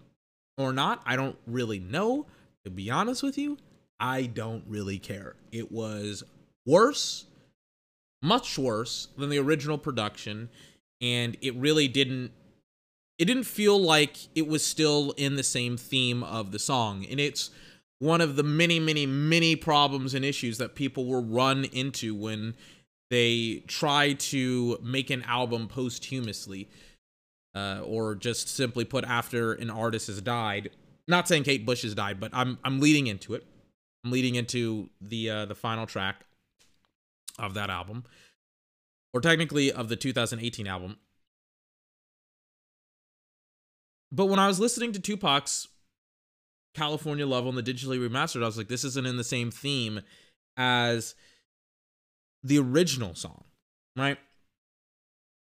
or 0.60 0.72
not, 0.72 1.02
I 1.08 1.16
don't 1.16 1.38
really 1.48 1.80
know. 1.80 2.28
To 2.66 2.72
be 2.72 2.90
honest 2.92 3.24
with 3.24 3.38
you, 3.38 3.58
I 4.00 4.24
don't 4.24 4.64
really 4.68 5.00
care. 5.00 5.36
It 5.52 5.72
was 5.72 6.24
worse, 6.66 7.26
much 8.22 8.58
worse 8.58 9.10
than 9.18 9.30
the 9.30 9.38
original 9.38 9.78
production, 9.78 10.50
and 11.02 11.38
it 11.42 11.56
really 11.56 11.88
didn't. 11.88 12.32
It 13.18 13.26
didn't 13.26 13.44
feel 13.44 13.80
like 13.80 14.18
it 14.36 14.46
was 14.48 14.66
still 14.66 15.14
in 15.16 15.36
the 15.36 15.44
same 15.44 15.78
theme 15.78 16.22
of 16.24 16.52
the 16.52 16.60
song, 16.60 17.06
and 17.10 17.20
it's 17.20 17.50
one 18.00 18.20
of 18.20 18.36
the 18.36 18.44
many, 18.44 18.80
many, 18.80 19.06
many 19.06 19.56
problems 19.56 20.14
and 20.14 20.26
issues 20.26 20.58
that 20.58 20.76
people 20.76 21.06
will 21.06 21.24
run 21.24 21.64
into 21.66 22.14
when 22.14 22.56
they 23.10 23.64
try 23.68 24.14
to 24.14 24.78
make 24.84 25.10
an 25.10 25.24
album 25.24 25.68
posthumously 25.68 26.68
uh, 27.56 27.80
or 27.84 28.16
just 28.16 28.50
simply 28.50 28.84
put 28.84 29.06
after 29.06 29.54
an 29.54 29.70
artist 29.70 30.08
has 30.08 30.22
died. 30.22 30.72
Not 31.08 31.28
saying 31.28 31.44
Kate 31.44 31.66
Bush 31.66 31.84
has 31.84 31.96
died, 31.96 32.20
but 32.20 32.32
I'm 32.34 32.58
I'm 32.64 32.80
leading 32.80 33.08
into 33.08 33.34
it. 33.36 33.46
I'm 34.04 34.12
leading 34.12 34.36
into 34.36 34.90
the 35.00 35.30
uh, 35.30 35.46
the 35.46 35.56
final 35.56 35.86
track 35.86 36.26
of 37.40 37.54
that 37.54 37.70
album, 37.70 38.04
or 39.14 39.22
technically 39.22 39.72
of 39.72 39.90
the 39.90 39.96
2018 39.96 40.68
album. 40.68 40.98
But 44.12 44.28
when 44.28 44.40
I 44.40 44.48
was 44.48 44.60
listening 44.60 44.94
to 44.94 45.00
Tupac's 45.00 45.68
California 46.74 47.26
Love 47.26 47.48
on 47.48 47.56
the 47.56 47.64
digitally 47.64 48.00
remastered, 48.00 48.44
I 48.44 48.46
was 48.46 48.58
like, 48.58 48.68
this 48.68 48.84
isn't 48.84 49.06
in 49.06 49.18
the 49.18 49.24
same 49.24 49.52
theme 49.52 50.02
as 50.58 51.16
the 52.44 52.60
original 52.60 53.16
song, 53.16 53.44
right? 53.98 54.18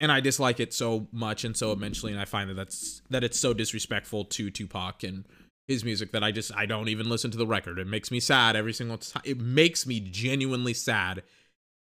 And 0.00 0.10
I 0.10 0.20
dislike 0.20 0.60
it 0.60 0.72
so 0.72 1.08
much 1.12 1.44
and 1.44 1.56
so 1.56 1.72
immensely, 1.72 2.12
and 2.12 2.20
I 2.20 2.24
find 2.24 2.48
that 2.50 2.54
that's 2.54 3.02
that 3.10 3.24
it's 3.24 3.38
so 3.38 3.52
disrespectful 3.52 4.24
to 4.26 4.50
Tupac 4.50 5.02
and 5.02 5.24
his 5.66 5.84
music 5.84 6.12
that 6.12 6.24
I 6.24 6.32
just 6.32 6.54
I 6.56 6.66
don't 6.66 6.88
even 6.88 7.08
listen 7.08 7.30
to 7.32 7.38
the 7.38 7.46
record. 7.46 7.78
It 7.78 7.86
makes 7.86 8.10
me 8.10 8.20
sad 8.20 8.56
every 8.56 8.72
single 8.72 8.98
time. 8.98 9.22
It 9.24 9.38
makes 9.40 9.86
me 9.86 10.00
genuinely 10.00 10.72
sad 10.72 11.22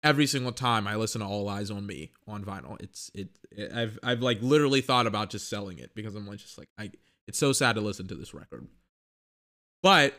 every 0.04 0.28
single 0.28 0.52
time 0.52 0.88
I 0.88 0.96
listen 0.96 1.22
to 1.22 1.28
All 1.28 1.46
Eyez 1.48 1.76
on 1.76 1.88
Me 1.88 2.12
on 2.28 2.44
vinyl. 2.44 2.82
It's 2.82 3.10
it, 3.14 3.30
it 3.52 3.72
I've 3.74 3.98
I've 4.04 4.22
like 4.22 4.42
literally 4.42 4.82
thought 4.82 5.08
about 5.08 5.30
just 5.30 5.50
selling 5.50 5.80
it 5.80 5.96
because 5.96 6.16
I'm 6.16 6.28
like 6.28 6.40
just 6.40 6.58
like 6.58 6.70
I 6.78 6.92
it's 7.28 7.40
so 7.40 7.54
sad 7.54 7.76
to 7.76 7.82
listen 7.82 8.08
to 8.08 8.16
this 8.16 8.34
record. 8.34 8.68
But 9.82 10.14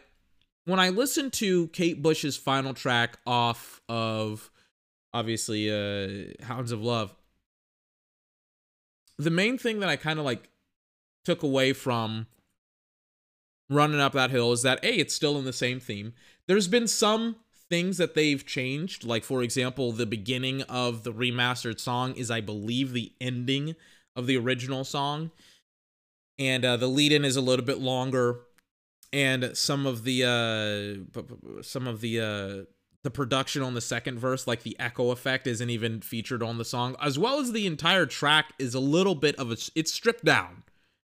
when 0.65 0.81
I 0.81 0.89
listen 0.89 1.31
to 1.33 1.69
Kate 1.69 2.03
Bush's 2.03 2.37
final 2.37 2.75
track 2.75 3.19
off 3.27 3.83
of 3.89 4.51
obviously 5.13 5.71
uh 5.71 6.45
Hounds 6.45 6.73
of 6.73 6.83
Love, 6.83 7.15
the 9.19 9.31
main 9.31 9.59
thing 9.59 9.81
that 9.81 9.89
I 9.89 9.97
kind 9.97 10.19
of 10.19 10.25
like 10.25 10.49
took 11.25 11.43
away 11.43 11.73
from 11.73 12.27
running 13.71 14.01
up 14.01 14.13
that 14.13 14.31
hill 14.31 14.53
is 14.53 14.63
that 14.63 14.83
a 14.85 14.95
it's 14.95 15.15
still 15.15 15.39
in 15.39 15.45
the 15.45 15.53
same 15.53 15.81
theme. 15.81 16.15
There's 16.47 16.69
been 16.69 16.87
some 16.87 17.37
things 17.75 17.97
that 17.97 18.15
they've 18.15 18.47
changed, 18.47 19.03
like 19.03 19.25
for 19.25 19.43
example, 19.43 19.91
the 19.91 20.07
beginning 20.07 20.63
of 20.63 21.03
the 21.03 21.13
remastered 21.13 21.81
song 21.81 22.15
is 22.15 22.31
I 22.31 22.41
believe 22.41 22.93
the 22.93 23.13
ending 23.21 23.75
of 24.15 24.29
the 24.29 24.37
original 24.37 24.85
song, 24.85 25.33
and 26.39 26.65
uh, 26.65 26.77
the 26.77 26.87
lead-in 26.87 27.25
is 27.25 27.35
a 27.35 27.41
little 27.41 27.65
bit 27.65 27.81
longer, 27.81 28.43
and 29.13 29.57
some 29.57 29.87
of 29.87 30.05
the 30.05 30.23
uh, 30.23 31.63
some 31.63 31.89
of 31.89 32.01
the 32.01 32.21
uh, 32.21 32.71
the 33.03 33.11
production 33.11 33.61
on 33.61 33.75
the 33.75 33.81
second 33.81 34.21
verse, 34.21 34.47
like 34.47 34.63
the 34.63 34.79
echo 34.79 35.11
effect, 35.11 35.49
isn't 35.49 35.69
even 35.69 36.01
featured 36.01 36.45
on 36.45 36.59
the 36.59 36.65
song, 36.65 36.95
as 37.03 37.19
well 37.19 37.41
as 37.41 37.51
the 37.51 37.67
entire 37.67 38.07
track 38.07 38.53
is 38.57 38.77
a 38.77 38.81
little 38.81 39.17
bit 39.17 39.35
of 39.35 39.51
a 39.51 39.57
it's 39.75 39.93
stripped 39.93 40.25
down. 40.25 40.63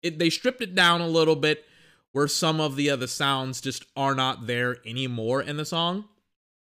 It 0.01 0.17
they 0.17 0.31
stripped 0.31 0.61
it 0.61 0.73
down 0.73 1.01
a 1.01 1.07
little 1.07 1.35
bit 1.35 1.65
where 2.13 2.27
some 2.27 2.59
of 2.59 2.75
the 2.75 2.89
other 2.89 3.05
sounds 3.05 3.61
just 3.61 3.85
are 3.95 4.15
not 4.15 4.47
there 4.47 4.77
anymore 4.87 5.39
in 5.39 5.57
the 5.57 5.65
song 5.65 6.05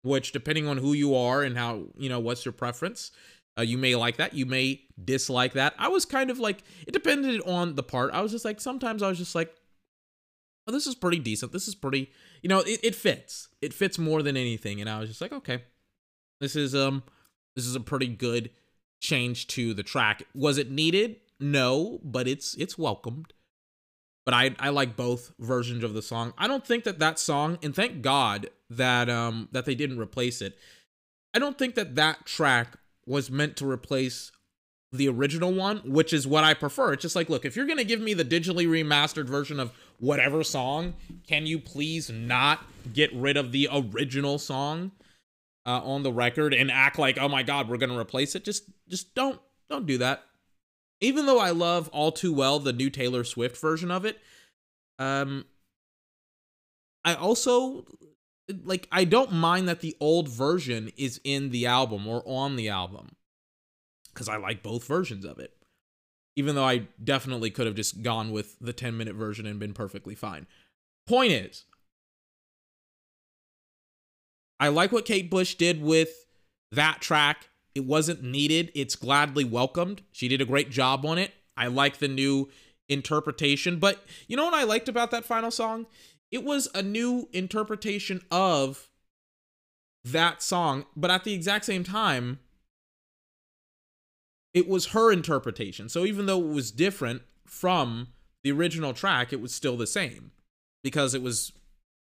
which 0.06 0.32
depending 0.32 0.68
on 0.68 0.78
who 0.78 0.94
you 0.94 1.16
are 1.16 1.44
and 1.44 1.58
how 1.58 1.84
you 1.98 2.10
know 2.10 2.20
what's 2.20 2.46
your 2.46 2.52
preference 2.52 3.12
uh, 3.58 3.62
you 3.62 3.78
may 3.78 3.96
like 3.96 4.18
that 4.18 4.34
you 4.34 4.46
may 4.46 4.82
dislike 5.04 5.54
that. 5.54 5.74
I 5.78 5.88
was 5.88 6.06
kind 6.06 6.30
of 6.30 6.40
like 6.40 6.64
it 6.86 6.92
depended 6.92 7.42
on 7.46 7.76
the 7.76 7.84
part. 7.84 8.14
I 8.14 8.22
was 8.22 8.32
just 8.32 8.46
like 8.46 8.60
sometimes 8.60 9.02
i 9.02 9.08
was 9.08 9.18
just 9.18 9.36
like 9.36 9.54
oh 10.68 10.72
this 10.72 10.88
is 10.88 10.96
pretty 10.96 11.20
decent. 11.20 11.52
This 11.52 11.68
is 11.68 11.76
pretty 11.76 12.12
you 12.42 12.50
know 12.50 12.60
it, 12.60 12.80
it 12.84 12.96
fits. 12.96 13.50
It 13.62 13.74
fits 13.74 13.98
more 13.98 14.22
than 14.22 14.38
anything 14.38 14.82
and 14.82 14.90
i 14.90 15.00
was 15.00 15.10
just 15.10 15.22
like 15.22 15.34
okay. 15.34 15.64
This 16.42 16.56
is 16.56 16.76
um 16.76 17.04
this 17.56 17.66
is 17.66 17.76
a 17.76 17.80
pretty 17.82 18.08
good 18.08 18.50
change 19.02 19.48
to 19.48 19.74
the 19.74 19.84
track. 19.84 20.24
Was 20.34 20.58
it 20.58 20.70
needed? 20.70 21.18
No 21.40 22.00
but 22.04 22.28
it's 22.28 22.56
it's 22.56 22.78
welcomed 22.78 23.34
but 24.26 24.34
I 24.34 24.56
I 24.60 24.70
like 24.70 24.96
both 24.96 25.32
versions 25.40 25.84
of 25.84 25.94
the 25.94 26.02
song. 26.02 26.34
I 26.38 26.48
don't 26.48 26.66
think 26.66 26.84
that 26.84 27.00
that 27.00 27.20
song, 27.20 27.58
and 27.62 27.76
thank 27.76 28.02
God 28.02 28.50
that 28.70 29.10
um 29.10 29.48
that 29.52 29.66
they 29.66 29.76
didn't 29.76 30.00
replace 30.00 30.42
it. 30.42 30.58
I 31.34 31.40
don't 31.40 31.58
think 31.58 31.76
that 31.76 31.96
that 31.96 32.26
track 32.26 32.78
was 33.06 33.30
meant 33.30 33.56
to 33.58 33.70
replace 33.70 34.32
the 34.92 35.08
original 35.10 35.54
one, 35.54 35.78
which 35.80 36.14
is 36.14 36.26
what 36.26 36.44
I 36.44 36.54
prefer. 36.54 36.94
It's 36.94 37.02
just 37.02 37.16
like, 37.16 37.30
look, 37.30 37.46
if 37.46 37.56
you're 37.56 37.68
gonna 37.68 37.84
give 37.84 38.02
me 38.02 38.14
the 38.14 38.26
digitally 38.26 38.68
remastered 38.68 39.28
version 39.28 39.60
of 39.60 39.72
whatever 40.00 40.44
song, 40.44 40.96
can 41.28 41.46
you 41.46 41.60
please 41.60 42.10
not 42.10 42.66
get 42.94 43.14
rid 43.14 43.38
of 43.38 43.52
the 43.52 43.70
original 43.72 44.40
song 44.40 44.92
uh, 45.66 45.82
on 45.84 46.04
the 46.04 46.12
record 46.12 46.54
and 46.54 46.72
act 46.72 46.98
like, 46.98 47.18
oh 47.20 47.28
my 47.28 47.44
God, 47.44 47.70
we're 47.70 47.78
gonna 47.78 47.98
replace 47.98 48.36
it? 48.36 48.44
Just 48.44 48.64
just 48.88 49.14
don't 49.14 49.40
don't 49.70 49.86
do 49.86 49.98
that 50.00 50.24
even 51.02 51.26
though 51.26 51.40
I 51.40 51.52
love 51.52 51.90
all 51.90 52.12
too 52.12 52.34
well 52.34 52.60
the 52.60 52.74
new 52.74 52.90
Taylor 52.90 53.24
Swift 53.24 53.58
version 53.58 53.92
of 53.92 54.06
it, 54.06 54.20
um, 55.00 55.46
I 57.04 57.16
also 57.16 57.86
like 58.64 58.88
I 58.92 59.04
don't 59.04 59.34
mind 59.34 59.68
that 59.68 59.82
the 59.82 59.96
old 60.00 60.30
version 60.30 60.92
is 60.98 61.20
in 61.24 61.50
the 61.50 61.66
album 61.66 62.08
or 62.08 62.24
on 62.26 62.56
the 62.56 62.70
album 62.70 63.16
because 64.14 64.30
I 64.30 64.38
like 64.38 64.64
both 64.64 64.86
versions 64.86 65.26
of 65.26 65.40
it. 65.40 65.54
Even 66.38 66.56
though 66.56 66.66
I 66.66 66.88
definitely 67.02 67.50
could 67.50 67.66
have 67.66 67.76
just 67.76 68.02
gone 68.02 68.32
with 68.32 68.58
the 68.60 68.74
10 68.74 68.98
minute 68.98 69.16
version 69.16 69.46
and 69.46 69.60
been 69.60 69.74
perfectly 69.74 70.16
fine. 70.16 70.48
Point 71.08 71.32
is, 71.32 71.66
I 74.60 74.70
like 74.70 74.92
what 74.92 75.06
Kate 75.06 75.30
Bush 75.30 75.56
did 75.56 75.82
with 75.82 76.26
that 76.72 77.00
track 77.02 77.50
it 77.76 77.86
wasn't 77.86 78.24
needed. 78.24 78.72
It's 78.74 78.96
gladly 78.96 79.44
welcomed. 79.44 80.02
She 80.14 80.30
did 80.30 80.42
a 80.42 80.46
great 80.46 80.72
job 80.72 81.06
on 81.06 81.18
it. 81.18 81.34
I 81.58 81.68
like 81.68 81.98
the 81.98 82.08
new 82.08 82.50
interpretation. 82.88 83.80
But 83.80 84.04
you 84.28 84.38
know 84.38 84.46
what 84.46 84.54
I 84.54 84.64
liked 84.64 84.88
about 84.90 85.12
that 85.12 85.26
final 85.26 85.52
song? 85.52 85.86
It 86.32 86.44
was 86.44 86.70
a 86.74 86.82
new 86.82 87.28
interpretation 87.34 88.22
of 88.32 88.90
that 90.06 90.42
song, 90.42 90.86
but 90.96 91.12
at 91.12 91.24
the 91.24 91.34
exact 91.34 91.66
same 91.66 91.84
time, 91.84 92.40
it 94.54 94.68
was 94.68 94.88
her 94.88 95.12
interpretation. 95.12 95.90
So 95.90 96.06
even 96.06 96.26
though 96.26 96.40
it 96.40 96.54
was 96.54 96.72
different 96.72 97.24
from 97.46 98.08
the 98.44 98.52
original 98.52 98.94
track, 98.94 99.34
it 99.34 99.42
was 99.42 99.54
still 99.54 99.76
the 99.76 99.88
same 99.88 100.32
because 100.84 101.14
it 101.14 101.22
was 101.22 101.52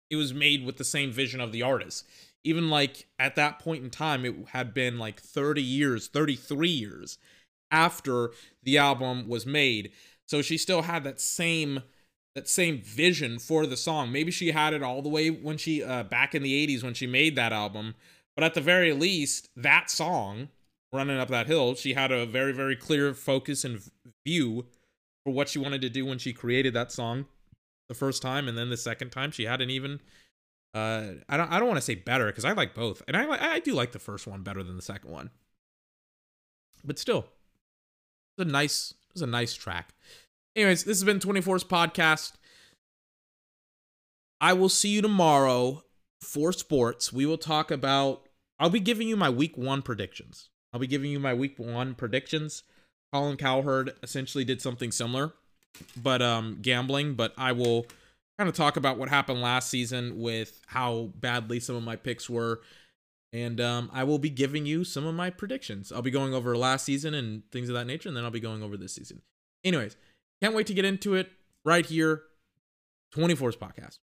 it 0.09 0.15
was 0.15 0.33
made 0.33 0.65
with 0.65 0.77
the 0.77 0.83
same 0.83 1.11
vision 1.11 1.39
of 1.39 1.51
the 1.51 1.61
artist 1.61 2.05
even 2.43 2.69
like 2.69 3.07
at 3.17 3.35
that 3.35 3.59
point 3.59 3.83
in 3.83 3.89
time 3.89 4.25
it 4.25 4.35
had 4.49 4.73
been 4.73 4.97
like 4.97 5.19
30 5.19 5.61
years 5.61 6.07
33 6.07 6.69
years 6.69 7.17
after 7.71 8.31
the 8.63 8.77
album 8.77 9.27
was 9.27 9.45
made 9.45 9.91
so 10.27 10.41
she 10.41 10.57
still 10.57 10.83
had 10.83 11.03
that 11.03 11.19
same 11.19 11.83
that 12.35 12.47
same 12.47 12.81
vision 12.81 13.39
for 13.39 13.65
the 13.65 13.77
song 13.77 14.11
maybe 14.11 14.31
she 14.31 14.51
had 14.51 14.73
it 14.73 14.83
all 14.83 15.01
the 15.01 15.09
way 15.09 15.29
when 15.29 15.57
she 15.57 15.83
uh 15.83 16.03
back 16.03 16.33
in 16.33 16.43
the 16.43 16.67
80s 16.67 16.83
when 16.83 16.93
she 16.93 17.07
made 17.07 17.35
that 17.35 17.53
album 17.53 17.95
But 18.39 18.45
at 18.45 18.53
the 18.53 18.61
very 18.61 18.93
least, 18.93 19.49
that 19.57 19.89
song, 19.89 20.47
Running 20.93 21.17
Up 21.17 21.27
That 21.27 21.47
Hill, 21.47 21.75
she 21.75 21.93
had 21.93 22.09
a 22.09 22.25
very, 22.25 22.53
very 22.53 22.77
clear 22.77 23.13
focus 23.13 23.65
and 23.65 23.81
view 24.25 24.65
for 25.25 25.33
what 25.33 25.49
she 25.49 25.59
wanted 25.59 25.81
to 25.81 25.89
do 25.89 26.05
when 26.05 26.19
she 26.19 26.31
created 26.31 26.73
that 26.73 26.89
song 26.89 27.25
the 27.89 27.95
first 27.95 28.21
time. 28.21 28.47
And 28.47 28.57
then 28.57 28.69
the 28.69 28.77
second 28.77 29.09
time, 29.09 29.31
she 29.31 29.43
had 29.43 29.59
an 29.59 29.69
even. 29.69 29.99
Uh, 30.73 31.13
I 31.27 31.37
don't. 31.37 31.51
I 31.51 31.57
don't 31.57 31.67
want 31.67 31.77
to 31.77 31.85
say 31.85 31.95
better 31.95 32.27
because 32.27 32.45
I 32.45 32.51
like 32.51 32.75
both, 32.75 33.01
and 33.07 33.17
I 33.17 33.25
li- 33.25 33.39
I 33.39 33.59
do 33.59 33.73
like 33.73 33.91
the 33.91 33.99
first 33.99 34.27
one 34.27 34.43
better 34.43 34.61
than 34.61 34.75
the 34.75 34.81
second 34.81 35.09
one. 35.09 35.31
But 36.85 36.99
still, 36.99 37.25
it's 38.37 38.47
a 38.47 38.51
nice. 38.51 38.93
It's 39.11 39.21
a 39.21 39.27
nice 39.27 39.55
track. 39.55 39.93
Anyways, 40.55 40.83
this 40.83 40.99
has 40.99 41.03
been 41.03 41.19
24's 41.19 41.63
podcast. 41.63 42.33
I 44.39 44.53
will 44.53 44.69
see 44.69 44.89
you 44.89 45.01
tomorrow 45.01 45.83
for 46.21 46.53
sports. 46.53 47.11
We 47.11 47.25
will 47.25 47.37
talk 47.37 47.71
about. 47.71 48.27
I'll 48.59 48.69
be 48.69 48.79
giving 48.79 49.07
you 49.07 49.15
my 49.15 49.29
week 49.29 49.57
one 49.57 49.81
predictions. 49.81 50.49
I'll 50.71 50.79
be 50.79 50.87
giving 50.87 51.11
you 51.11 51.19
my 51.19 51.33
week 51.33 51.57
one 51.57 51.95
predictions. 51.95 52.63
Colin 53.11 53.37
Cowherd 53.37 53.95
essentially 54.03 54.43
did 54.43 54.61
something 54.61 54.91
similar, 54.91 55.33
but 55.97 56.21
um, 56.21 56.59
gambling. 56.61 57.15
But 57.15 57.33
I 57.37 57.53
will 57.53 57.87
kind 58.39 58.47
of 58.47 58.55
talk 58.55 58.77
about 58.77 58.97
what 58.97 59.09
happened 59.09 59.41
last 59.41 59.69
season 59.69 60.17
with 60.17 60.61
how 60.67 61.11
badly 61.15 61.59
some 61.59 61.75
of 61.75 61.83
my 61.83 61.97
picks 61.97 62.29
were. 62.29 62.61
And 63.33 63.59
um, 63.59 63.91
I 63.93 64.05
will 64.05 64.17
be 64.17 64.29
giving 64.29 64.65
you 64.65 64.85
some 64.85 65.05
of 65.05 65.13
my 65.13 65.29
predictions. 65.29 65.91
I'll 65.91 66.01
be 66.01 66.09
going 66.09 66.33
over 66.33 66.55
last 66.55 66.85
season 66.85 67.13
and 67.13 67.43
things 67.51 67.67
of 67.67 67.75
that 67.75 67.85
nature, 67.85 68.07
and 68.07 68.15
then 68.15 68.23
I'll 68.23 68.31
be 68.31 68.39
going 68.39 68.63
over 68.63 68.77
this 68.77 68.93
season. 68.95 69.21
Anyways, 69.65 69.97
can't 70.41 70.55
wait 70.55 70.67
to 70.67 70.73
get 70.73 70.85
into 70.85 71.15
it 71.15 71.29
right 71.65 71.85
here. 71.85 72.23
24's 73.13 73.57
podcast. 73.57 73.97